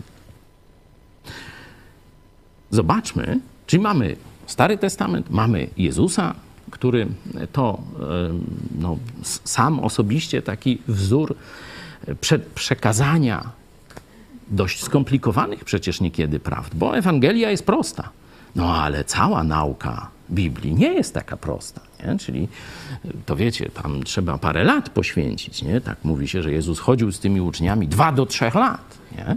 Zobaczmy, 2.70 3.40
czyli 3.66 3.82
mamy 3.82 4.16
Stary 4.46 4.78
Testament, 4.78 5.30
mamy 5.30 5.68
Jezusa, 5.76 6.34
który 6.70 7.06
to 7.52 7.78
e, 8.00 8.04
no, 8.78 8.98
sam 9.44 9.80
osobiście 9.80 10.42
taki 10.42 10.78
wzór 10.88 11.36
prze 12.20 12.38
przekazania 12.38 13.50
dość 14.48 14.84
skomplikowanych 14.84 15.64
przecież 15.64 16.00
niekiedy 16.00 16.40
prawd, 16.40 16.74
bo 16.74 16.98
Ewangelia 16.98 17.50
jest 17.50 17.66
prosta. 17.66 18.08
No 18.56 18.76
ale 18.76 19.04
cała 19.04 19.44
nauka 19.44 20.08
Biblii 20.30 20.74
nie 20.74 20.92
jest 20.94 21.14
taka 21.14 21.36
prosta. 21.36 21.87
Nie? 22.06 22.18
Czyli 22.18 22.48
to 23.26 23.36
wiecie, 23.36 23.70
tam 23.70 24.02
trzeba 24.02 24.38
parę 24.38 24.64
lat 24.64 24.90
poświęcić. 24.90 25.62
Nie? 25.62 25.80
Tak 25.80 26.04
mówi 26.04 26.28
się, 26.28 26.42
że 26.42 26.52
Jezus 26.52 26.78
chodził 26.78 27.12
z 27.12 27.20
tymi 27.20 27.40
uczniami 27.40 27.88
dwa 27.88 28.12
do 28.12 28.26
trzech 28.26 28.54
lat. 28.54 28.98
Nie? 29.12 29.36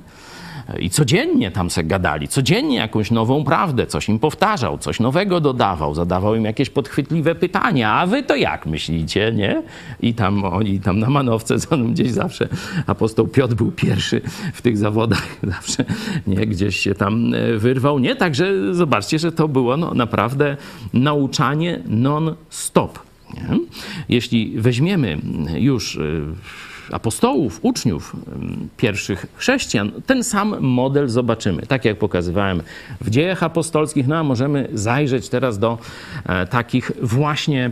I 0.80 0.90
codziennie 0.90 1.52
tam 1.52 1.70
se 1.70 1.84
gadali, 1.84 2.28
codziennie 2.28 2.78
jakąś 2.78 3.12
nową 3.12 3.44
prawdę, 3.44 3.88
coś 3.88 4.10
im 4.10 4.20
powtarzał, 4.20 4.78
coś 4.78 5.00
nowego 5.00 5.42
dodawał, 5.42 5.96
zadawał 5.96 6.36
im 6.36 6.46
jakieś 6.46 6.70
podchwytliwe 6.70 7.36
pytania, 7.36 7.94
a 7.94 8.08
wy 8.08 8.24
to 8.24 8.36
jak 8.36 8.66
myślicie, 8.66 9.32
nie? 9.36 9.64
I 10.02 10.14
tam 10.14 10.44
oni 10.44 10.80
tam 10.80 11.00
na 11.00 11.10
manowce, 11.10 11.56
gdzieś 11.92 12.12
zawsze 12.12 12.48
apostoł 12.88 13.28
Piotr 13.28 13.56
był 13.56 13.72
pierwszy 13.72 14.22
w 14.54 14.62
tych 14.62 14.78
zawodach, 14.78 15.28
zawsze 15.56 15.86
nie, 16.28 16.48
gdzieś 16.48 16.78
się 16.78 16.96
tam 16.96 17.34
e, 17.34 17.58
wyrwał, 17.58 18.00
nie? 18.00 18.16
Także 18.16 18.76
zobaczcie, 18.76 19.20
że 19.20 19.32
to 19.32 19.48
było 19.48 19.78
no, 19.78 19.94
naprawdę 19.94 20.58
nauczanie 20.94 21.80
non-stop. 21.86 23.00
Nie? 23.34 23.60
Jeśli 24.10 24.54
weźmiemy 24.58 25.18
już 25.56 25.96
e, 25.98 26.02
apostołów, 26.92 27.60
uczniów 27.62 28.16
pierwszych 28.78 29.26
chrześcijan, 29.36 29.92
ten 30.06 30.24
sam 30.24 30.60
model 30.60 31.10
zobaczymy. 31.10 31.62
Tak 31.62 31.86
jak 31.86 31.98
pokazywałem 31.98 32.62
w 33.02 33.10
dziejach 33.10 33.44
apostolskich, 33.44 34.08
no 34.08 34.16
a 34.16 34.24
możemy 34.24 34.70
zajrzeć 34.74 35.30
teraz 35.30 35.60
do 35.60 35.78
e, 36.26 36.48
takich 36.48 36.92
właśnie, 37.02 37.72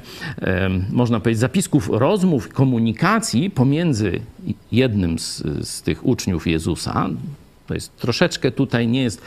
można 0.91 1.19
powiedzieć, 1.19 1.39
zapisków 1.39 1.89
rozmów, 1.93 2.49
komunikacji 2.49 3.49
pomiędzy 3.49 4.19
jednym 4.71 5.19
z, 5.19 5.43
z 5.67 5.81
tych 5.81 6.05
uczniów 6.05 6.47
Jezusa, 6.47 7.09
to 7.69 7.73
jest 7.73 7.97
troszeczkę 7.97 8.51
tutaj, 8.51 8.87
nie 8.87 9.03
jest, 9.03 9.21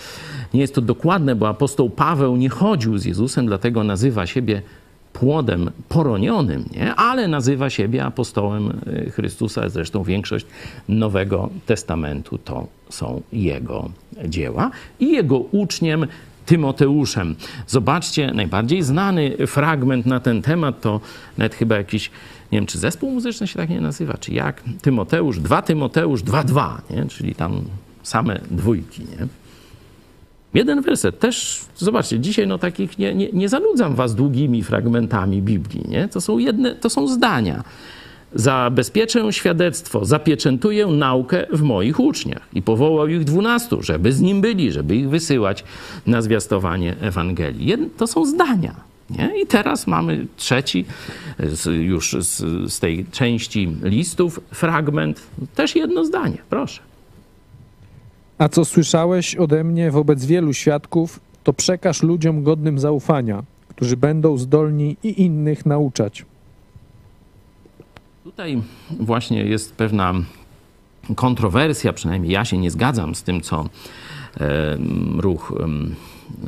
nie 0.55 0.61
jest 0.61 0.75
to 0.75 0.81
dokładne, 0.81 1.35
bo 1.35 1.49
apostoł 1.49 1.91
Paweł 1.91 2.37
nie 2.37 2.49
chodził 2.49 2.99
z 2.99 3.05
Jezusem, 3.05 3.47
dlatego 3.47 3.85
nazywa 3.85 4.27
siebie 4.27 4.63
płodem 5.13 5.71
poronionym, 5.89 6.65
nie? 6.77 6.95
ale 6.95 7.29
nazywa 7.29 7.71
siebie 7.71 8.05
apostołem 8.05 8.79
y, 8.87 9.11
Chrystusa. 9.11 9.69
Zresztą 9.69 10.03
większość 10.03 10.47
Nowego 10.89 11.51
Testamentu 11.67 12.39
to 12.39 12.67
są 12.91 13.23
jego 13.33 13.91
dzieła 14.25 14.71
i 15.01 15.13
jego 15.13 15.39
uczniem 15.39 16.07
Tymoteuszem. 16.47 17.35
Zobaczcie, 17.67 18.33
najbardziej 18.35 18.83
znany 18.83 19.47
fragment 19.47 20.07
na 20.07 20.21
ten 20.21 20.43
temat 20.43 20.81
to 20.81 21.01
nawet 21.39 21.55
chyba 21.55 21.77
jakiś, 21.77 22.11
nie 22.53 22.59
wiem, 22.59 22.67
czy 22.67 22.79
zespół 22.79 23.11
muzyczny 23.11 23.47
się 23.47 23.57
tak 23.57 23.71
nie 23.71 23.81
nazywa, 23.81 24.19
czy 24.19 24.33
jak, 24.33 24.63
Tymoteusz, 24.83 25.39
2 25.39 25.63
Tymoteusz 25.63 26.23
2.2, 26.23 26.77
nie? 26.91 27.07
czyli 27.07 27.35
tam 27.35 27.65
same 28.03 28.41
dwójki. 28.51 29.03
Nie? 29.03 29.27
Jeden 30.55 30.81
werset 30.81 31.19
też, 31.19 31.65
zobaczcie, 31.77 32.21
dzisiaj 32.21 32.47
no 32.47 32.59
takich 32.59 32.99
nie, 32.99 33.15
nie, 33.15 33.29
nie 33.33 33.49
zanudzam 33.49 33.95
was 33.95 34.15
długimi 34.15 34.63
fragmentami 34.63 35.43
Biblii, 35.43 35.85
nie? 35.89 36.09
To 36.09 36.21
są 36.21 36.39
jedne, 36.39 36.75
to 36.75 36.91
są 36.91 37.09
zdania. 37.09 37.65
Zabezpieczę 38.35 39.33
świadectwo, 39.33 40.05
zapieczętuję 40.05 40.87
naukę 40.87 41.47
w 41.53 41.63
moich 41.63 42.01
uczniach. 42.01 42.43
I 42.55 42.63
powołał 42.63 43.09
ich 43.09 43.25
dwunastu, 43.25 43.83
żeby 43.83 44.13
z 44.13 44.21
nim 44.21 44.41
byli, 44.41 44.73
żeby 44.73 44.97
ich 44.97 45.09
wysyłać 45.09 45.65
na 46.07 46.23
zwiastowanie 46.23 46.97
Ewangelii. 47.01 47.67
Jedne, 47.67 47.87
to 47.97 48.07
są 48.07 48.25
zdania. 48.27 48.75
Nie? 49.11 49.43
I 49.43 49.47
teraz 49.47 49.87
mamy 49.87 50.27
trzeci, 50.37 50.85
z, 51.39 51.67
już 51.67 52.17
z, 52.21 52.73
z 52.73 52.81
tej 52.81 53.07
części 53.13 53.77
listów, 53.83 54.41
fragment, 54.51 55.21
też 55.55 55.77
jedno 55.77 56.05
zdanie, 56.05 56.39
proszę. 56.51 56.81
A 58.43 58.49
co 58.49 58.65
słyszałeś 58.65 59.37
ode 59.37 59.65
mnie 59.65 59.91
wobec 59.91 60.25
wielu 60.25 60.53
świadków, 60.53 61.21
to 61.45 61.53
przekaż 61.53 62.03
ludziom 62.03 62.43
godnym 62.43 62.79
zaufania, 62.79 63.43
którzy 63.69 63.97
będą 63.97 64.39
zdolni 64.39 64.97
i 65.03 65.23
innych 65.23 65.67
nauczać. 65.67 66.25
Tutaj 68.25 68.63
właśnie 69.01 69.45
jest 69.45 69.75
pewna 69.75 70.15
kontrowersja, 71.17 71.93
przynajmniej 71.93 72.33
ja 72.33 72.45
się 72.45 72.59
nie 72.59 72.71
zgadzam 72.71 73.15
z 73.15 73.23
tym, 73.23 73.41
co 73.41 73.69
e, 74.41 74.79
ruch 75.17 75.55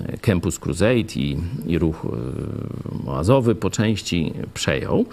e, 0.09 0.18
Campus 0.18 0.59
Crusade 0.59 1.14
i, 1.16 1.36
i 1.66 1.78
ruch 1.78 2.07
e, 2.07 3.11
oazowy 3.11 3.55
po 3.55 3.70
części 3.70 4.32
przejął. 4.55 5.05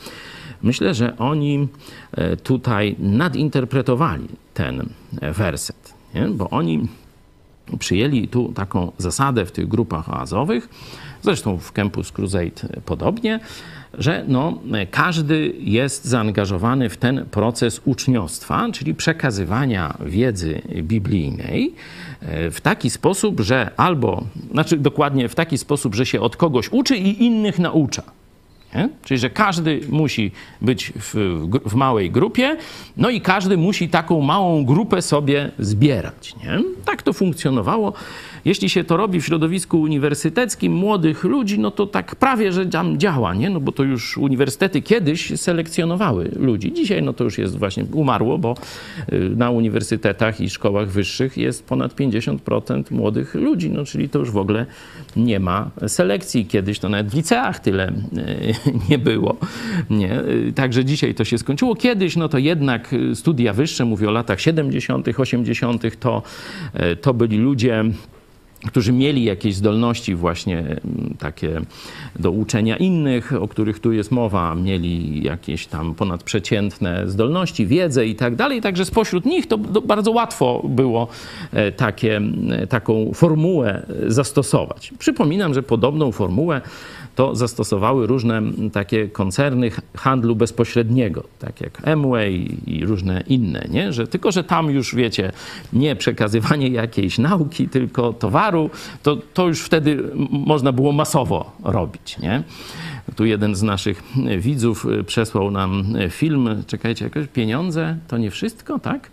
Myślę, 0.63 0.93
że 0.93 1.17
oni 1.17 1.67
e, 2.11 2.37
tutaj 2.37 2.95
nadinterpretowali 2.99 4.27
ten 4.53 4.89
werset, 5.21 6.00
nie? 6.15 6.27
bo 6.27 6.49
oni 6.49 6.87
przyjęli 7.79 8.27
tu 8.27 8.53
taką 8.53 8.91
zasadę 8.97 9.45
w 9.45 9.51
tych 9.51 9.67
grupach 9.67 10.09
oazowych, 10.09 10.69
zresztą 11.21 11.57
w 11.57 11.71
Campus 11.71 12.11
Crusade 12.11 12.81
podobnie, 12.85 13.39
że 13.93 14.25
no, 14.27 14.59
każdy 14.91 15.53
jest 15.59 16.05
zaangażowany 16.05 16.89
w 16.89 16.97
ten 16.97 17.25
proces 17.25 17.81
uczniostwa, 17.85 18.67
czyli 18.73 18.95
przekazywania 18.95 19.97
wiedzy 20.05 20.61
biblijnej 20.83 21.73
e, 22.21 22.51
w 22.51 22.61
taki 22.61 22.89
sposób, 22.89 23.39
że 23.39 23.71
albo, 23.77 24.23
znaczy 24.51 24.77
dokładnie 24.77 25.29
w 25.29 25.35
taki 25.35 25.57
sposób, 25.57 25.95
że 25.95 26.05
się 26.05 26.21
od 26.21 26.37
kogoś 26.37 26.69
uczy 26.71 26.97
i 26.97 27.23
innych 27.23 27.59
naucza. 27.59 28.03
Nie? 28.75 28.89
Czyli, 29.03 29.17
że 29.17 29.29
każdy 29.29 29.81
musi 29.89 30.31
być 30.61 30.93
w, 30.95 31.15
w, 31.65 31.75
małej 31.75 32.11
grupie, 32.11 32.57
no 32.97 33.09
i 33.09 33.21
każdy 33.21 33.57
musi 33.57 33.89
taką 33.89 34.21
małą 34.21 34.65
grupę 34.65 35.01
sobie 35.01 35.51
zbierać. 35.59 36.35
Nie? 36.35 36.59
Tak 36.85 37.03
to 37.03 37.13
funkcjonowało 37.13 37.93
jeśli 38.45 38.69
się 38.69 38.83
to 38.83 38.97
robi 38.97 39.21
w 39.21 39.25
środowisku 39.25 39.81
uniwersyteckim 39.81 40.73
młodych 40.73 41.23
ludzi, 41.23 41.59
no 41.59 41.71
to 41.71 41.87
tak 41.87 42.15
prawie, 42.15 42.51
że 42.51 42.65
tam 42.65 42.97
działa, 42.97 43.33
nie? 43.33 43.49
No 43.49 43.59
bo 43.59 43.71
to 43.71 43.83
już 43.83 44.17
uniwersytety 44.17 44.81
kiedyś 44.81 45.39
selekcjonowały 45.39 46.31
ludzi. 46.35 46.73
Dzisiaj 46.73 47.03
no 47.03 47.13
to 47.13 47.23
już 47.23 47.37
jest 47.37 47.57
właśnie 47.57 47.85
umarło, 47.93 48.37
bo 48.37 48.55
y, 49.13 49.29
na 49.35 49.49
uniwersytetach 49.49 50.41
i 50.41 50.49
szkołach 50.49 50.89
wyższych 50.89 51.37
jest 51.37 51.65
ponad 51.65 51.95
50% 51.95 52.91
młodych 52.91 53.35
ludzi, 53.35 53.69
no 53.69 53.85
czyli 53.85 54.09
to 54.09 54.19
już 54.19 54.31
w 54.31 54.37
ogóle 54.37 54.65
nie 55.15 55.39
ma 55.39 55.71
selekcji. 55.87 56.45
Kiedyś 56.45 56.79
to 56.79 56.89
nawet 56.89 57.07
w 57.07 57.15
liceach 57.15 57.59
tyle 57.59 57.89
y, 57.89 57.93
nie 58.89 58.97
było, 58.97 59.37
nie? 59.89 60.21
Y, 60.21 60.53
także 60.55 60.85
dzisiaj 60.85 61.15
to 61.15 61.25
się 61.25 61.37
skończyło. 61.37 61.75
Kiedyś 61.75 62.15
no 62.15 62.29
to 62.29 62.37
jednak 62.37 62.95
studia 63.13 63.53
wyższe, 63.53 63.85
mówię 63.85 64.09
o 64.09 64.11
latach 64.11 64.41
70., 64.41 65.07
80., 65.17 65.99
to, 65.99 66.23
to 67.01 67.13
byli 67.13 67.37
ludzie 67.37 67.83
którzy 68.67 68.91
mieli 68.91 69.23
jakieś 69.23 69.55
zdolności 69.55 70.15
właśnie 70.15 70.59
mm, 70.59 71.15
takie 71.19 71.61
do 72.19 72.31
uczenia 72.31 72.77
innych, 72.77 73.33
o 73.41 73.47
których 73.47 73.79
tu 73.79 73.91
jest 73.91 74.11
mowa, 74.11 74.55
mieli 74.55 75.23
jakieś 75.23 75.67
tam 75.67 75.95
ponadprzeciętne 75.95 77.09
zdolności, 77.09 77.67
wiedzę 77.67 78.05
i 78.05 78.15
tak 78.15 78.35
dalej. 78.35 78.61
Także 78.61 78.85
spośród 78.85 79.25
nich 79.25 79.47
to 79.47 79.57
bardzo 79.57 80.11
łatwo 80.11 80.61
było 80.69 81.07
e, 81.51 81.71
takie, 81.71 82.21
taką 82.69 83.11
formułę 83.13 83.85
zastosować. 84.07 84.93
Przypominam, 84.99 85.53
że 85.53 85.63
podobną 85.63 86.11
formułę 86.11 86.61
to 87.21 87.35
zastosowały 87.35 88.07
różne 88.07 88.41
takie 88.73 89.07
koncerny 89.07 89.71
handlu 89.97 90.35
bezpośredniego, 90.35 91.23
tak 91.39 91.61
jak 91.61 91.87
Amway 91.87 92.57
i 92.67 92.85
różne 92.85 93.23
inne, 93.27 93.67
nie? 93.69 93.93
Że, 93.93 94.07
tylko 94.07 94.31
że 94.31 94.43
tam 94.43 94.69
już 94.69 94.95
wiecie, 94.95 95.31
nie 95.73 95.95
przekazywanie 95.95 96.67
jakiejś 96.67 97.17
nauki, 97.17 97.69
tylko 97.69 98.13
towaru, 98.13 98.69
to, 99.03 99.15
to 99.33 99.47
już 99.47 99.61
wtedy 99.61 100.03
można 100.31 100.71
było 100.71 100.91
masowo 100.91 101.51
robić. 101.63 102.19
Nie? 102.19 102.43
Tu 103.15 103.25
jeden 103.25 103.55
z 103.55 103.63
naszych 103.63 104.03
widzów 104.37 104.85
przesłał 105.05 105.51
nam 105.51 105.93
film, 106.09 106.63
czekajcie, 106.67 107.05
jakieś 107.05 107.27
pieniądze 107.27 107.97
to 108.07 108.17
nie 108.17 108.31
wszystko, 108.31 108.79
tak? 108.79 109.09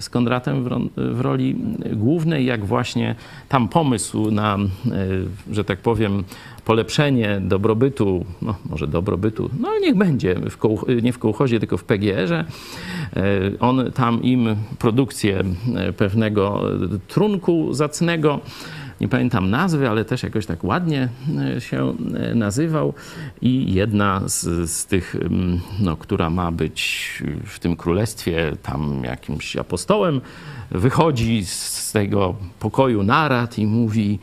Z 0.00 0.08
Kondratem 0.08 0.64
w, 0.96 1.20
roli 1.20 1.56
głównej, 1.92 2.46
jak 2.46 2.64
właśnie 2.64 3.14
tam 3.48 3.68
pomysł 3.68 4.30
na, 4.30 4.54
e, 4.56 4.64
że 5.52 5.64
tak 5.64 5.78
powiem, 5.78 6.24
polepszenie 6.64 7.40
dobrobytu, 7.40 8.24
no 8.42 8.54
może 8.70 8.86
dobrobytu, 8.86 9.50
no 9.60 9.68
niech 9.78 9.94
będzie, 9.96 10.34
w 10.50 10.56
koł, 10.56 10.80
nie 11.02 11.12
w 11.12 11.18
kołchozie, 11.18 11.60
tylko 11.60 11.76
w 11.76 11.84
PGR-ze. 11.84 12.38
E, 12.38 12.44
on 13.60 13.92
tam 13.92 14.22
im 14.22 14.56
produkcję 14.78 15.42
e, 15.76 15.92
pewnego 15.92 16.62
trunku 17.08 17.74
zacnego 17.74 18.40
nie 19.00 19.08
pamiętam 19.08 19.50
nazwy, 19.50 19.88
ale 19.88 20.04
też 20.04 20.22
jakoś 20.22 20.46
tak 20.46 20.64
ładnie 20.64 21.08
e, 21.56 21.60
się 21.60 21.94
nazywał. 22.34 22.94
I 23.42 23.74
jedna 23.74 24.20
z, 24.26 24.70
z 24.70 24.86
tych, 24.86 25.16
no, 25.80 25.96
która 25.96 26.30
ma 26.30 26.52
być 26.52 27.22
w 27.44 27.58
tym 27.58 27.76
królestwie 27.76 28.52
tam 28.62 29.02
jakimś 29.04 29.56
apostołem, 29.56 30.20
wychodzi 30.70 31.44
z 31.44 31.92
tego 31.92 32.34
pokoju 32.58 33.02
narad 33.02 33.58
i 33.58 33.66
mówi: 33.66 34.18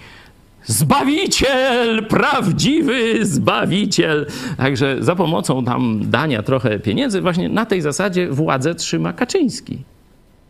Zbawiciel, 0.66 2.06
prawdziwy 2.06 3.26
zbawiciel. 3.26 4.26
Także 4.58 4.98
za 5.00 5.16
pomocą 5.16 5.66
tam 5.66 6.10
dania 6.10 6.44
trochę 6.44 6.80
pieniędzy, 6.80 7.22
właśnie 7.22 7.50
na 7.50 7.66
tej 7.66 7.82
zasadzie 7.82 8.30
władzę 8.30 8.76
trzyma 8.76 9.14
Kaczyński. 9.14 9.84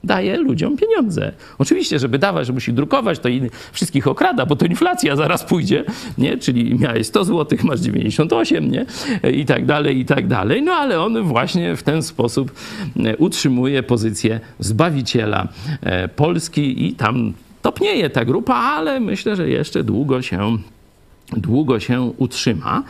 Daje 0.03 0.37
ludziom 0.37 0.77
pieniądze. 0.77 1.31
Oczywiście, 1.57 1.99
żeby 1.99 2.19
dawać, 2.19 2.47
żeby 2.47 2.57
musi 2.57 2.73
drukować, 2.73 3.19
to 3.19 3.29
wszystkich 3.71 4.07
okrada, 4.07 4.45
bo 4.45 4.55
to 4.55 4.65
inflacja 4.65 5.15
zaraz 5.15 5.43
pójdzie, 5.43 5.83
nie? 6.17 6.37
Czyli 6.37 6.79
miałeś 6.79 7.07
100 7.07 7.25
zł, 7.25 7.59
masz 7.63 7.79
98, 7.79 8.71
nie? 8.71 8.85
I 9.31 9.45
tak 9.45 9.65
dalej, 9.65 9.99
i 9.99 10.05
tak 10.05 10.27
dalej. 10.27 10.61
No 10.61 10.71
ale 10.73 11.01
on 11.01 11.23
właśnie 11.23 11.75
w 11.75 11.83
ten 11.83 12.03
sposób 12.03 12.51
e, 13.05 13.17
utrzymuje 13.17 13.83
pozycję 13.83 14.39
zbawiciela 14.59 15.47
e, 15.81 16.07
Polski 16.07 16.85
i 16.87 16.93
tam 16.93 17.33
topnieje 17.61 18.09
ta 18.09 18.25
grupa, 18.25 18.53
ale 18.53 18.99
myślę, 18.99 19.35
że 19.35 19.49
jeszcze 19.49 19.83
długo 19.83 20.21
się 20.21 20.57
długo 21.31 21.79
się 21.79 22.01
utrzyma. 22.17 22.83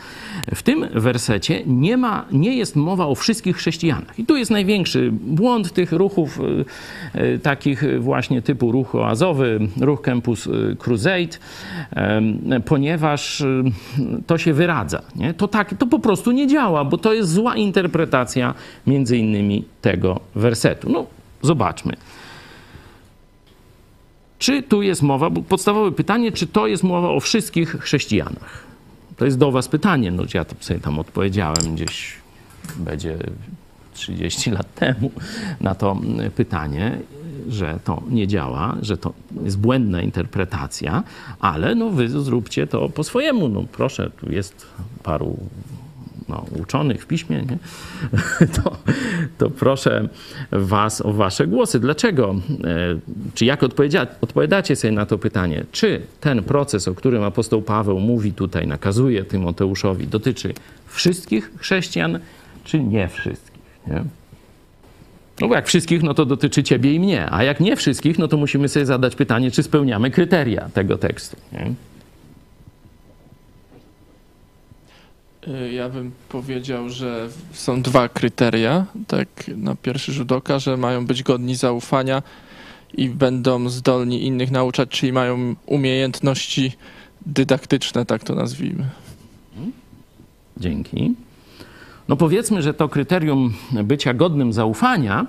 W 0.54 0.62
tym 0.62 0.86
wersecie 0.94 1.62
nie, 1.66 1.96
ma, 1.96 2.24
nie 2.32 2.56
jest 2.56 2.76
mowa 2.76 3.06
o 3.06 3.14
wszystkich 3.14 3.56
chrześcijanach. 3.56 4.18
I 4.18 4.26
tu 4.26 4.36
jest 4.36 4.50
największy 4.50 5.10
błąd 5.12 5.72
tych 5.72 5.92
ruchów, 5.92 6.40
y, 7.14 7.20
y, 7.20 7.38
takich 7.38 8.02
właśnie 8.02 8.42
typu 8.42 8.72
ruch 8.72 8.94
oazowy, 8.94 9.68
ruch 9.80 10.02
Campus 10.02 10.46
y, 10.46 10.76
Crusade, 10.78 11.38
ponieważ 12.64 13.44
to 14.26 14.38
się 14.38 14.52
wyradza. 14.52 15.02
Nie? 15.16 15.34
To, 15.34 15.48
tak, 15.48 15.74
to 15.78 15.86
po 15.86 15.98
prostu 15.98 16.32
nie 16.32 16.46
działa, 16.46 16.84
bo 16.84 16.98
to 16.98 17.12
jest 17.12 17.32
zła 17.32 17.56
interpretacja 17.56 18.54
między 18.86 19.18
innymi 19.18 19.64
tego 19.82 20.20
wersetu. 20.34 20.92
No, 20.92 21.06
zobaczmy. 21.42 21.92
Czy 24.38 24.62
tu 24.62 24.82
jest 24.82 25.02
mowa, 25.02 25.30
bo 25.30 25.42
podstawowe 25.42 25.92
pytanie, 25.92 26.32
czy 26.32 26.46
to 26.46 26.66
jest 26.66 26.82
mowa 26.82 27.08
o 27.08 27.20
wszystkich 27.20 27.70
chrześcijanach? 27.80 28.64
To 29.16 29.24
jest 29.24 29.38
do 29.38 29.50
was 29.50 29.68
pytanie, 29.68 30.10
no 30.10 30.22
ja 30.34 30.44
to 30.44 30.54
sobie 30.60 30.80
tam 30.80 30.98
odpowiedziałem 30.98 31.74
gdzieś, 31.74 32.12
będzie 32.76 33.18
30 33.94 34.50
lat 34.50 34.74
temu 34.74 35.10
na 35.60 35.74
to 35.74 35.96
pytanie, 36.36 36.98
że 37.48 37.78
to 37.84 38.02
nie 38.10 38.26
działa, 38.26 38.76
że 38.82 38.96
to 38.96 39.12
jest 39.44 39.58
błędna 39.58 40.02
interpretacja, 40.02 41.02
ale 41.40 41.74
no 41.74 41.90
wy 41.90 42.08
zróbcie 42.08 42.66
to 42.66 42.88
po 42.88 43.04
swojemu. 43.04 43.48
No 43.48 43.64
proszę, 43.72 44.10
tu 44.20 44.32
jest 44.32 44.66
paru 45.02 45.36
no, 46.28 46.44
uczonych 46.62 47.02
w 47.02 47.06
piśmie, 47.06 47.36
nie? 47.36 47.58
To, 48.62 48.76
to 49.38 49.50
proszę 49.50 50.08
Was 50.52 51.00
o 51.00 51.12
Wasze 51.12 51.46
głosy. 51.46 51.80
Dlaczego? 51.80 52.34
E, 52.64 52.98
czy 53.34 53.44
jak 53.44 53.62
odpowiedzia, 53.62 54.06
odpowiadacie 54.20 54.76
sobie 54.76 54.92
na 54.92 55.06
to 55.06 55.18
pytanie? 55.18 55.64
Czy 55.72 56.00
ten 56.20 56.42
proces, 56.42 56.88
o 56.88 56.94
którym 56.94 57.22
apostoł 57.22 57.62
Paweł 57.62 58.00
mówi 58.00 58.32
tutaj, 58.32 58.66
nakazuje 58.66 59.24
Tymoteuszowi, 59.24 60.06
dotyczy 60.06 60.54
wszystkich 60.86 61.52
chrześcijan, 61.56 62.18
czy 62.64 62.80
nie 62.80 63.08
wszystkich? 63.08 63.62
Nie? 63.86 64.04
No 65.40 65.48
bo 65.48 65.54
jak 65.54 65.66
wszystkich, 65.66 66.02
no 66.02 66.14
to 66.14 66.26
dotyczy 66.26 66.62
ciebie 66.62 66.94
i 66.94 67.00
mnie, 67.00 67.30
a 67.30 67.44
jak 67.44 67.60
nie 67.60 67.76
wszystkich, 67.76 68.18
no 68.18 68.28
to 68.28 68.36
musimy 68.36 68.68
sobie 68.68 68.86
zadać 68.86 69.16
pytanie, 69.16 69.50
czy 69.50 69.62
spełniamy 69.62 70.10
kryteria 70.10 70.68
tego 70.74 70.98
tekstu. 70.98 71.36
Nie? 71.52 71.72
Ja 75.72 75.88
bym 75.88 76.12
powiedział, 76.28 76.88
że 76.90 77.28
są 77.52 77.82
dwa 77.82 78.08
kryteria, 78.08 78.86
tak 79.06 79.28
na 79.56 79.74
pierwszy 79.74 80.12
rzut 80.12 80.32
oka, 80.32 80.58
że 80.58 80.76
mają 80.76 81.06
być 81.06 81.22
godni 81.22 81.54
zaufania 81.54 82.22
i 82.94 83.08
będą 83.08 83.68
zdolni 83.68 84.26
innych 84.26 84.50
nauczać, 84.50 84.88
czyli 84.88 85.12
mają 85.12 85.54
umiejętności 85.66 86.72
dydaktyczne, 87.26 88.06
tak 88.06 88.24
to 88.24 88.34
nazwijmy. 88.34 88.84
Dzięki. 90.56 91.14
No 92.08 92.16
powiedzmy, 92.16 92.62
że 92.62 92.74
to 92.74 92.88
kryterium 92.88 93.54
bycia 93.84 94.14
godnym 94.14 94.52
zaufania 94.52 95.26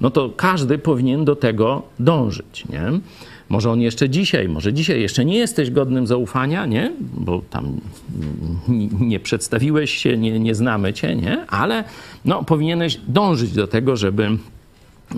no 0.00 0.10
to 0.10 0.30
każdy 0.36 0.78
powinien 0.78 1.24
do 1.24 1.36
tego 1.36 1.82
dążyć, 1.98 2.64
nie? 2.68 3.00
Może 3.48 3.70
on 3.70 3.80
jeszcze 3.80 4.10
dzisiaj, 4.10 4.48
może 4.48 4.72
dzisiaj 4.72 5.00
jeszcze 5.00 5.24
nie 5.24 5.38
jesteś 5.38 5.70
godnym 5.70 6.06
zaufania, 6.06 6.66
nie? 6.66 6.92
Bo 7.14 7.42
tam 7.50 7.80
nie 9.00 9.20
przedstawiłeś 9.20 9.90
się, 9.90 10.16
nie, 10.16 10.40
nie 10.40 10.54
znamy 10.54 10.92
cię, 10.92 11.16
nie? 11.16 11.46
Ale 11.46 11.84
no, 12.24 12.44
powinieneś 12.44 13.00
dążyć 13.08 13.52
do 13.52 13.66
tego, 13.66 13.96
żeby 13.96 14.28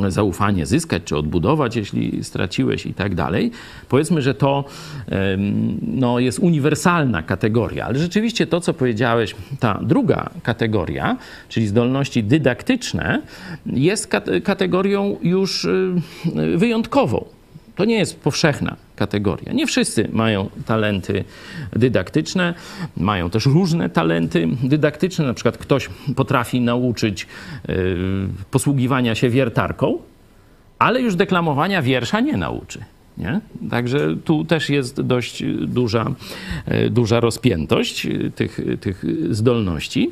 zaufanie 0.09 0.67
zyskać 0.67 1.03
czy 1.05 1.17
odbudować, 1.17 1.77
jeśli 1.77 2.25
straciłeś 2.25 2.87
i 2.87 2.95
tak 2.95 3.15
dalej. 3.15 3.51
Powiedzmy, 3.89 4.23
że 4.23 4.35
to 4.35 4.65
no, 5.83 6.19
jest 6.19 6.39
uniwersalna 6.39 7.23
kategoria, 7.23 7.87
ale 7.87 7.99
rzeczywiście 7.99 8.47
to, 8.47 8.61
co 8.61 8.75
powiedziałeś, 8.75 9.35
ta 9.61 9.81
druga 9.83 10.31
kategoria, 10.43 11.17
czyli 11.49 11.67
zdolności 11.67 12.25
dydaktyczne, 12.25 13.23
jest 13.67 14.09
kategorią 14.45 15.17
już 15.23 15.65
y, 15.65 15.95
wyjątkową. 16.57 17.25
To 17.81 17.85
nie 17.85 17.99
jest 17.99 18.21
powszechna 18.21 18.77
kategoria. 18.97 19.53
Nie 19.53 19.67
wszyscy 19.67 20.09
mają 20.13 20.51
talenty 20.67 21.25
dydaktyczne, 21.73 22.55
mają 22.97 23.31
też 23.31 23.47
różne 23.47 23.91
talenty 23.91 24.49
dydaktyczne. 24.63 25.25
Na 25.25 25.35
przykład 25.35 25.59
ktoś 25.59 25.89
potrafi 26.17 26.61
nauczyć 26.61 27.27
yy, 27.69 27.77
posługiwania 28.51 29.15
się 29.15 29.31
wiertarką, 29.31 29.99
ale 30.79 31.01
już 31.01 31.15
deklamowania 31.15 31.83
wiersza 31.83 32.21
nie 32.21 32.37
nauczy. 32.37 32.85
Nie? 33.19 33.41
Także 33.71 34.17
tu 34.25 34.45
też 34.45 34.71
jest 34.71 35.01
dość 35.01 35.43
duża, 35.61 36.11
yy, 36.67 36.91
duża 36.91 37.21
rozpiętość 37.21 38.07
tych, 38.35 38.61
tych 38.81 39.05
zdolności. 39.35 40.11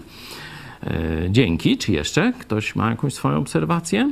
Dzięki. 1.30 1.78
Czy 1.78 1.92
jeszcze 1.92 2.32
ktoś 2.38 2.76
ma 2.76 2.90
jakąś 2.90 3.14
swoją 3.14 3.38
obserwację? 3.38 4.10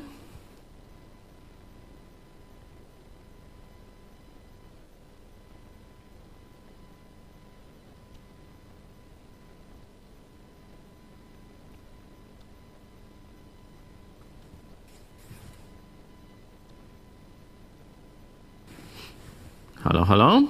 Halo, 19.86 20.04
halo? 20.04 20.42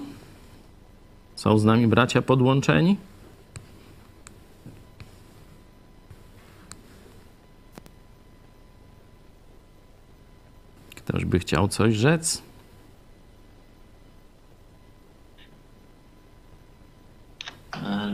Są 1.35 1.59
z 1.59 1.65
nami 1.65 1.87
bracia 1.87 2.23
podłączeni? 2.23 2.97
Ktoś 10.95 11.25
by 11.25 11.39
chciał 11.39 11.69
coś 11.69 11.95
rzec? 11.95 12.43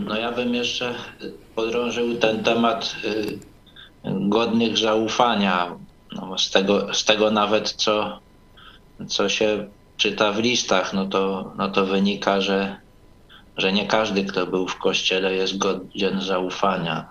No 0.06 0.16
ja 0.16 0.32
bym 0.32 0.54
jeszcze 0.54 0.94
podrążył 1.54 2.16
ten 2.16 2.44
temat 2.44 2.96
y, 3.04 3.38
godnych 4.04 4.78
zaufania. 4.78 5.76
No 6.12 6.38
z, 6.38 6.50
tego, 6.50 6.94
z 6.94 7.04
tego 7.04 7.30
nawet, 7.30 7.70
co, 7.70 8.20
co 9.08 9.28
się 9.28 9.68
czyta 10.02 10.32
w 10.32 10.38
listach, 10.38 10.94
no 10.94 11.06
to, 11.06 11.52
no 11.58 11.68
to 11.68 11.86
wynika, 11.86 12.40
że, 12.40 12.76
że 13.56 13.72
nie 13.72 13.86
każdy, 13.86 14.24
kto 14.24 14.46
był 14.46 14.68
w 14.68 14.78
kościele, 14.78 15.34
jest 15.34 15.58
godzien 15.58 16.20
zaufania. 16.20 17.08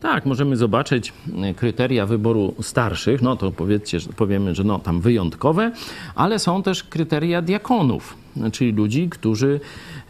Tak, 0.00 0.26
możemy 0.26 0.56
zobaczyć 0.56 1.12
e, 1.42 1.54
kryteria 1.54 2.06
wyboru 2.06 2.54
starszych, 2.62 3.22
no 3.22 3.36
to 3.36 3.50
powiedzcie, 3.50 3.98
powiemy, 4.16 4.54
że 4.54 4.64
no 4.64 4.78
tam 4.78 5.00
wyjątkowe, 5.00 5.72
ale 6.14 6.38
są 6.38 6.62
też 6.62 6.82
kryteria 6.82 7.42
diakonów, 7.42 8.16
czyli 8.52 8.72
ludzi, 8.72 9.08
którzy 9.08 9.60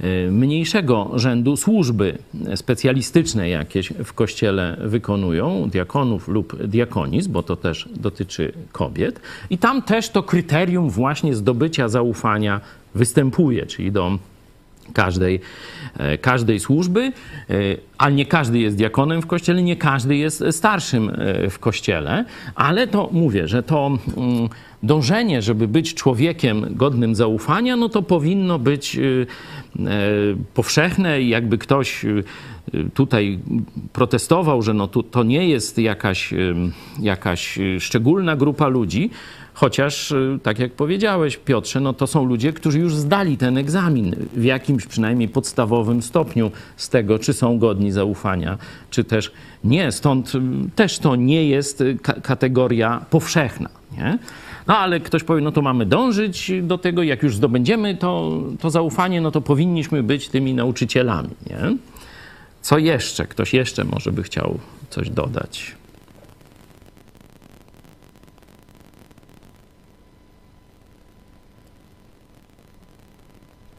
e, 0.01 0.31
mniejszego 0.31 1.11
rzędu 1.15 1.57
służby 1.57 2.19
specjalistyczne 2.55 3.49
jakieś 3.49 3.93
w 4.05 4.13
kościele 4.13 4.77
wykonują, 4.81 5.69
diakonów 5.71 6.29
lub 6.29 6.63
diakoniz, 6.67 7.27
bo 7.27 7.43
to 7.43 7.57
też 7.57 7.89
dotyczy 7.97 8.53
kobiet. 8.73 9.21
I 9.51 9.59
tam 9.59 9.83
też 9.83 10.09
to 10.09 10.23
kryterium 10.23 10.91
właśnie 10.91 11.35
zdobycia 11.35 11.89
zaufania 11.89 12.61
występuje, 12.95 13.67
czyli 13.67 13.93
do 13.93 14.19
każdej, 14.93 15.41
e, 15.99 16.19
każdej 16.19 16.61
służby, 16.61 17.01
e, 17.01 17.13
ale 17.99 18.15
nie 18.15 18.27
każdy 18.27 18.59
jest 18.59 18.77
diakonem 18.77 19.23
w 19.23 19.27
kościele, 19.27 19.63
nie 19.63 19.77
każdy 19.77 20.17
jest 20.17 20.45
starszym 20.51 21.11
e, 21.11 21.51
w 21.51 21.59
kościele, 21.59 22.25
ale 22.55 22.87
to 22.87 23.09
mówię, 23.13 23.49
że 23.49 23.63
to 23.63 23.99
mm, 24.17 24.49
dążenie, 24.83 25.43
żeby 25.43 25.69
być 25.69 25.95
człowiekiem 25.95 26.67
godnym 26.71 27.15
zaufania, 27.15 27.77
no 27.77 27.89
to 27.89 28.03
powinno 28.03 28.59
być 28.59 28.99
powszechne 30.55 31.23
i 31.23 31.29
jakby 31.29 31.59
ktoś 31.59 32.07
tutaj 32.95 33.39
protestował, 33.93 34.63
że 34.63 34.75
no 34.75 34.89
to, 34.89 35.03
to 35.03 35.23
nie 35.23 35.49
jest 35.49 35.79
jakaś, 35.79 36.35
jakaś 37.01 37.59
szczególna 37.79 38.37
grupa 38.37 38.69
ludzi, 38.69 39.11
Chociaż, 39.59 40.11
y, 40.11 40.39
tak 40.43 40.59
jak 40.59 40.73
powiedziałeś, 40.73 41.37
Piotrze, 41.37 41.81
no 41.81 41.93
to 41.93 42.07
są 42.07 42.25
ludzie, 42.25 42.53
którzy 42.53 42.79
już 42.79 42.95
zdali 42.95 43.37
ten 43.37 43.59
egzamin 43.59 44.17
w 44.33 44.45
jakimś 44.45 44.87
przynajmniej 44.87 45.29
podstawowym 45.29 46.03
stopniu 46.03 46.51
z 46.77 46.89
tego, 46.89 47.19
czy 47.19 47.33
są 47.33 47.59
godni 47.59 47.93
zaufania, 47.93 48.59
czy 48.91 49.05
też 49.05 49.33
nie. 49.65 49.93
Stąd 49.93 50.35
y, 50.35 50.41
też 50.75 50.99
to 50.99 51.17
nie 51.17 51.49
jest 51.49 51.81
y, 51.81 51.99
kategoria 52.23 53.05
powszechna. 53.11 53.69
Nie? 53.99 54.19
No 54.67 54.79
ale 54.79 55.01
ktoś 55.01 55.25
powie, 55.25 55.43
no 55.43 55.53
to 55.53 55.63
mamy 55.63 55.87
dążyć 55.87 56.53
do 56.63 56.79
tego, 56.79 57.03
jak 57.03 57.23
już 57.23 57.37
zdobędziemy 57.37 57.95
to, 57.95 58.43
to 58.61 58.71
zaufanie, 58.71 59.21
no 59.21 59.31
to 59.31 59.41
powinniśmy 59.41 60.03
być 60.03 60.29
tymi 60.29 60.55
nauczycielami. 60.55 61.31
Nie? 61.47 61.77
Co 62.63 62.79
jeszcze? 62.79 63.27
Ktoś 63.27 63.55
jeszcze 63.55 63.85
może 63.85 64.13
by 64.13 64.23
chciał 64.23 64.59
coś 64.91 65.11
dodać. 65.11 65.77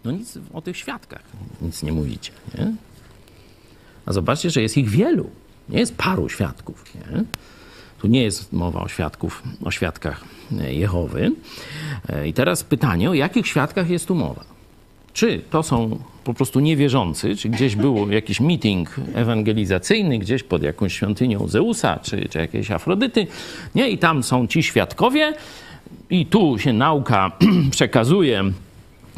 No 0.08 0.14
nic 0.14 0.40
o 0.54 0.62
tych 0.62 0.78
świadkach 0.78 1.24
nic 1.62 1.84
nie 1.84 1.92
mówicie, 1.92 2.32
nie? 2.58 2.74
A 4.06 4.14
zobaczcie, 4.14 4.50
że 4.50 4.62
jest 4.62 4.78
ich 4.78 4.90
wielu. 4.90 5.30
Nie 5.70 5.80
jest 5.80 5.98
paru 5.98 6.30
świadków, 6.30 6.84
nie? 6.96 7.24
Tu 8.02 8.08
nie 8.08 8.24
jest 8.24 8.54
mowa 8.54 8.82
o 8.82 8.88
świadków, 8.88 9.44
o 9.64 9.72
świadkach 9.72 10.24
Jehowy. 10.68 11.32
I 12.26 12.34
teraz 12.34 12.64
pytanie, 12.64 13.10
o 13.10 13.14
jakich 13.14 13.48
świadkach 13.48 13.90
jest 13.90 14.08
tu 14.08 14.16
mowa? 14.16 14.44
Czy 15.14 15.42
to 15.50 15.64
są 15.64 16.00
po 16.24 16.34
prostu 16.34 16.60
niewierzący, 16.60 17.36
czy 17.36 17.50
gdzieś 17.50 17.76
był 17.76 18.10
jakiś 18.20 18.40
meeting 18.40 18.96
ewangelizacyjny, 19.14 20.20
gdzieś 20.20 20.44
pod 20.44 20.64
jakąś 20.64 20.94
świątynią 20.94 21.48
Zeusa, 21.48 22.00
czy, 22.04 22.30
czy 22.30 22.40
jakiejś 22.40 22.72
Afrodyty, 22.72 23.28
nie? 23.76 23.90
I 23.90 23.98
tam 23.98 24.24
są 24.24 24.48
ci 24.48 24.64
świadkowie 24.64 25.34
i 26.10 26.26
tu 26.26 26.60
się 26.60 26.74
nauka 26.74 27.32
przekazuje 27.72 28.52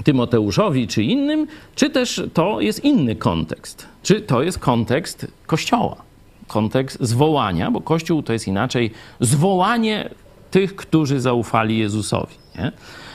Tymoteuszowi 0.03 0.87
czy 0.87 1.03
innym, 1.03 1.47
czy 1.75 1.89
też 1.89 2.21
to 2.33 2.61
jest 2.61 2.83
inny 2.83 3.15
kontekst? 3.15 3.87
Czy 4.03 4.21
to 4.21 4.43
jest 4.43 4.59
kontekst 4.59 5.27
Kościoła? 5.45 5.95
Kontekst 6.47 6.97
zwołania, 7.01 7.71
bo 7.71 7.81
Kościół 7.81 8.23
to 8.23 8.33
jest 8.33 8.47
inaczej 8.47 8.91
zwołanie 9.19 10.09
tych, 10.51 10.75
którzy 10.75 11.19
zaufali 11.19 11.77
Jezusowi. 11.77 12.35
Nie? 12.55 12.71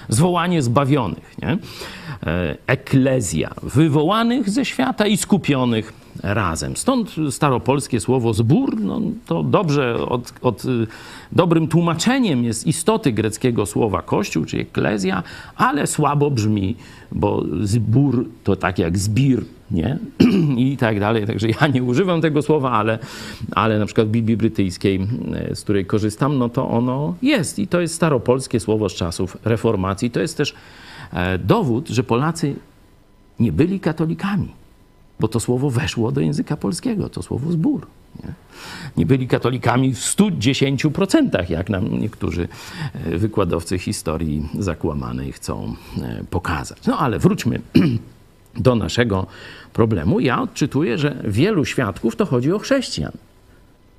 Zwołanie 0.09 0.63
zbawionych. 0.63 1.35
Nie? 1.43 1.59
E, 2.27 2.57
eklezja, 2.67 3.51
wywołanych 3.63 4.51
ze 4.51 4.65
świata 4.65 5.07
i 5.07 5.17
skupionych 5.17 6.04
razem. 6.23 6.77
Stąd 6.77 7.17
staropolskie 7.31 8.01
słowo 8.01 8.35
zbór, 8.35 8.81
no, 8.81 9.01
to 9.27 9.43
dobrze, 9.43 9.95
od, 10.09 10.33
od, 10.43 10.63
dobrym 11.33 11.69
tłumaczeniem 11.69 12.45
jest 12.45 12.67
istoty 12.67 13.13
greckiego 13.13 13.67
słowa 13.67 14.03
kościół, 14.03 14.45
czy 14.45 14.59
eklezja, 14.59 15.23
ale 15.57 15.87
słabo 15.87 16.31
brzmi, 16.31 16.77
bo 17.13 17.45
zbór 17.63 18.29
to 18.45 18.57
tak 18.57 18.79
jak 18.79 18.99
zbir, 18.99 19.45
nie? 19.71 19.99
I 20.71 20.77
tak 20.77 21.01
dalej. 21.01 21.27
Także 21.27 21.49
ja 21.61 21.67
nie 21.67 21.83
używam 21.83 22.21
tego 22.21 22.43
słowa, 22.43 22.71
ale, 22.71 22.99
ale 23.53 23.79
na 23.79 23.87
przykład 23.87 24.09
w 24.09 24.11
Biblii 24.11 24.37
Brytyjskiej, 24.37 25.07
z 25.55 25.63
której 25.63 25.87
korzystam, 25.87 26.39
no 26.39 26.49
to 26.49 26.69
ono 26.69 27.15
jest. 27.23 27.59
I 27.59 27.67
to 27.67 27.81
jest 27.81 27.95
staropolskie 27.95 28.61
słowo 28.61 28.89
z 28.89 28.95
czasów 28.95 29.37
reformacji. 29.45 30.11
To 30.11 30.21
jest 30.21 30.37
też 30.37 30.55
e, 31.13 31.39
dowód, 31.39 31.89
że 31.89 32.03
Polacy 32.03 32.55
nie 33.41 33.53
byli 33.53 33.81
katolikami 33.81 34.64
bo 35.21 35.29
to 35.29 35.41
słowo 35.41 35.71
weszło 35.71 36.13
do 36.13 36.21
języka 36.21 36.57
polskiego, 36.57 37.09
to 37.09 37.23
słowo 37.23 37.53
zbór. 37.53 37.87
Nie, 38.25 38.33
nie 38.97 39.07
byli 39.07 39.29
katolikami 39.29 39.95
w 39.95 39.99
110%, 39.99 41.51
jak 41.51 41.71
nam 41.71 42.01
niektórzy 42.01 42.49
e, 42.95 43.19
wykładowcy 43.19 43.79
historii 43.79 44.49
zakłamanej 44.59 45.33
chcą 45.33 45.75
e, 46.03 46.25
pokazać. 46.31 46.87
No 46.87 46.99
ale 46.99 47.19
wróćmy 47.19 47.61
do 48.57 48.75
naszego 48.75 49.27
problemu. 49.73 50.21
Ja 50.21 50.43
odczytuję, 50.43 50.99
że 50.99 51.23
wielu 51.25 51.65
świadków 51.65 52.17
to 52.17 52.27
chodzi 52.27 52.53
o 52.53 52.59
chrześcijan. 52.59 53.13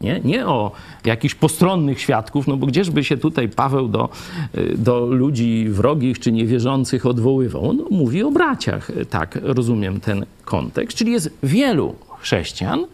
Nie, 0.01 0.21
nie 0.23 0.47
o 0.47 0.71
jakichś 1.05 1.35
postronnych 1.35 2.01
świadków, 2.01 2.47
no 2.47 2.57
bo 2.57 2.67
gdzieżby 2.67 3.03
się 3.03 3.17
tutaj 3.17 3.49
Paweł 3.49 3.87
do, 3.87 4.09
y, 4.57 4.77
do 4.77 5.05
ludzi 5.05 5.65
wrogich 5.69 6.19
czy 6.19 6.31
niewierzących 6.31 7.05
odwoływał. 7.05 7.69
On 7.69 7.83
mówi 7.91 8.23
o 8.23 8.31
braciach, 8.31 8.91
tak 9.09 9.39
rozumiem 9.41 9.99
ten 9.99 10.25
kontekst. 10.45 10.97
Czyli 10.97 11.11
jest 11.11 11.37
wielu 11.43 11.95
chrześcijan, 12.19 12.85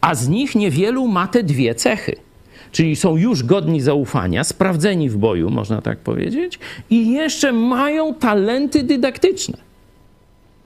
a 0.00 0.14
z 0.14 0.28
nich 0.28 0.54
niewielu 0.54 1.08
ma 1.08 1.26
te 1.26 1.42
dwie 1.42 1.74
cechy. 1.74 2.16
Czyli 2.72 2.96
są 2.96 3.16
już 3.16 3.42
godni 3.42 3.80
zaufania, 3.80 4.44
sprawdzeni 4.44 5.10
w 5.10 5.16
boju, 5.16 5.50
można 5.50 5.82
tak 5.82 5.98
powiedzieć, 5.98 6.58
i 6.90 7.12
jeszcze 7.12 7.52
mają 7.52 8.14
talenty 8.14 8.82
dydaktyczne 8.82 9.63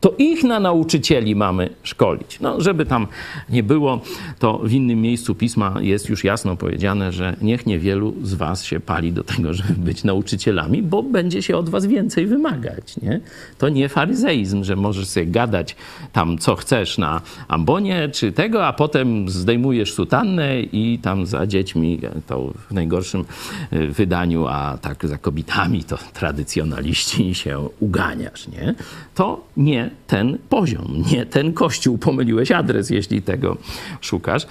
to 0.00 0.14
ich 0.18 0.44
na 0.44 0.60
nauczycieli 0.60 1.34
mamy 1.34 1.70
szkolić. 1.82 2.40
No, 2.40 2.60
żeby 2.60 2.86
tam 2.86 3.06
nie 3.48 3.62
było, 3.62 4.00
to 4.38 4.58
w 4.58 4.72
innym 4.72 5.00
miejscu 5.00 5.34
pisma 5.34 5.74
jest 5.80 6.08
już 6.08 6.24
jasno 6.24 6.56
powiedziane, 6.56 7.12
że 7.12 7.36
niech 7.42 7.66
niewielu 7.66 8.14
z 8.22 8.34
was 8.34 8.64
się 8.64 8.80
pali 8.80 9.12
do 9.12 9.24
tego, 9.24 9.54
żeby 9.54 9.74
być 9.74 10.04
nauczycielami, 10.04 10.82
bo 10.82 11.02
będzie 11.02 11.42
się 11.42 11.56
od 11.56 11.68
was 11.68 11.86
więcej 11.86 12.26
wymagać. 12.26 12.96
Nie? 12.96 13.20
To 13.58 13.68
nie 13.68 13.88
faryzeizm, 13.88 14.64
że 14.64 14.76
możesz 14.76 15.08
sobie 15.08 15.26
gadać 15.26 15.76
tam 16.12 16.38
co 16.38 16.56
chcesz 16.56 16.98
na 16.98 17.20
ambonie 17.48 18.08
czy 18.12 18.32
tego, 18.32 18.66
a 18.66 18.72
potem 18.72 19.28
zdejmujesz 19.28 19.92
sutannę 19.92 20.60
i 20.60 20.98
tam 21.02 21.26
za 21.26 21.46
dziećmi, 21.46 22.00
to 22.26 22.52
w 22.70 22.74
najgorszym 22.74 23.24
y, 23.72 23.86
wydaniu, 23.86 24.46
a 24.46 24.78
tak 24.82 25.06
za 25.06 25.18
kobietami 25.18 25.84
to 25.84 25.98
tradycjonaliści 26.12 27.34
się 27.34 27.68
uganiasz. 27.80 28.48
Nie? 28.48 28.74
To 29.14 29.40
nie 29.56 29.87
ten 30.06 30.38
poziom, 30.48 31.04
nie 31.12 31.26
ten 31.26 31.52
kościół. 31.52 31.98
Pomyliłeś 31.98 32.52
adres, 32.52 32.90
jeśli 32.90 33.22
tego 33.22 33.56
szukasz. 34.00 34.46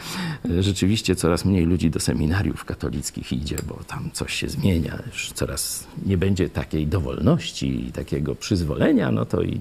Rzeczywiście 0.60 1.16
coraz 1.16 1.46
mniej 1.46 1.66
ludzi 1.66 1.90
do 1.90 2.00
seminariów 2.00 2.66
katolickich 2.66 3.34
idzie, 3.34 3.58
bo 3.68 3.80
tam 3.88 4.10
coś 4.14 4.34
się 4.34 4.50
zmienia. 4.50 5.00
Już 5.08 5.32
coraz 5.32 5.88
nie 6.06 6.18
będzie 6.18 6.50
takiej 6.50 6.88
dowolności 6.88 7.88
i 7.88 7.92
takiego 7.92 8.36
przyzwolenia, 8.36 9.12
no 9.12 9.26
to 9.26 9.42
i 9.42 9.60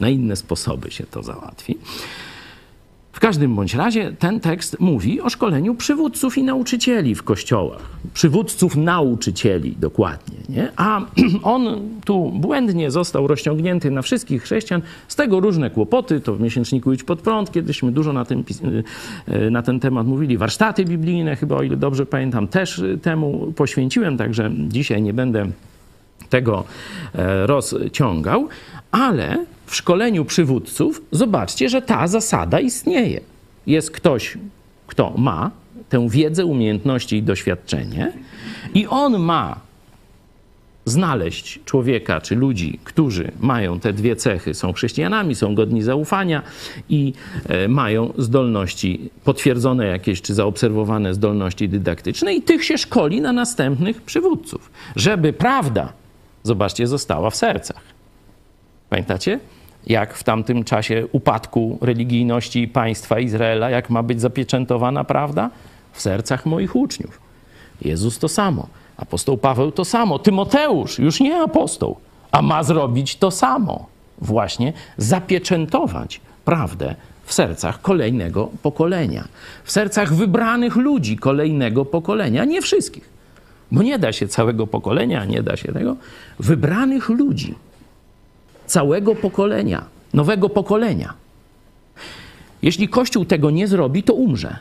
na 0.00 0.08
inne 0.08 0.36
sposoby 0.36 0.90
się 0.90 1.06
to 1.06 1.22
załatwi. 1.22 1.78
Każdym 3.22 3.54
bądź 3.54 3.74
razie 3.74 4.12
ten 4.18 4.40
tekst 4.40 4.80
mówi 4.80 5.20
o 5.20 5.30
szkoleniu 5.30 5.74
przywódców 5.74 6.38
i 6.38 6.42
nauczycieli 6.42 7.14
w 7.14 7.22
kościołach. 7.22 7.82
Przywódców 8.14 8.76
nauczycieli 8.76 9.76
dokładnie. 9.80 10.36
Nie? 10.48 10.72
A 10.76 11.00
on 11.42 11.80
tu 12.04 12.30
błędnie 12.30 12.90
został 12.90 13.26
rozciągnięty 13.26 13.90
na 13.90 14.02
wszystkich 14.02 14.42
chrześcijan. 14.42 14.82
Z 15.08 15.16
tego 15.16 15.40
różne 15.40 15.70
kłopoty. 15.70 16.20
To 16.20 16.34
w 16.34 16.40
miesięczniku 16.40 16.92
Idź 16.92 17.04
pod 17.04 17.20
prąd, 17.20 17.52
kiedyśmy 17.52 17.92
dużo 17.92 18.12
na, 18.12 18.24
tym, 18.24 18.44
y, 19.28 19.50
na 19.50 19.62
ten 19.62 19.80
temat 19.80 20.06
mówili. 20.06 20.38
Warsztaty 20.38 20.84
biblijne 20.84 21.36
chyba, 21.36 21.56
o 21.56 21.62
ile 21.62 21.76
dobrze 21.76 22.06
pamiętam, 22.06 22.48
też 22.48 22.82
temu 23.02 23.52
poświęciłem, 23.56 24.18
także 24.18 24.50
dzisiaj 24.68 25.02
nie 25.02 25.14
będę 25.14 25.46
tego 26.28 26.64
e, 27.14 27.46
rozciągał, 27.46 28.48
ale 28.90 29.44
w 29.72 29.76
szkoleniu 29.76 30.24
przywódców 30.24 31.02
zobaczcie, 31.10 31.68
że 31.68 31.82
ta 31.82 32.06
zasada 32.06 32.60
istnieje. 32.60 33.20
Jest 33.66 33.90
ktoś, 33.90 34.38
kto 34.86 35.14
ma 35.16 35.50
tę 35.88 36.08
wiedzę, 36.08 36.46
umiejętności 36.46 37.16
i 37.16 37.22
doświadczenie, 37.22 38.12
i 38.74 38.86
on 38.86 39.18
ma 39.18 39.60
znaleźć 40.84 41.60
człowieka 41.64 42.20
czy 42.20 42.34
ludzi, 42.34 42.78
którzy 42.84 43.32
mają 43.40 43.80
te 43.80 43.92
dwie 43.92 44.16
cechy, 44.16 44.54
są 44.54 44.72
chrześcijanami, 44.72 45.34
są 45.34 45.54
godni 45.54 45.82
zaufania 45.82 46.42
i 46.88 47.12
e, 47.48 47.68
mają 47.68 48.12
zdolności 48.18 49.10
potwierdzone 49.24 49.86
jakieś 49.86 50.22
czy 50.22 50.34
zaobserwowane 50.34 51.14
zdolności 51.14 51.68
dydaktyczne, 51.68 52.34
i 52.34 52.42
tych 52.42 52.64
się 52.64 52.78
szkoli 52.78 53.20
na 53.20 53.32
następnych 53.32 54.02
przywódców, 54.02 54.70
żeby 54.96 55.32
prawda, 55.32 55.92
zobaczcie, 56.42 56.86
została 56.86 57.30
w 57.30 57.36
sercach. 57.36 57.82
Pamiętacie? 58.90 59.40
Jak 59.86 60.14
w 60.14 60.24
tamtym 60.24 60.64
czasie 60.64 61.06
upadku 61.12 61.78
religijności 61.80 62.68
państwa 62.68 63.18
Izraela, 63.18 63.70
jak 63.70 63.90
ma 63.90 64.02
być 64.02 64.20
zapieczętowana 64.20 65.04
prawda? 65.04 65.50
W 65.92 66.00
sercach 66.00 66.46
moich 66.46 66.76
uczniów. 66.76 67.20
Jezus 67.82 68.18
to 68.18 68.28
samo, 68.28 68.66
apostoł 68.96 69.38
Paweł 69.38 69.72
to 69.72 69.84
samo, 69.84 70.18
Tymoteusz 70.18 70.98
już 70.98 71.20
nie 71.20 71.42
apostoł, 71.42 71.96
a 72.32 72.42
ma 72.42 72.62
zrobić 72.62 73.16
to 73.16 73.30
samo. 73.30 73.86
Właśnie 74.18 74.72
zapieczętować 74.96 76.20
prawdę 76.44 76.94
w 77.24 77.34
sercach 77.34 77.82
kolejnego 77.82 78.48
pokolenia, 78.62 79.24
w 79.64 79.72
sercach 79.72 80.14
wybranych 80.14 80.76
ludzi 80.76 81.16
kolejnego 81.16 81.84
pokolenia, 81.84 82.44
nie 82.44 82.62
wszystkich, 82.62 83.10
bo 83.72 83.82
nie 83.82 83.98
da 83.98 84.12
się 84.12 84.28
całego 84.28 84.66
pokolenia, 84.66 85.24
nie 85.24 85.42
da 85.42 85.56
się 85.56 85.72
tego, 85.72 85.96
wybranych 86.38 87.08
ludzi 87.08 87.54
całego 88.72 89.14
pokolenia, 89.14 89.84
nowego 90.14 90.48
pokolenia. 90.48 91.14
Jeśli 92.62 92.88
Kościół 92.88 93.24
tego 93.24 93.50
nie 93.50 93.68
zrobi, 93.68 94.02
to 94.02 94.14
umrze 94.14 94.56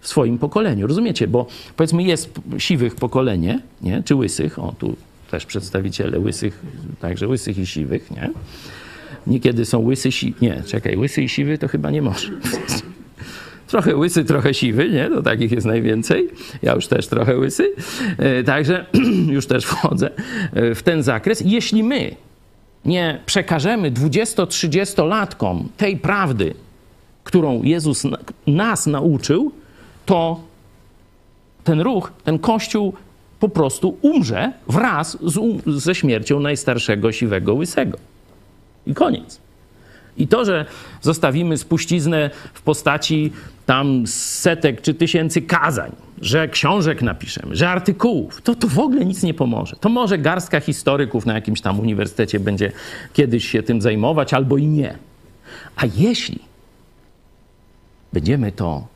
w 0.00 0.08
swoim 0.08 0.38
pokoleniu. 0.38 0.86
Rozumiecie? 0.86 1.28
Bo 1.28 1.46
powiedzmy 1.76 2.02
jest 2.02 2.30
siwych 2.58 2.94
pokolenie, 2.94 3.60
nie? 3.82 4.02
czy 4.02 4.14
łysych, 4.14 4.58
o 4.58 4.74
tu 4.78 4.96
też 5.30 5.46
przedstawiciele 5.46 6.18
łysych, 6.18 6.62
także 7.00 7.28
łysych 7.28 7.58
i 7.58 7.66
siwych, 7.66 8.10
nie? 8.10 8.30
Niekiedy 9.26 9.64
są 9.64 9.78
łysy, 9.78 10.12
si... 10.12 10.34
nie, 10.40 10.62
czekaj, 10.66 10.96
łysy 10.96 11.22
i 11.22 11.28
siwy 11.28 11.58
to 11.58 11.68
chyba 11.68 11.90
nie 11.90 12.02
może. 12.02 12.28
trochę 13.70 13.96
łysy, 13.96 14.24
trochę 14.24 14.54
siwy, 14.54 14.90
nie? 14.90 15.08
To 15.08 15.22
takich 15.22 15.52
jest 15.52 15.66
najwięcej. 15.66 16.28
Ja 16.62 16.74
już 16.74 16.86
też 16.86 17.06
trochę 17.06 17.38
łysy. 17.38 17.72
E, 18.18 18.44
także 18.44 18.86
już 19.36 19.46
też 19.46 19.64
wchodzę 19.64 20.10
e, 20.52 20.74
w 20.74 20.82
ten 20.82 21.02
zakres. 21.02 21.42
Jeśli 21.46 21.82
my 21.82 22.16
nie 22.84 23.20
przekażemy 23.26 23.92
20-30-latkom 23.92 25.64
tej 25.76 25.96
prawdy, 25.96 26.54
którą 27.24 27.62
Jezus 27.62 28.06
nas 28.46 28.86
nauczył, 28.86 29.52
to 30.06 30.40
ten 31.64 31.80
ruch, 31.80 32.12
ten 32.24 32.38
kościół 32.38 32.94
po 33.40 33.48
prostu 33.48 33.96
umrze 34.02 34.52
wraz 34.68 35.18
z, 35.22 35.62
ze 35.66 35.94
śmiercią 35.94 36.40
najstarszego 36.40 37.12
siwego 37.12 37.54
łysego. 37.54 37.98
I 38.86 38.94
koniec. 38.94 39.40
I 40.16 40.28
to, 40.28 40.44
że 40.44 40.66
zostawimy 41.00 41.56
spuściznę 41.58 42.30
w 42.54 42.62
postaci 42.62 43.32
tam 43.66 44.06
setek 44.06 44.82
czy 44.82 44.94
tysięcy 44.94 45.42
kazań, 45.42 45.92
że 46.20 46.48
książek 46.48 47.02
napiszemy, 47.02 47.56
że 47.56 47.70
artykułów, 47.70 48.42
to 48.42 48.54
to 48.54 48.68
w 48.68 48.78
ogóle 48.78 49.04
nic 49.04 49.22
nie 49.22 49.34
pomoże. 49.34 49.76
To 49.76 49.88
może 49.88 50.18
garstka 50.18 50.60
historyków 50.60 51.26
na 51.26 51.34
jakimś 51.34 51.60
tam 51.60 51.80
uniwersytecie 51.80 52.40
będzie 52.40 52.72
kiedyś 53.12 53.48
się 53.48 53.62
tym 53.62 53.82
zajmować, 53.82 54.34
albo 54.34 54.56
i 54.56 54.66
nie. 54.66 54.98
A 55.76 55.86
jeśli 55.96 56.38
będziemy 58.12 58.52
to 58.52 58.86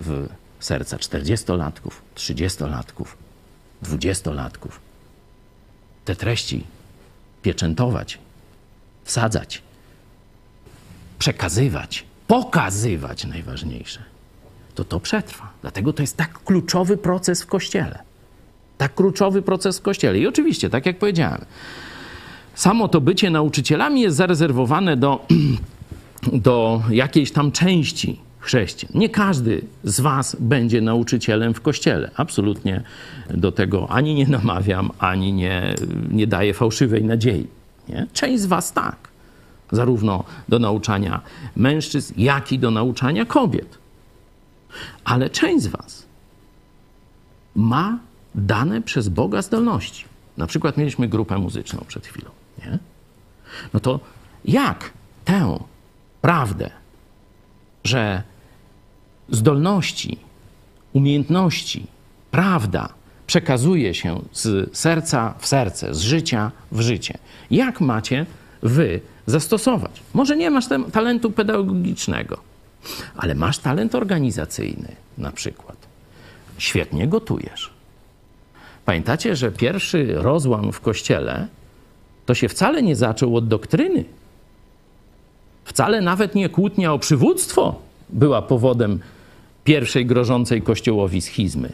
w 0.00 0.28
serca 0.60 0.96
40-latków, 0.96 1.90
30-latków, 2.16 3.06
20-latków, 3.84 4.70
te 6.04 6.16
treści 6.16 6.64
pieczętować, 7.42 8.18
wsadzać, 9.04 9.62
przekazywać, 11.20 12.04
pokazywać 12.26 13.24
najważniejsze, 13.24 14.00
to 14.74 14.84
to 14.84 15.00
przetrwa. 15.00 15.50
Dlatego 15.62 15.92
to 15.92 16.02
jest 16.02 16.16
tak 16.16 16.44
kluczowy 16.44 16.96
proces 16.96 17.42
w 17.42 17.46
Kościele. 17.46 17.98
Tak 18.78 18.94
kluczowy 18.94 19.42
proces 19.42 19.78
w 19.78 19.82
Kościele. 19.82 20.18
I 20.18 20.26
oczywiście, 20.26 20.70
tak 20.70 20.86
jak 20.86 20.98
powiedziałem, 20.98 21.44
samo 22.54 22.88
to 22.88 23.00
bycie 23.00 23.30
nauczycielami 23.30 24.00
jest 24.00 24.16
zarezerwowane 24.16 24.96
do, 24.96 25.26
do 26.48 26.82
jakiejś 26.90 27.32
tam 27.32 27.52
części 27.52 28.20
chrześcijan. 28.38 28.92
Nie 28.94 29.08
każdy 29.08 29.62
z 29.84 30.00
was 30.00 30.36
będzie 30.40 30.80
nauczycielem 30.80 31.54
w 31.54 31.60
Kościele. 31.60 32.10
Absolutnie 32.16 32.82
do 33.30 33.52
tego 33.52 33.90
ani 33.90 34.14
nie 34.14 34.26
namawiam, 34.26 34.90
ani 34.98 35.32
nie, 35.32 35.74
nie 36.10 36.26
daję 36.26 36.54
fałszywej 36.54 37.04
nadziei. 37.04 37.46
Nie? 37.88 38.06
Część 38.12 38.42
z 38.42 38.46
was 38.46 38.72
tak 38.72 39.09
zarówno 39.72 40.24
do 40.48 40.58
nauczania 40.58 41.20
mężczyzn, 41.56 42.14
jak 42.16 42.52
i 42.52 42.58
do 42.58 42.70
nauczania 42.70 43.24
kobiet. 43.24 43.78
Ale 45.04 45.30
część 45.30 45.64
z 45.64 45.66
Was 45.66 46.06
ma 47.54 47.98
dane 48.34 48.82
przez 48.82 49.08
Boga 49.08 49.42
zdolności. 49.42 50.04
Na 50.36 50.46
przykład 50.46 50.76
mieliśmy 50.76 51.08
grupę 51.08 51.38
muzyczną 51.38 51.84
przed 51.88 52.06
chwilą. 52.06 52.30
Nie? 52.58 52.78
No 53.74 53.80
to 53.80 54.00
jak 54.44 54.92
tę 55.24 55.58
prawdę, 56.20 56.70
że 57.84 58.22
zdolności, 59.28 60.18
umiejętności, 60.92 61.86
prawda 62.30 62.88
przekazuje 63.26 63.94
się 63.94 64.22
z 64.32 64.76
serca 64.76 65.34
w 65.38 65.46
serce, 65.46 65.94
z 65.94 66.00
życia 66.00 66.50
w 66.72 66.80
życie. 66.80 67.18
Jak 67.50 67.80
macie 67.80 68.26
wy 68.62 69.00
zastosować. 69.26 70.02
Może 70.14 70.36
nie 70.36 70.50
masz 70.50 70.64
talentu 70.92 71.30
pedagogicznego, 71.30 72.38
Ale 73.16 73.34
masz 73.34 73.58
talent 73.58 73.94
organizacyjny 73.94 74.96
na 75.18 75.32
przykład. 75.32 75.76
Świetnie 76.58 77.08
gotujesz. 77.08 77.70
Pamiętacie, 78.84 79.36
że 79.36 79.52
pierwszy 79.52 80.14
rozłam 80.14 80.72
w 80.72 80.80
kościele 80.80 81.48
to 82.26 82.34
się 82.34 82.48
wcale 82.48 82.82
nie 82.82 82.96
zaczął 82.96 83.36
od 83.36 83.48
doktryny. 83.48 84.04
Wcale 85.64 86.00
nawet 86.00 86.34
nie 86.34 86.48
kłótnia 86.48 86.92
o 86.92 86.98
przywództwo 86.98 87.82
była 88.08 88.42
powodem 88.42 89.00
pierwszej 89.64 90.06
grożącej 90.06 90.62
kościołowi 90.62 91.20
schizmy. 91.20 91.72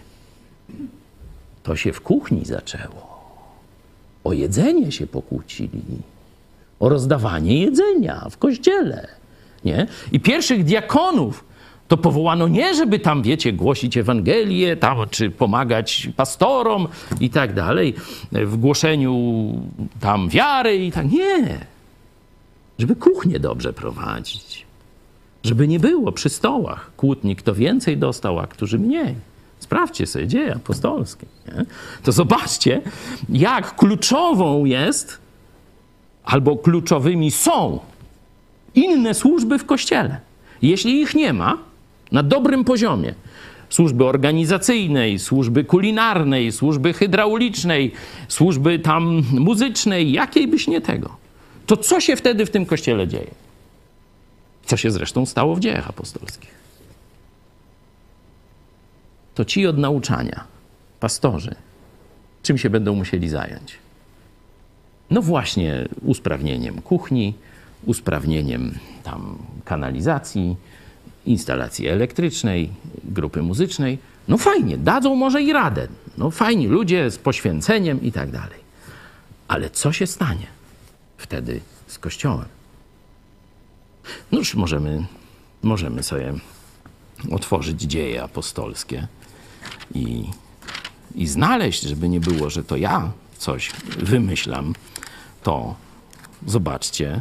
To 1.63 1.77
się 1.77 1.93
w 1.93 2.01
kuchni 2.01 2.45
zaczęło. 2.45 3.07
O 4.25 4.33
jedzenie 4.33 4.93
się 4.93 5.07
pokłócili. 5.07 5.83
O 6.81 6.89
rozdawanie 6.89 7.61
jedzenia 7.61 8.27
w 8.31 8.39
kościele. 8.39 9.09
Nie? 9.65 9.87
I 10.13 10.21
pierwszych 10.21 10.65
diakonów 10.65 11.45
to 11.89 11.97
powołano 11.97 12.49
nie, 12.49 12.75
żeby 12.75 12.99
tam, 12.99 13.23
wiecie, 13.23 13.53
głosić 13.53 13.97
Ewangelię, 13.97 14.77
tam, 14.77 14.99
czy 15.11 15.31
pomagać 15.31 16.09
pastorom 16.17 16.89
i 17.21 17.31
tak 17.31 17.55
dalej, 17.55 17.95
w 18.33 18.57
głoszeniu 18.57 19.15
tam 20.01 20.29
wiary 20.29 20.77
i 20.77 20.93
tak. 20.93 21.13
Nie. 21.13 21.67
Żeby 22.79 22.97
kuchnię 22.97 23.41
dobrze 23.41 23.73
prowadzić. 23.73 24.67
Żeby 25.45 25.69
nie 25.69 25.81
było 25.81 26.13
przy 26.13 26.29
stołach 26.29 26.91
kłótni, 26.97 27.37
kto 27.37 27.55
więcej 27.55 27.97
dostał, 27.97 28.39
a 28.39 28.47
którzy 28.47 28.79
mniej. 28.79 29.15
Sprawdźcie 29.59 30.07
sobie 30.07 30.27
dzieje 30.27 30.55
apostolskie. 30.55 31.27
Nie? 31.49 31.65
To 32.03 32.13
zobaczcie, 32.13 32.83
jak 33.29 33.77
kluczową 33.77 34.65
jest, 34.65 35.19
albo 36.27 36.57
kluczowymi 36.57 37.31
są 37.31 37.81
inne 38.75 39.15
służby 39.15 39.59
w 39.59 39.67
kościele. 39.67 40.21
Jeśli 40.63 41.01
ich 41.01 41.15
nie 41.15 41.33
ma, 41.33 41.59
na 42.13 42.23
dobrym 42.23 42.65
poziomie, 42.65 43.15
służby 43.71 44.05
organizacyjnej, 44.05 45.19
służby 45.19 45.65
kulinarnej, 45.65 46.53
służby 46.53 46.93
hydraulicznej, 46.93 47.93
służby 48.29 48.79
tam 48.79 49.23
muzycznej, 49.33 50.13
jakiej 50.13 50.49
byś 50.49 50.69
nie 50.69 50.81
tego, 50.81 51.17
to 51.67 51.77
co 51.77 52.01
się 52.01 52.17
wtedy 52.17 52.47
w 52.47 52.51
tym 52.51 52.67
kościele 52.67 53.09
dzieje? 53.09 53.31
Co 54.65 54.77
się 54.77 54.91
zresztą 54.91 55.27
stało 55.27 55.55
w 55.55 55.61
dziejach 55.61 55.89
apostolskich? 55.89 56.57
To 59.35 59.45
ci 59.45 59.67
od 59.67 59.79
nauczania, 59.79 60.45
pastorzy, 61.01 61.55
czym 62.43 62.59
się 62.59 62.71
będą 62.71 62.95
musieli 62.95 63.29
zająć? 63.29 63.86
No 65.11 65.23
właśnie 65.23 65.89
usprawnieniem 66.03 66.83
kuchni, 66.83 67.35
usprawnieniem 67.85 68.79
tam 69.03 69.39
kanalizacji, 69.65 70.57
instalacji 71.27 71.89
elektrycznej, 71.89 72.71
grupy 73.05 73.43
muzycznej. 73.43 73.99
No 74.29 74.39
fajnie, 74.39 74.79
dadzą 74.79 75.15
może 75.15 75.43
i 75.43 75.53
radę. 75.53 75.89
No 76.19 76.31
fajnie, 76.31 76.69
ludzie 76.69 77.11
z 77.11 77.19
poświęceniem 77.19 78.03
i 78.03 78.13
tak 78.13 78.31
dalej. 78.31 78.59
Ale 79.49 79.71
co 79.71 79.93
się 79.93 80.07
stanie 80.07 80.47
wtedy 81.19 81.61
z 81.87 81.99
Kościołem? 81.99 82.49
No 84.33 84.39
już 84.39 84.55
możemy, 84.55 85.07
możemy 85.63 86.03
sobie 86.03 86.35
otworzyć 87.31 87.83
dzieje 87.83 88.23
apostolskie 88.23 89.09
i, 89.95 90.25
i 91.15 91.27
znaleźć, 91.27 91.83
żeby 91.83 92.09
nie 92.09 92.21
było, 92.21 92.51
że 92.51 92.65
to 92.65 92.77
ja 92.77 93.13
coś 93.39 93.71
wymyślam, 93.99 94.75
to 95.47 95.75
zobaczcie 96.47 97.21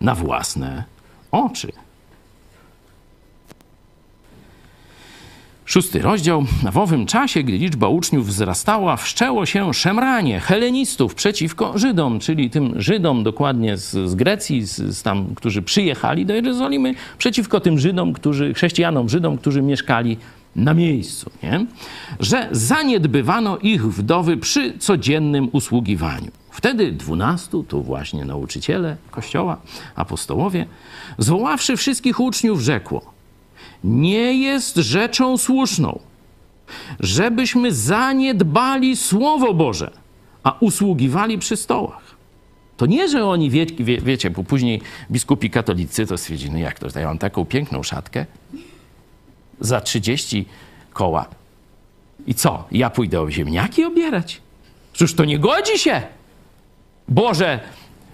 na 0.00 0.14
własne 0.14 0.84
oczy. 1.30 1.72
Szósty 5.64 6.02
rozdział. 6.02 6.44
W 6.72 6.78
owym 6.78 7.06
czasie, 7.06 7.42
gdy 7.42 7.58
liczba 7.58 7.88
uczniów 7.88 8.26
wzrastała, 8.26 8.96
wszczęło 8.96 9.46
się 9.46 9.74
szemranie 9.74 10.40
helenistów 10.40 11.14
przeciwko 11.14 11.78
Żydom, 11.78 12.20
czyli 12.20 12.50
tym 12.50 12.80
Żydom 12.80 13.24
dokładnie 13.24 13.76
z, 13.76 14.10
z 14.10 14.14
Grecji, 14.14 14.62
z, 14.62 14.76
z, 14.76 15.02
tam, 15.02 15.34
którzy 15.34 15.62
przyjechali 15.62 16.26
do 16.26 16.34
Jerozolimy, 16.34 16.94
przeciwko 17.18 17.60
tym 17.60 17.78
Żydom, 17.78 18.12
którzy, 18.12 18.54
chrześcijanom 18.54 19.08
Żydom, 19.08 19.38
którzy 19.38 19.62
mieszkali 19.62 20.16
na 20.56 20.74
miejscu, 20.74 21.30
nie? 21.42 21.66
że 22.20 22.48
zaniedbywano 22.50 23.58
ich 23.58 23.86
wdowy 23.86 24.36
przy 24.36 24.78
codziennym 24.78 25.48
usługiwaniu. 25.52 26.30
Wtedy 26.50 26.92
dwunastu, 26.92 27.62
tu 27.64 27.82
właśnie 27.82 28.24
nauczyciele 28.24 28.96
Kościoła, 29.10 29.56
apostołowie, 29.94 30.66
zwoławszy 31.18 31.76
wszystkich 31.76 32.20
uczniów, 32.20 32.60
rzekło: 32.60 33.12
Nie 33.84 34.34
jest 34.34 34.76
rzeczą 34.76 35.38
słuszną, 35.38 35.98
żebyśmy 37.00 37.72
zaniedbali 37.72 38.96
Słowo 38.96 39.54
Boże, 39.54 39.90
a 40.42 40.56
usługiwali 40.60 41.38
przy 41.38 41.56
stołach. 41.56 42.12
To 42.76 42.86
nie, 42.86 43.08
że 43.08 43.24
oni, 43.24 43.50
wie, 43.50 43.66
wie, 43.66 44.00
wiecie, 44.00 44.30
bo 44.30 44.44
później 44.44 44.80
biskupi 45.10 45.50
katolicy 45.50 46.06
to 46.06 46.18
stwierdzili, 46.18 46.52
no 46.52 46.58
jak 46.58 46.78
to, 46.78 47.00
ja 47.00 47.06
mam 47.06 47.18
taką 47.18 47.44
piękną 47.44 47.82
szatkę 47.82 48.26
za 49.62 49.80
30 49.80 50.46
koła. 50.92 51.26
I 52.26 52.34
co? 52.34 52.64
Ja 52.72 52.90
pójdę 52.90 53.20
o 53.20 53.30
ziemniaki 53.30 53.84
obierać? 53.84 54.40
Cóż 54.94 55.14
to 55.14 55.24
nie 55.24 55.38
godzi 55.38 55.78
się. 55.78 56.02
Boże, 57.08 57.60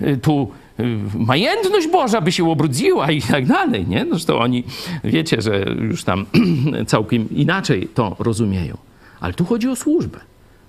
y, 0.03 0.17
tu 0.17 0.51
y, 0.81 0.85
majętność 1.15 1.89
Boża 1.89 2.21
by 2.21 2.33
się 2.33 2.51
obrudziła 2.51 3.11
i 3.11 3.23
tak 3.23 3.47
dalej, 3.47 3.87
nie? 3.89 4.07
Zresztą 4.11 4.39
oni, 4.39 4.65
wiecie, 5.05 5.43
że 5.43 5.65
już 5.81 6.05
tam 6.05 6.27
całkiem 6.87 7.31
inaczej 7.31 7.89
to 7.95 8.17
rozumieją. 8.19 8.77
Ale 9.21 9.35
tu 9.35 9.45
chodzi 9.45 9.69
o 9.69 9.77
służbę. 9.77 10.21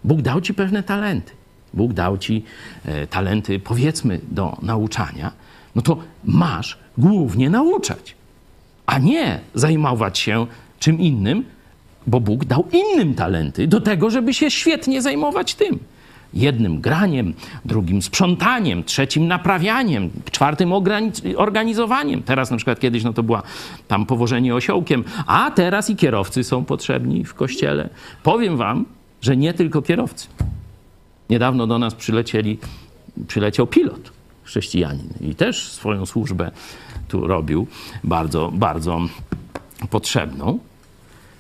Bóg 0.03 0.21
dał 0.21 0.41
ci 0.41 0.53
pewne 0.53 0.83
talenty. 0.83 1.31
Bóg 1.73 1.93
dał 1.93 2.17
ci 2.17 2.43
e, 2.85 3.07
talenty, 3.07 3.59
powiedzmy, 3.59 4.19
do 4.31 4.57
nauczania. 4.61 5.31
No 5.75 5.81
to 5.81 5.97
masz 6.23 6.77
głównie 6.97 7.49
nauczać, 7.49 8.15
a 8.85 8.99
nie 8.99 9.39
zajmować 9.53 10.19
się 10.19 10.47
czym 10.79 10.99
innym, 10.99 11.45
bo 12.07 12.19
Bóg 12.19 12.45
dał 12.45 12.65
innym 12.71 13.13
talenty 13.13 13.67
do 13.67 13.81
tego, 13.81 14.09
żeby 14.09 14.33
się 14.33 14.51
świetnie 14.51 15.01
zajmować 15.01 15.55
tym. 15.55 15.79
Jednym 16.33 16.81
graniem, 16.81 17.33
drugim 17.65 18.01
sprzątaniem, 18.01 18.83
trzecim 18.83 19.27
naprawianiem, 19.27 20.09
czwartym 20.31 20.71
organizowaniem. 21.35 22.23
Teraz 22.23 22.51
na 22.51 22.57
przykład 22.57 22.79
kiedyś 22.79 23.03
no 23.03 23.13
to 23.13 23.23
była 23.23 23.43
tam 23.87 24.05
powożenie 24.05 24.55
osiołkiem, 24.55 25.03
a 25.27 25.51
teraz 25.51 25.89
i 25.89 25.95
kierowcy 25.95 26.43
są 26.43 26.65
potrzebni 26.65 27.25
w 27.25 27.33
kościele. 27.33 27.89
Powiem 28.23 28.57
wam, 28.57 28.85
że 29.21 29.37
nie 29.37 29.53
tylko 29.53 29.81
kierowcy. 29.81 30.27
Niedawno 31.29 31.67
do 31.67 31.79
nas 31.79 31.95
przylecieli, 31.95 32.57
przyleciał 33.27 33.67
pilot 33.67 34.11
chrześcijanin 34.43 35.09
i 35.21 35.35
też 35.35 35.71
swoją 35.71 36.05
służbę 36.05 36.51
tu 37.07 37.27
robił 37.27 37.67
bardzo, 38.03 38.51
bardzo 38.53 38.99
potrzebną 39.89 40.59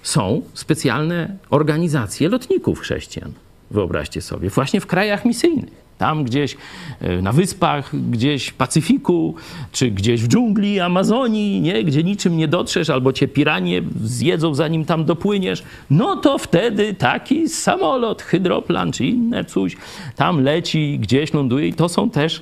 są 0.03 0.41
specjalne 0.53 1.35
organizacje 1.49 2.29
lotników 2.29 2.79
chrześcijan. 2.79 3.33
Wyobraźcie 3.71 4.21
sobie, 4.21 4.49
właśnie 4.49 4.81
w 4.81 4.87
krajach 4.87 5.25
misyjnych. 5.25 5.89
Tam 5.99 6.23
gdzieś 6.23 6.57
e, 7.01 7.21
na 7.21 7.33
wyspach, 7.33 7.95
gdzieś 8.11 8.47
w 8.47 8.53
Pacyfiku, 8.53 9.35
czy 9.71 9.91
gdzieś 9.91 10.21
w 10.21 10.27
dżungli 10.27 10.79
Amazonii, 10.79 11.61
nie? 11.61 11.83
gdzie 11.83 12.03
niczym 12.03 12.37
nie 12.37 12.47
dotrzesz, 12.47 12.89
albo 12.89 13.13
cię 13.13 13.27
piranie 13.27 13.81
zjedzą, 14.03 14.55
zanim 14.55 14.85
tam 14.85 15.05
dopłyniesz, 15.05 15.63
no 15.89 16.15
to 16.15 16.37
wtedy 16.37 16.93
taki 16.93 17.49
samolot, 17.49 18.21
hydroplan 18.21 18.91
czy 18.91 19.05
inne 19.05 19.45
coś 19.45 19.77
tam 20.15 20.43
leci, 20.43 20.99
gdzieś 20.99 21.33
ląduje 21.33 21.67
i 21.67 21.73
to 21.73 21.89
są 21.89 22.09
też, 22.09 22.41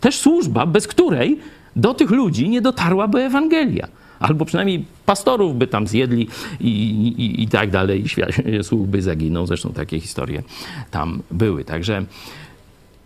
też 0.00 0.18
służba, 0.18 0.66
bez 0.66 0.86
której 0.86 1.38
do 1.76 1.94
tych 1.94 2.10
ludzi 2.10 2.48
nie 2.48 2.60
dotarłaby 2.60 3.20
Ewangelia 3.20 3.99
albo 4.20 4.44
przynajmniej 4.44 4.84
pastorów 5.06 5.56
by 5.56 5.66
tam 5.66 5.86
zjedli 5.86 6.28
i, 6.60 6.68
i, 6.68 7.42
i 7.42 7.48
tak 7.48 7.70
dalej, 7.70 8.04
i 8.04 8.08
świat, 8.08 8.30
by 8.72 9.02
zaginął. 9.02 9.46
Zresztą 9.46 9.72
takie 9.72 10.00
historie 10.00 10.42
tam 10.90 11.22
były. 11.30 11.64
Także 11.64 12.04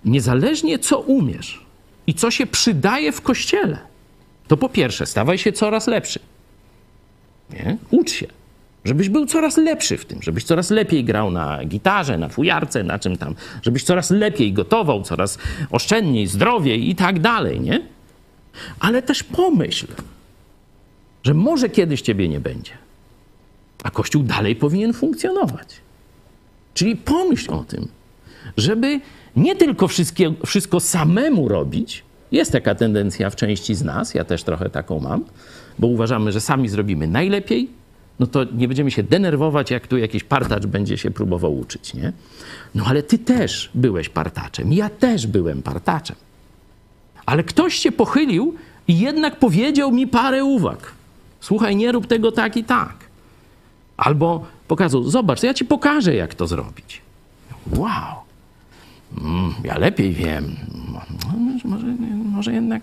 niezależnie 0.04 0.78
co 0.78 1.00
umiesz 1.00 1.64
i 2.06 2.14
co 2.14 2.30
się 2.30 2.46
przydaje 2.46 3.12
w 3.12 3.20
kościele, 3.20 3.78
to 4.48 4.56
po 4.56 4.68
pierwsze, 4.68 5.06
stawaj 5.06 5.38
się 5.38 5.52
coraz 5.52 5.86
lepszy. 5.86 6.18
Nie? 7.50 7.76
Ucz 7.90 8.12
się. 8.12 8.26
Żebyś 8.84 9.08
był 9.08 9.26
coraz 9.26 9.56
lepszy 9.56 9.98
w 9.98 10.04
tym, 10.04 10.22
żebyś 10.22 10.44
coraz 10.44 10.70
lepiej 10.70 11.04
grał 11.04 11.30
na 11.30 11.64
gitarze, 11.64 12.18
na 12.18 12.28
fujarce, 12.28 12.82
na 12.82 12.98
czym 12.98 13.16
tam, 13.16 13.34
żebyś 13.62 13.84
coraz 13.84 14.10
lepiej 14.10 14.52
gotował, 14.52 15.02
coraz 15.02 15.38
oszczędniej, 15.70 16.26
zdrowiej 16.26 16.90
i 16.90 16.94
tak 16.94 17.20
dalej, 17.20 17.60
nie? 17.60 17.80
Ale 18.80 19.02
też 19.02 19.22
pomyśl, 19.22 19.86
że 21.24 21.34
może 21.34 21.68
kiedyś 21.68 22.00
ciebie 22.02 22.28
nie 22.28 22.40
będzie, 22.40 22.72
a 23.82 23.90
Kościół 23.90 24.22
dalej 24.22 24.56
powinien 24.56 24.92
funkcjonować. 24.92 25.80
Czyli 26.74 26.96
pomyśl 26.96 27.52
o 27.52 27.64
tym, 27.64 27.88
żeby 28.56 29.00
nie 29.36 29.56
tylko 29.56 29.88
wszystko 30.44 30.80
samemu 30.80 31.48
robić 31.48 32.04
Jest 32.32 32.52
taka 32.52 32.74
tendencja 32.74 33.30
w 33.30 33.36
części 33.36 33.74
z 33.74 33.82
nas, 33.82 34.14
ja 34.14 34.24
też 34.24 34.42
trochę 34.44 34.70
taką 34.70 35.00
mam, 35.00 35.24
bo 35.78 35.86
uważamy, 35.86 36.32
że 36.32 36.40
sami 36.40 36.68
zrobimy 36.68 37.06
najlepiej, 37.06 37.68
no 38.18 38.26
to 38.26 38.44
nie 38.44 38.68
będziemy 38.68 38.90
się 38.90 39.02
denerwować, 39.02 39.70
jak 39.70 39.86
tu 39.86 39.98
jakiś 39.98 40.24
partacz 40.24 40.66
będzie 40.66 40.98
się 40.98 41.10
próbował 41.10 41.58
uczyć, 41.58 41.94
nie? 41.94 42.12
No 42.74 42.84
ale 42.86 43.02
ty 43.02 43.18
też 43.18 43.70
byłeś 43.74 44.08
partaczem, 44.08 44.72
ja 44.72 44.90
też 44.90 45.26
byłem 45.26 45.62
partaczem. 45.62 46.16
Ale 47.26 47.44
ktoś 47.44 47.74
się 47.74 47.92
pochylił 47.92 48.54
i 48.88 48.98
jednak 48.98 49.38
powiedział 49.38 49.92
mi 49.92 50.06
parę 50.06 50.44
uwag. 50.44 50.92
Słuchaj, 51.44 51.76
nie 51.76 51.92
rób 51.92 52.06
tego 52.06 52.32
tak 52.32 52.56
i 52.56 52.64
tak. 52.64 52.94
Albo 53.96 54.46
pokazał, 54.68 55.02
zobacz, 55.02 55.42
ja 55.42 55.54
ci 55.54 55.64
pokażę, 55.64 56.14
jak 56.14 56.34
to 56.34 56.46
zrobić. 56.46 57.00
Wow. 57.76 58.14
Mm, 59.18 59.54
ja 59.64 59.78
lepiej 59.78 60.12
wiem. 60.12 60.56
Może, 61.64 61.86
może 62.24 62.52
jednak, 62.52 62.82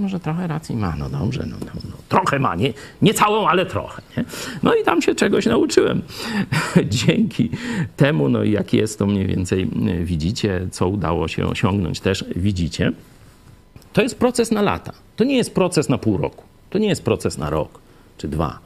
może 0.00 0.20
trochę 0.20 0.46
racji 0.46 0.76
ma. 0.76 0.94
No 0.98 1.08
dobrze, 1.08 1.46
no, 1.50 1.56
no, 1.60 1.80
no, 1.84 1.96
trochę 2.08 2.38
ma, 2.38 2.54
nie, 2.54 2.72
nie 3.02 3.14
całą, 3.14 3.48
ale 3.48 3.66
trochę. 3.66 4.02
Nie? 4.16 4.24
No 4.62 4.74
i 4.74 4.84
tam 4.84 5.02
się 5.02 5.14
czegoś 5.14 5.46
nauczyłem. 5.46 6.02
Dzięki 7.06 7.50
temu, 7.96 8.28
no 8.28 8.42
i 8.42 8.50
jak 8.50 8.72
jest, 8.72 8.98
to 8.98 9.06
mniej 9.06 9.26
więcej 9.26 9.70
widzicie, 10.04 10.66
co 10.70 10.88
udało 10.88 11.28
się 11.28 11.46
osiągnąć, 11.46 12.00
też 12.00 12.24
widzicie. 12.36 12.92
To 13.92 14.02
jest 14.02 14.18
proces 14.18 14.50
na 14.50 14.62
lata. 14.62 14.92
To 15.16 15.24
nie 15.24 15.36
jest 15.36 15.54
proces 15.54 15.88
na 15.88 15.98
pół 15.98 16.16
roku. 16.16 16.44
To 16.70 16.78
nie 16.78 16.88
jest 16.88 17.04
proces 17.04 17.38
na 17.38 17.50
rok 17.50 17.81
czy 18.18 18.28
dwa. 18.28 18.58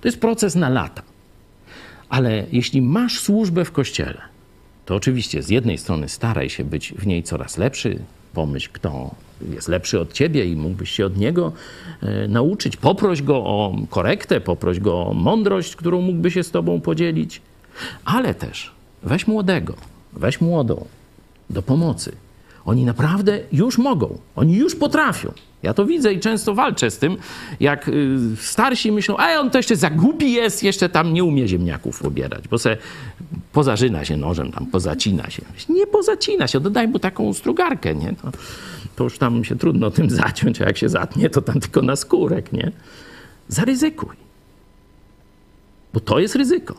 To 0.00 0.08
jest 0.08 0.20
proces 0.20 0.54
na 0.54 0.68
lata. 0.68 1.02
Ale 2.08 2.46
jeśli 2.52 2.82
masz 2.82 3.20
służbę 3.20 3.64
w 3.64 3.72
kościele, 3.72 4.20
to 4.86 4.94
oczywiście 4.94 5.42
z 5.42 5.48
jednej 5.48 5.78
strony 5.78 6.08
staraj 6.08 6.50
się 6.50 6.64
być 6.64 6.94
w 6.98 7.06
niej 7.06 7.22
coraz 7.22 7.58
lepszy, 7.58 7.98
pomyśl, 8.34 8.68
kto 8.72 9.14
jest 9.50 9.68
lepszy 9.68 10.00
od 10.00 10.12
ciebie 10.12 10.44
i 10.44 10.56
mógłbyś 10.56 10.90
się 10.90 11.06
od 11.06 11.16
niego 11.16 11.52
e, 12.02 12.28
nauczyć. 12.28 12.76
Poproś 12.76 13.22
go 13.22 13.36
o 13.36 13.76
korektę, 13.90 14.40
poproś 14.40 14.80
go 14.80 15.06
o 15.06 15.14
mądrość, 15.14 15.76
którą 15.76 16.00
mógłby 16.00 16.30
się 16.30 16.42
z 16.42 16.50
tobą 16.50 16.80
podzielić. 16.80 17.40
Ale 18.04 18.34
też 18.34 18.72
weź 19.02 19.26
młodego, 19.26 19.74
weź 20.12 20.40
młodą 20.40 20.86
do 21.50 21.62
pomocy. 21.62 22.12
Oni 22.64 22.84
naprawdę 22.84 23.40
już 23.52 23.78
mogą, 23.78 24.18
oni 24.36 24.56
już 24.56 24.76
potrafią. 24.76 25.32
Ja 25.64 25.74
to 25.74 25.86
widzę 25.86 26.12
i 26.12 26.20
często 26.20 26.54
walczę 26.54 26.90
z 26.90 26.98
tym, 26.98 27.16
jak 27.60 27.88
y, 27.88 28.18
starsi 28.40 28.92
myślą, 28.92 29.16
a 29.16 29.40
on 29.40 29.50
to 29.50 29.58
jeszcze 29.58 29.76
za 29.76 29.90
głupi 29.90 30.32
jest, 30.32 30.62
jeszcze 30.62 30.88
tam 30.88 31.12
nie 31.12 31.24
umie 31.24 31.48
ziemniaków 31.48 32.00
pobierać, 32.00 32.48
bo 32.48 32.58
se 32.58 32.76
pozażyna 33.52 34.04
się 34.04 34.16
nożem, 34.16 34.52
tam 34.52 34.66
pozacina 34.66 35.30
się. 35.30 35.42
Nie 35.68 35.86
pozacina 35.86 36.48
się, 36.48 36.60
dodaj 36.60 36.88
mu 36.88 36.98
taką 36.98 37.32
strugarkę, 37.32 37.94
nie? 37.94 38.14
To, 38.22 38.30
to 38.96 39.04
już 39.04 39.18
tam 39.18 39.44
się 39.44 39.56
trudno 39.56 39.90
tym 39.90 40.10
zaciąć, 40.24 40.60
a 40.60 40.64
jak 40.64 40.78
się 40.78 40.88
zatnie, 40.88 41.30
to 41.30 41.42
tam 41.42 41.60
tylko 41.60 41.82
na 41.82 41.96
skórek, 41.96 42.52
nie? 42.52 42.72
Zaryzykuj. 43.48 44.16
Bo 45.92 46.00
to 46.00 46.18
jest 46.18 46.34
ryzyko. 46.34 46.74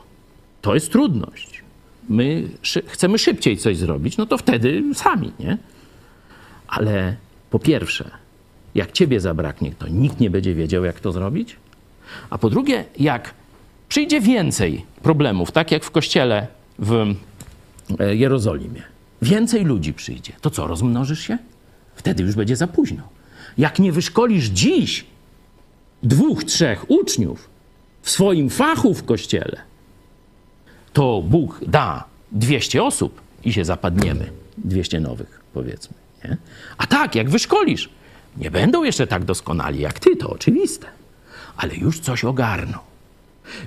To 0.61 0.73
jest 0.73 0.91
trudność. 0.91 1.63
My 2.09 2.49
szy 2.61 2.83
chcemy 2.87 3.17
szybciej 3.17 3.57
coś 3.57 3.77
zrobić, 3.77 4.17
no 4.17 4.25
to 4.25 4.37
wtedy 4.37 4.83
sami, 4.93 5.31
nie? 5.39 5.57
Ale 6.67 7.15
po 7.49 7.59
pierwsze, 7.59 8.11
jak 8.75 8.91
ciebie 8.91 9.19
zabraknie, 9.19 9.71
to 9.79 9.87
nikt 9.87 10.19
nie 10.19 10.29
będzie 10.29 10.55
wiedział, 10.55 10.83
jak 10.83 10.99
to 10.99 11.11
zrobić. 11.11 11.55
A 12.29 12.37
po 12.37 12.49
drugie, 12.49 12.85
jak 12.99 13.33
przyjdzie 13.89 14.21
więcej 14.21 14.85
problemów, 15.01 15.51
tak 15.51 15.71
jak 15.71 15.83
w 15.83 15.91
kościele 15.91 16.47
w 16.79 17.15
e, 17.99 18.15
Jerozolimie, 18.15 18.83
więcej 19.21 19.63
ludzi 19.63 19.93
przyjdzie, 19.93 20.33
to 20.41 20.49
co, 20.49 20.67
rozmnożysz 20.67 21.19
się? 21.19 21.37
Wtedy 21.95 22.23
już 22.23 22.35
będzie 22.35 22.55
za 22.55 22.67
późno. 22.67 23.03
Jak 23.57 23.79
nie 23.79 23.91
wyszkolisz 23.91 24.45
dziś 24.45 25.05
dwóch, 26.03 26.43
trzech 26.43 26.85
uczniów 26.89 27.49
w 28.01 28.09
swoim 28.09 28.49
fachu 28.49 28.93
w 28.93 29.03
kościele, 29.03 29.61
to 30.93 31.21
Bóg 31.21 31.61
da 31.67 32.03
200 32.31 32.83
osób 32.83 33.21
i 33.43 33.53
się 33.53 33.65
zapadniemy. 33.65 34.29
200 34.57 34.99
nowych, 34.99 35.41
powiedzmy. 35.53 35.95
Nie? 36.23 36.37
A 36.77 36.87
tak, 36.87 37.15
jak 37.15 37.29
wyszkolisz 37.29 37.89
nie 38.37 38.51
będą 38.51 38.83
jeszcze 38.83 39.07
tak 39.07 39.23
doskonali 39.23 39.79
jak 39.79 39.99
ty, 39.99 40.15
to 40.15 40.29
oczywiste, 40.29 40.87
ale 41.57 41.75
już 41.75 41.99
coś 41.99 42.23
ogarną, 42.23 42.77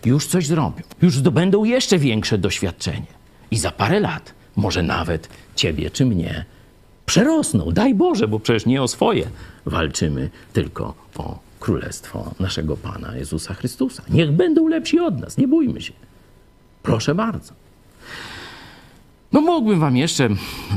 już 0.05 0.27
coś 0.27 0.47
zrobią, 0.47 0.83
już 1.03 1.17
zdobędą 1.17 1.65
jeszcze 1.65 1.99
większe 1.99 2.39
doświadczenie 2.39 3.07
i 3.51 3.59
za 3.59 3.71
parę 3.71 4.01
lat, 4.01 4.35
może 4.57 4.83
nawet 4.83 5.29
ciebie 5.55 5.91
czy 5.91 6.07
mnie, 6.07 6.45
przerosną. 7.07 7.71
Daj 7.73 7.95
Boże, 7.95 8.29
bo 8.29 8.41
przecież 8.41 8.67
nie 8.67 8.83
o 8.83 8.89
swoje 8.89 9.31
walczymy, 9.67 10.31
tylko 10.53 10.95
o 11.17 11.39
królestwo 11.61 12.35
naszego 12.41 12.77
Pana 12.77 13.17
Jezusa 13.17 13.55
Chrystusa. 13.55 14.03
Niech 14.11 14.33
będą 14.33 14.69
lepsi 14.69 15.01
od 15.01 15.21
nas, 15.21 15.39
nie 15.39 15.49
bójmy 15.49 15.81
się. 15.81 15.93
Proszę 16.83 17.15
bardzo. 17.15 17.53
No 19.33 19.41
mógłbym 19.41 19.81
wam 19.81 19.97
jeszcze 19.97 20.29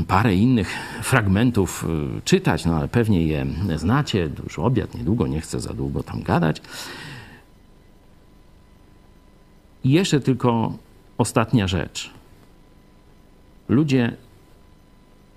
parę 0.08 0.34
innych 0.34 0.68
fragmentów 1.02 1.84
y, 2.18 2.22
czytać, 2.22 2.64
no 2.64 2.76
ale 2.76 2.88
pewnie 2.88 3.26
je 3.26 3.46
znacie. 3.76 4.30
Już 4.44 4.58
obiad 4.58 4.94
niedługo, 4.94 5.26
nie 5.26 5.40
chcę 5.40 5.60
za 5.60 5.72
długo 5.72 6.02
tam 6.02 6.22
gadać. 6.22 6.62
I 9.84 9.90
jeszcze 9.90 10.20
tylko 10.20 10.72
ostatnia 11.18 11.68
rzecz. 11.68 12.10
Ludzie 13.68 14.16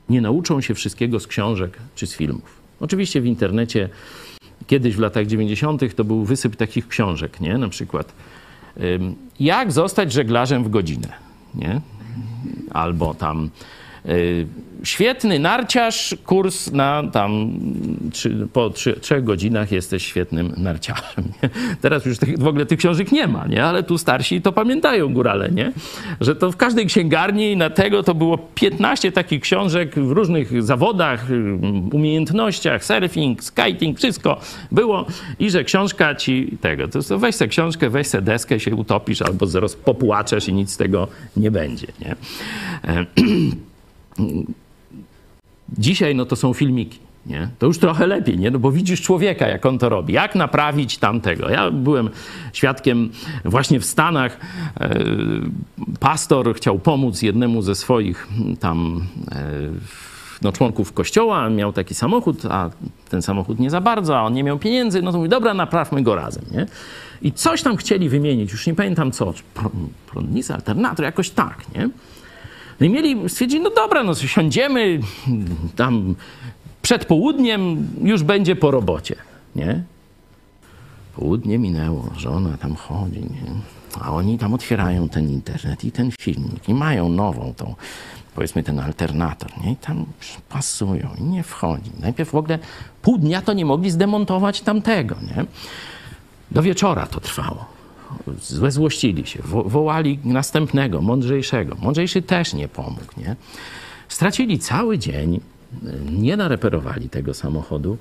nie 0.09 0.21
nauczą 0.21 0.61
się 0.61 0.73
wszystkiego 0.73 1.19
z 1.19 1.27
książek 1.27 1.77
czy 1.95 2.07
z 2.07 2.15
filmów. 2.15 2.57
Oczywiście 2.79 3.21
w 3.21 3.25
internecie 3.25 3.89
kiedyś 4.67 4.95
w 4.95 4.99
latach 4.99 5.25
90. 5.25 5.95
to 5.95 6.03
był 6.03 6.25
wysyp 6.25 6.55
takich 6.55 6.87
książek, 6.87 7.41
nie? 7.41 7.57
Na 7.57 7.69
przykład 7.69 8.13
jak 9.39 9.71
zostać 9.71 10.11
żeglarzem 10.11 10.63
w 10.63 10.69
godzinę, 10.69 11.07
nie? 11.55 11.81
Albo 12.73 13.13
tam 13.13 13.49
świetny 14.83 15.39
narciarz, 15.39 16.15
kurs 16.25 16.71
na 16.71 17.03
tam 17.11 17.51
trzy, 18.11 18.47
po 18.53 18.69
trzy, 18.69 18.93
trzech 19.01 19.23
godzinach 19.23 19.71
jesteś 19.71 20.05
świetnym 20.05 20.53
narciarzem. 20.57 21.25
Nie? 21.43 21.49
Teraz 21.81 22.05
już 22.05 22.17
tych, 22.17 22.39
w 22.39 22.47
ogóle 22.47 22.65
tych 22.65 22.79
książek 22.79 23.11
nie 23.11 23.27
ma, 23.27 23.47
nie? 23.47 23.63
ale 23.63 23.83
tu 23.83 23.97
starsi 23.97 24.41
to 24.41 24.51
pamiętają 24.51 25.13
górale, 25.13 25.49
nie? 25.49 25.71
że 26.21 26.35
to 26.35 26.51
w 26.51 26.57
każdej 26.57 26.85
księgarni 26.85 27.57
na 27.57 27.69
tego 27.69 28.03
to 28.03 28.15
było 28.15 28.37
15 28.37 29.11
takich 29.11 29.41
książek 29.41 29.95
w 29.95 30.11
różnych 30.11 30.63
zawodach, 30.63 31.25
umiejętnościach, 31.91 32.85
surfing, 32.85 33.43
skating, 33.43 33.97
wszystko 33.97 34.39
było 34.71 35.05
i 35.39 35.49
że 35.49 35.63
książka 35.63 36.15
ci 36.15 36.57
tego, 36.61 36.87
to 36.87 37.19
weź 37.19 37.35
sobie 37.35 37.49
książkę, 37.49 37.89
weź 37.89 38.07
sobie 38.07 38.21
deskę, 38.21 38.59
się 38.59 38.75
utopisz 38.75 39.21
albo 39.21 39.47
zaraz 39.47 39.75
popłaczesz 39.75 40.47
i 40.47 40.53
nic 40.53 40.71
z 40.71 40.77
tego 40.77 41.07
nie 41.37 41.51
będzie. 41.51 41.87
Nie? 42.01 42.15
Dzisiaj 45.77 46.15
no 46.15 46.25
to 46.25 46.35
są 46.35 46.53
filmiki. 46.53 46.99
Nie? 47.25 47.49
To 47.59 47.65
już 47.65 47.79
trochę 47.79 48.07
lepiej, 48.07 48.37
nie? 48.37 48.51
No 48.51 48.59
bo 48.59 48.71
widzisz 48.71 49.01
człowieka, 49.01 49.47
jak 49.47 49.65
on 49.65 49.77
to 49.77 49.89
robi. 49.89 50.13
Jak 50.13 50.35
naprawić 50.35 50.97
tamtego? 50.97 51.49
Ja 51.49 51.71
byłem 51.71 52.09
świadkiem 52.53 53.09
właśnie 53.45 53.79
w 53.79 53.85
Stanach. 53.85 54.39
E, 54.79 54.99
pastor 55.99 56.55
chciał 56.55 56.79
pomóc 56.79 57.21
jednemu 57.21 57.61
ze 57.61 57.75
swoich 57.75 58.27
tam 58.59 59.05
e, 59.31 59.43
no, 60.41 60.51
członków 60.51 60.93
kościoła. 60.93 61.49
Miał 61.49 61.73
taki 61.73 61.93
samochód, 61.93 62.45
a 62.49 62.69
ten 63.09 63.21
samochód 63.21 63.59
nie 63.59 63.69
za 63.69 63.81
bardzo, 63.81 64.17
a 64.17 64.21
on 64.21 64.33
nie 64.33 64.43
miał 64.43 64.59
pieniędzy. 64.59 65.01
No 65.01 65.11
to 65.11 65.17
mówi, 65.17 65.29
dobra, 65.29 65.53
naprawmy 65.53 66.03
go 66.03 66.15
razem. 66.15 66.43
Nie? 66.51 66.65
I 67.21 67.31
coś 67.31 67.61
tam 67.61 67.77
chcieli 67.77 68.09
wymienić, 68.09 68.51
już 68.51 68.67
nie 68.67 68.75
pamiętam 68.75 69.11
co. 69.11 69.33
Prądnica, 70.07 70.55
alternator, 70.55 71.05
jakoś 71.05 71.29
tak, 71.29 71.65
nie? 71.75 71.89
No 72.79 72.85
i 72.85 72.89
mieli, 72.89 73.29
stwierdzili, 73.29 73.63
no 73.63 73.69
dobra, 73.69 74.03
no 74.03 74.15
siądziemy 74.15 74.99
tam 75.75 76.15
przed 76.81 77.05
południem, 77.05 77.87
już 78.03 78.23
będzie 78.23 78.55
po 78.55 78.71
robocie, 78.71 79.15
nie? 79.55 79.83
Południe 81.15 81.57
minęło, 81.57 82.09
żona 82.17 82.57
tam 82.57 82.75
chodzi, 82.75 83.19
nie? 83.19 83.51
A 84.01 84.11
oni 84.11 84.37
tam 84.37 84.53
otwierają 84.53 85.09
ten 85.09 85.29
internet 85.29 85.83
i 85.83 85.91
ten 85.91 86.11
filmik 86.21 86.69
i 86.69 86.73
mają 86.73 87.09
nową 87.09 87.53
tą, 87.57 87.75
powiedzmy 88.35 88.63
ten 88.63 88.79
alternator, 88.79 89.51
nie? 89.63 89.71
I 89.71 89.75
tam 89.75 90.05
pasują 90.49 91.09
i 91.17 91.23
nie 91.23 91.43
wchodzi. 91.43 91.91
Najpierw 91.99 92.31
w 92.31 92.35
ogóle 92.35 92.59
pół 93.01 93.17
dnia 93.17 93.41
to 93.41 93.53
nie 93.53 93.65
mogli 93.65 93.91
zdemontować 93.91 94.61
tamtego, 94.61 95.15
nie? 95.21 95.45
Do 96.51 96.61
wieczora 96.61 97.07
to 97.07 97.19
trwało 97.19 97.74
złeźłościli 98.41 99.25
się, 99.25 99.39
wo 99.43 99.63
wołali 99.63 100.19
następnego, 100.23 101.01
mądrzejszego. 101.01 101.77
Mądrzejszy 101.81 102.21
też 102.21 102.53
nie 102.53 102.67
pomógł, 102.67 103.13
nie? 103.17 103.35
Stracili 104.07 104.59
cały 104.59 104.97
dzień, 104.97 105.39
nie 106.11 106.37
nareperowali 106.37 107.09
tego 107.09 107.33
samochodu. 107.33 107.97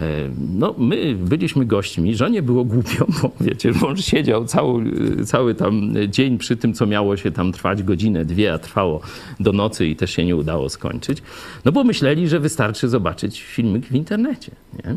E, 0.00 0.04
no, 0.38 0.74
my 0.78 1.14
byliśmy 1.14 1.66
gośćmi, 1.66 2.16
żonie 2.16 2.42
było 2.42 2.64
głupio, 2.64 3.06
bo 3.22 3.30
wiecie, 3.40 3.72
mąż 3.72 4.04
siedział 4.04 4.44
cały, 4.44 4.84
cały 5.24 5.54
tam 5.54 5.94
dzień 6.08 6.38
przy 6.38 6.56
tym, 6.56 6.74
co 6.74 6.86
miało 6.86 7.16
się 7.16 7.30
tam 7.30 7.52
trwać 7.52 7.82
godzinę, 7.82 8.24
dwie, 8.24 8.52
a 8.52 8.58
trwało 8.58 9.00
do 9.40 9.52
nocy 9.52 9.86
i 9.86 9.96
też 9.96 10.10
się 10.10 10.24
nie 10.24 10.36
udało 10.36 10.68
skończyć. 10.68 11.22
No 11.64 11.72
bo 11.72 11.84
myśleli, 11.84 12.28
że 12.28 12.40
wystarczy 12.40 12.88
zobaczyć 12.88 13.42
filmik 13.42 13.86
w 13.86 13.94
internecie. 13.94 14.52
Nie? 14.84 14.96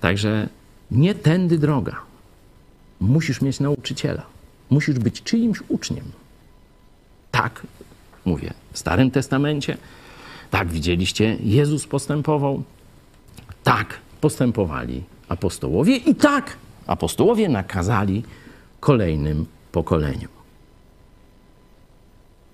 Także 0.00 0.48
nie 0.90 1.14
tędy 1.14 1.58
droga. 1.58 1.96
Musisz 3.00 3.40
mieć 3.40 3.60
nauczyciela. 3.60 4.22
Musisz 4.70 4.98
być 4.98 5.22
czyimś 5.22 5.58
uczniem. 5.68 6.04
Tak, 7.30 7.66
mówię, 8.24 8.54
w 8.72 8.78
Starym 8.78 9.10
Testamencie, 9.10 9.76
tak 10.50 10.68
widzieliście, 10.68 11.36
Jezus 11.40 11.86
postępował, 11.86 12.62
tak 13.64 13.98
postępowali 14.20 15.04
apostołowie 15.28 15.96
i 15.96 16.14
tak 16.14 16.56
apostołowie 16.86 17.48
nakazali 17.48 18.22
kolejnym 18.80 19.46
pokoleniom. 19.72 20.28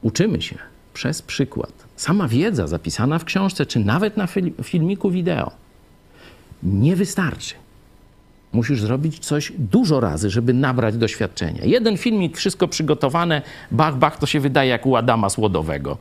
Uczymy 0.02 0.42
się 0.42 0.58
przez 0.94 1.22
przykład. 1.22 1.72
Sama 1.96 2.28
wiedza 2.28 2.66
zapisana 2.66 3.18
w 3.18 3.24
książce, 3.24 3.66
czy 3.66 3.78
nawet 3.78 4.16
na 4.16 4.26
filmiku 4.62 5.10
wideo, 5.10 5.50
nie 6.62 6.96
wystarczy. 6.96 7.54
Musisz 8.54 8.80
zrobić 8.80 9.18
coś 9.18 9.52
dużo 9.58 10.00
razy, 10.00 10.30
żeby 10.30 10.54
nabrać 10.54 10.96
doświadczenia. 10.96 11.64
Jeden 11.64 11.96
filmik, 11.96 12.36
wszystko 12.36 12.68
przygotowane, 12.68 13.42
bach, 13.70 13.96
bach, 13.96 14.18
to 14.18 14.26
się 14.26 14.40
wydaje 14.40 14.70
jak 14.70 14.86
u 14.86 14.96
Adama 14.96 15.30
Słodowego. 15.30 15.96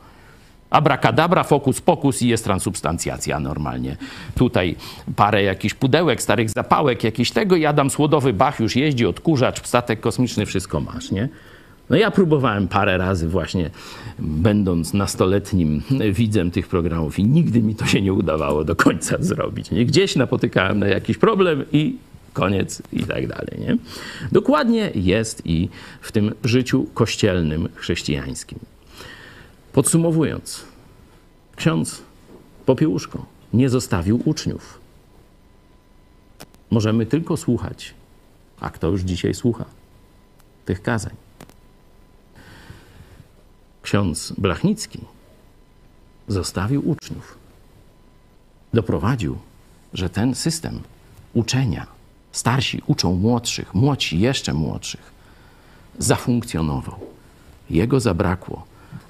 Abracadabra, 0.70 1.44
fokus, 1.44 1.80
pokus 1.80 2.22
i 2.22 2.28
jest 2.28 2.44
transubstancjacja 2.44 3.40
normalnie. 3.40 3.96
Tutaj 4.34 4.76
parę 5.16 5.42
jakichś 5.42 5.74
pudełek, 5.74 6.22
starych 6.22 6.50
zapałek, 6.50 7.04
jakieś 7.04 7.30
tego 7.30 7.56
i 7.56 7.66
Adam 7.66 7.90
Słodowy, 7.90 8.32
bach, 8.32 8.60
już 8.60 8.76
jeździ, 8.76 9.06
odkurzacz, 9.06 9.66
statek 9.66 10.00
kosmiczny, 10.00 10.46
wszystko 10.46 10.80
masz, 10.80 11.10
nie? 11.10 11.28
No 11.90 11.96
ja 11.96 12.10
próbowałem 12.10 12.68
parę 12.68 12.98
razy 12.98 13.28
właśnie, 13.28 13.70
będąc 14.18 14.94
nastoletnim 14.94 15.82
widzem 16.12 16.50
tych 16.50 16.68
programów 16.68 17.18
i 17.18 17.24
nigdy 17.24 17.62
mi 17.62 17.74
to 17.74 17.86
się 17.86 18.02
nie 18.02 18.12
udawało 18.12 18.64
do 18.64 18.76
końca 18.76 19.16
zrobić. 19.20 19.70
Gdzieś 19.70 20.16
napotykałem 20.16 20.78
na 20.78 20.86
jakiś 20.86 21.18
problem 21.18 21.64
i 21.72 21.96
koniec 22.34 22.82
i 22.92 23.04
tak 23.04 23.26
dalej. 23.26 23.56
Nie? 23.58 23.76
Dokładnie 24.32 24.90
jest 24.94 25.42
i 25.46 25.68
w 26.00 26.12
tym 26.12 26.34
życiu 26.44 26.86
kościelnym, 26.94 27.68
chrześcijańskim. 27.74 28.58
Podsumowując, 29.72 30.64
ksiądz 31.56 32.02
Popiełuszko 32.66 33.26
nie 33.52 33.68
zostawił 33.68 34.22
uczniów. 34.24 34.80
Możemy 36.70 37.06
tylko 37.06 37.36
słuchać, 37.36 37.94
a 38.60 38.70
kto 38.70 38.88
już 38.88 39.00
dzisiaj 39.00 39.34
słucha 39.34 39.64
tych 40.64 40.82
kazań. 40.82 41.14
Ksiądz 43.82 44.32
Blachnicki 44.38 45.00
zostawił 46.28 46.88
uczniów. 46.88 47.38
Doprowadził, 48.74 49.38
że 49.92 50.10
ten 50.10 50.34
system 50.34 50.80
uczenia, 51.34 51.86
starsi 52.36 52.82
uczą 52.86 53.14
młodszych, 53.14 53.74
młodsi 53.74 54.20
jeszcze 54.20 54.54
młodszych, 54.54 55.12
zafunkcjonował. 55.98 57.00
Jego 57.70 58.00
zabrakło 58.00 58.66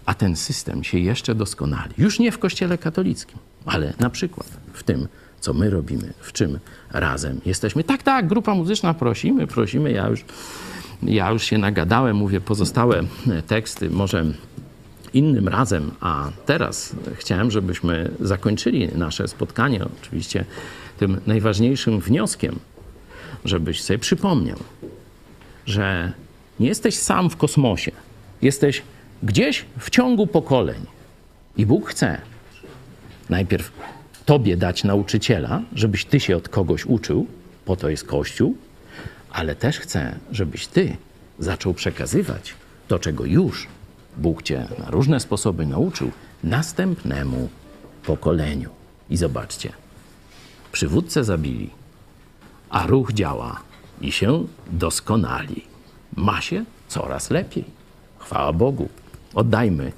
a 0.06 0.14
ten 0.14 0.36
system 0.36 0.84
się 0.84 0.98
jeszcze 0.98 1.34
doskonali. 1.34 1.94
Już 1.98 2.18
nie 2.18 2.32
w 2.32 2.38
Kościele 2.38 2.78
katolickim, 2.78 3.38
ale 3.66 3.92
na 3.98 4.10
przykład 4.10 4.46
w 4.72 4.82
tym, 4.82 5.09
co 5.40 5.55
my 5.55 5.70
robimy, 5.70 6.12
w 6.20 6.32
czym 6.32 6.59
razem 6.90 7.40
jesteśmy. 7.46 7.84
Tak, 7.84 8.02
tak, 8.02 8.26
grupa 8.26 8.55
muzyczna 8.55 8.94
prosimy, 8.94 9.46
prosimy. 9.46 9.92
Ja 9.92 10.09
już, 10.09 10.24
ja 11.02 11.30
już 11.30 11.42
się 11.42 11.59
nagadałem, 11.59 12.16
mówię, 12.16 12.40
pozostałe 12.40 13.02
teksty 13.46 13.90
może 13.90 14.24
innym 15.14 15.48
razem, 15.48 15.90
a 16.01 16.30
teraz 16.46 16.96
chciałem, 17.14 17.51
żebyśmy 17.51 18.10
zakończyli 18.20 18.88
nasze 18.94 19.28
spotkanie 19.28 19.84
oczywiście 20.02 20.44
tym 20.98 21.20
najważniejszym 21.26 22.01
wnioskiem, 22.01 22.59
żebyś 23.45 23.83
sobie 23.83 23.99
przypomniał, 23.99 24.59
że 25.66 26.12
nie 26.61 26.69
jesteś 26.69 26.99
sam 26.99 27.31
w 27.31 27.37
kosmosie. 27.37 27.93
Jesteś 28.43 28.83
gdzieś 29.23 29.65
w 29.79 29.91
ciągu 29.91 30.27
pokoleń. 30.27 30.87
I 31.57 31.66
Bóg 31.66 31.91
chce 31.91 32.21
najpierw 33.31 33.73
tobie 34.25 34.57
dać 34.57 34.85
nauczyciela, 34.85 35.62
żebyś 35.75 36.05
ty 36.05 36.21
się 36.21 36.37
od 36.37 36.49
kogoś 36.49 36.87
uczył, 36.87 37.27
po 37.65 37.77
to 37.77 37.89
jest 37.89 38.05
Kościół, 38.05 38.57
ale 39.31 39.55
też 39.55 39.79
chce, 39.79 40.19
żebyś 40.33 40.66
ty 40.66 40.97
zaczął 41.39 41.75
przekazywać 41.75 42.55
to, 42.89 42.99
czego 42.99 43.25
już 43.25 43.66
Bóg 44.16 44.43
cię 44.43 44.69
na 44.79 44.91
różne 44.91 45.21
sposoby 45.21 45.66
nauczył, 45.66 46.11
następnemu 46.45 47.49
pokoleniu. 48.07 48.71
I 49.11 49.16
zobaczcie, 49.16 49.73
przywódcę 50.73 51.25
zabili, 51.25 51.71
a 52.74 52.86
ruch 52.86 53.12
działa 53.12 53.60
i 54.01 54.12
się 54.12 54.46
doskonali. 54.70 55.64
Ma 56.16 56.40
się 56.40 56.64
coraz 56.88 57.30
lepiej. 57.30 57.64
Chwała 58.18 58.52
Bogu. 58.52 58.88
Oddajmy 59.34 59.92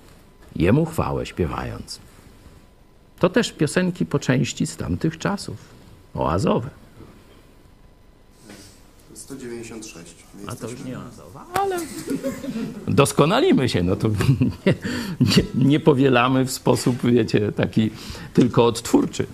Jemu 0.57 0.85
chwałę 0.85 1.27
śpiewając. 1.27 2.01
To 3.19 3.29
też 3.29 3.53
piosenki 3.53 4.07
po 4.07 4.19
części 4.19 4.67
z 4.67 4.77
tamtych 4.77 5.19
czasów, 5.19 5.57
oazowe. 6.15 6.71
196. 9.15 10.15
My 10.35 10.51
A 10.51 10.57
to 10.57 10.71
już 10.71 10.85
nie 10.85 10.99
oazowa, 10.99 11.47
ale 11.55 11.79
doskonalimy 12.89 13.69
się. 13.69 13.83
No 13.83 13.97
to 13.97 14.09
nie, 14.67 14.75
nie, 15.21 15.67
nie 15.69 15.81
powielamy 15.81 16.45
w 16.45 16.51
sposób, 16.51 16.97
wiecie, 17.05 17.53
taki 17.53 17.91
tylko 18.35 18.67
odtwórczy. 18.67 19.27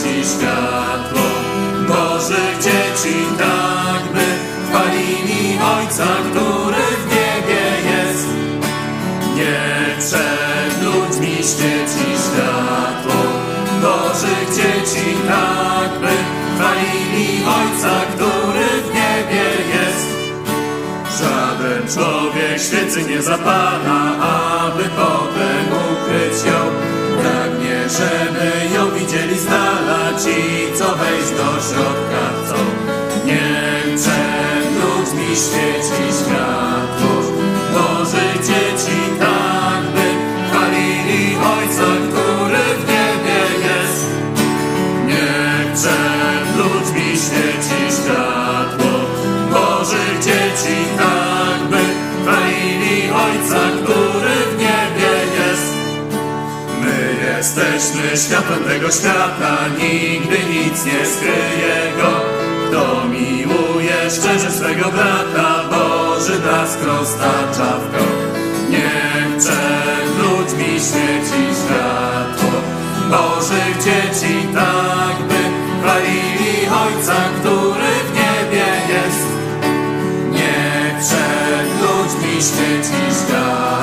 Świeci 0.00 0.24
światło 0.24 1.26
Bożych 1.88 2.56
dzieci, 2.60 3.16
tak 3.38 4.12
by 4.14 4.26
chwalili 4.66 5.58
Ojca, 5.76 6.06
który 6.30 6.84
w 7.00 7.06
niebie 7.10 7.64
jest. 7.90 8.26
Niech 9.36 9.98
przed 9.98 10.82
ludźmi 10.82 11.34
świeci 11.36 12.06
światło 12.26 13.20
Bożych 13.82 14.48
dzieci, 14.56 15.06
tak 15.28 16.00
by 16.00 16.14
chwalili 16.54 17.44
Ojca, 17.44 18.00
który 18.14 18.82
w 18.82 18.86
niebie 18.86 19.44
jest. 19.74 20.10
Żaden 21.18 21.88
człowiek 21.94 22.62
świecy 22.62 23.02
nie 23.10 23.22
zapala, 23.22 24.16
aby 24.66 24.84
potem 24.84 25.19
ci, 30.24 30.72
co 30.78 30.96
wejść 30.96 31.30
do 31.30 31.48
środka 31.68 32.22
chcą. 32.44 32.56
Niech 33.26 33.94
przed 33.96 34.66
ludźmi 34.82 35.36
świeci 35.36 36.24
światło 36.24 36.89
Jesteśmy 57.40 58.16
światłem 58.16 58.64
tego 58.64 58.90
świata, 58.90 59.56
nigdy 59.78 60.38
nic 60.54 60.84
nie 60.84 61.06
skryje 61.06 61.92
go. 61.96 62.10
Kto 62.68 63.04
miłuje 63.08 64.10
szczerze 64.10 64.50
swego 64.50 64.90
brata, 64.90 65.64
Boży 65.70 66.38
blask 66.38 66.78
roztacza 66.84 67.78
w 67.78 67.90
krok. 67.90 68.18
Niech 68.70 69.38
przed 69.38 70.06
ludźmi 70.18 70.80
świeci 70.80 71.42
światło 71.60 72.60
Bożych 73.10 73.76
dzieci, 73.84 74.48
tak 74.54 75.16
by 75.28 75.40
chwalili 75.80 76.68
Ojca, 76.84 77.16
który 77.40 77.92
w 78.06 78.14
niebie 78.14 78.66
jest. 78.88 79.26
Niech 80.30 81.04
przed 81.04 81.68
ludźmi 81.82 82.32
świeci 82.42 83.24
światło 83.24 83.79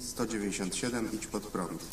197 0.00 1.12
Idź 1.12 1.26
pod 1.26 1.46
prąd. 1.46 1.84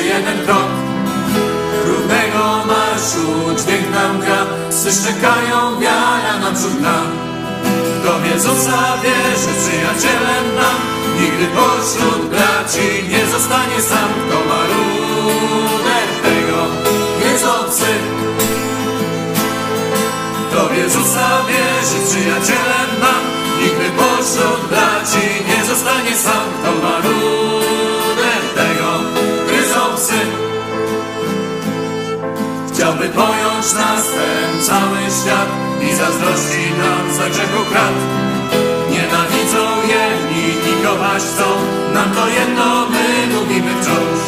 Jeden 0.00 0.44
krok. 0.46 0.70
Równego 1.86 2.64
marszu 2.66 3.26
dźwięk 3.58 3.90
nam 3.94 4.20
gra, 4.20 4.46
psy 4.70 4.90
szczekają, 4.92 5.80
wiara 5.80 6.38
naprzód 6.42 6.80
nam. 6.80 7.06
Kto 8.00 8.18
w 8.18 8.26
Jezusa 8.26 8.78
wierzy, 9.02 9.52
przyjacielem 9.60 10.46
nam, 10.56 10.78
nigdy 11.20 11.46
pośród 11.46 12.26
braci 12.30 12.88
nie 13.08 13.26
zostanie 13.26 13.80
sam. 13.90 14.08
Kto 14.26 14.38
ma 14.48 14.60
tego, 16.22 16.60
jest 17.24 17.46
obcy. 17.46 17.90
Kto 20.50 20.68
w 20.68 20.76
Jezusa 20.76 21.28
wierzy, 21.48 21.98
przyjacielem 22.06 22.90
nam, 23.00 23.22
nigdy 23.60 23.90
pośród 23.96 24.60
braci 24.70 25.26
nie 25.48 25.64
zostanie 25.64 26.16
sam. 26.16 26.44
Kto 26.62 26.70
ma 26.82 27.39
Chciałby 32.90 33.08
pojąć 33.08 33.72
nas 33.72 34.04
ten 34.16 34.62
cały 34.62 34.98
świat 35.18 35.50
i 35.86 35.94
zazdrości 35.94 36.62
nam 36.78 37.14
za 37.16 37.30
grzechu 37.30 37.62
krat. 37.70 37.96
Nienawidzą 38.90 39.62
jedni 39.94 40.46
i 40.70 40.72
kochać 40.84 41.22
chcą, 41.22 41.48
nam 41.94 42.10
to 42.16 42.28
jedno 42.28 42.86
my 42.92 43.34
mówimy 43.34 43.70
wciąż. 43.80 44.20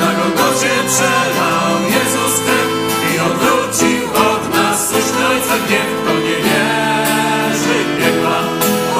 Na 0.00 0.10
Golgocie 0.18 0.72
przelał 0.90 1.70
Jezus 1.96 2.34
krew 2.44 2.70
i 3.10 3.20
odwrócił 3.28 4.02
od 4.30 4.42
nas 4.54 4.88
słuszny 4.88 5.26
Ojca 5.32 5.56
gniew. 5.66 5.88
Kto 6.02 6.12
nie 6.26 6.36
wierzy 6.46 7.78
piekła, 7.98 8.38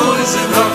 ujrzy 0.03 0.43
mrok. 0.51 0.75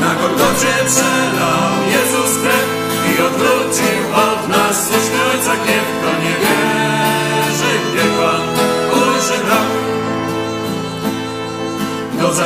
Na 0.00 0.14
Golgocie 0.20 0.72
przelał 0.90 1.70
Jezus 1.94 2.32
krew 2.42 2.68
i 3.10 3.22
odwrócił 3.22 3.98
od 4.14 4.27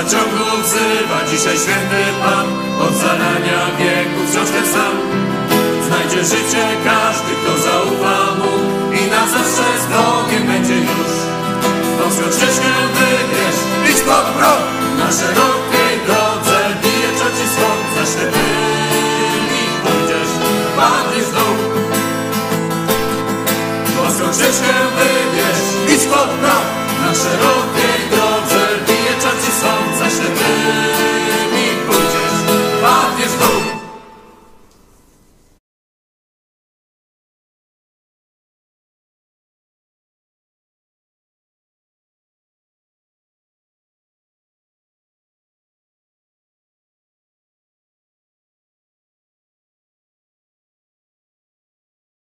Zaciągu 0.02 0.62
wzywa 0.62 1.18
dzisiaj 1.30 1.56
święty 1.64 2.02
Pan, 2.22 2.46
od 2.84 2.94
zarania 3.02 3.60
wieków 3.78 4.30
wciąż 4.30 4.50
ten 4.50 4.66
sam. 4.74 4.94
Znajdzie 5.86 6.24
życie 6.24 6.64
każdy, 6.84 7.32
kto 7.40 7.52
zaufa 7.66 8.18
Mu 8.38 8.52
i 9.00 9.02
na 9.10 9.22
zawsze 9.34 9.66
z 9.82 9.86
Bogiem 9.92 10.46
będzie 10.46 10.76
już. 10.76 11.12
Wąską 11.98 12.26
ścieżkę 12.36 12.72
wybierz, 12.96 13.58
idź 13.90 14.00
pod 14.08 14.26
prąd, 14.36 14.66
na 14.98 15.08
szerokiej 15.18 15.94
drodze 16.06 16.58
bije 16.82 17.10
trzeci 17.16 17.46
skok, 17.54 17.80
za 17.96 18.04
ślepymi 18.12 19.62
pójdziesz, 19.82 20.32
padniesz 20.76 21.28
w 21.30 21.34
dół. 21.36 21.56
Wąską 23.96 24.26
ścieżkę 24.36 24.74
wybierz, 24.98 25.62
idź 25.94 26.04
pod 26.12 26.28
prąd, 26.40 26.68
na 27.02 27.10
szerokiej 27.22 28.01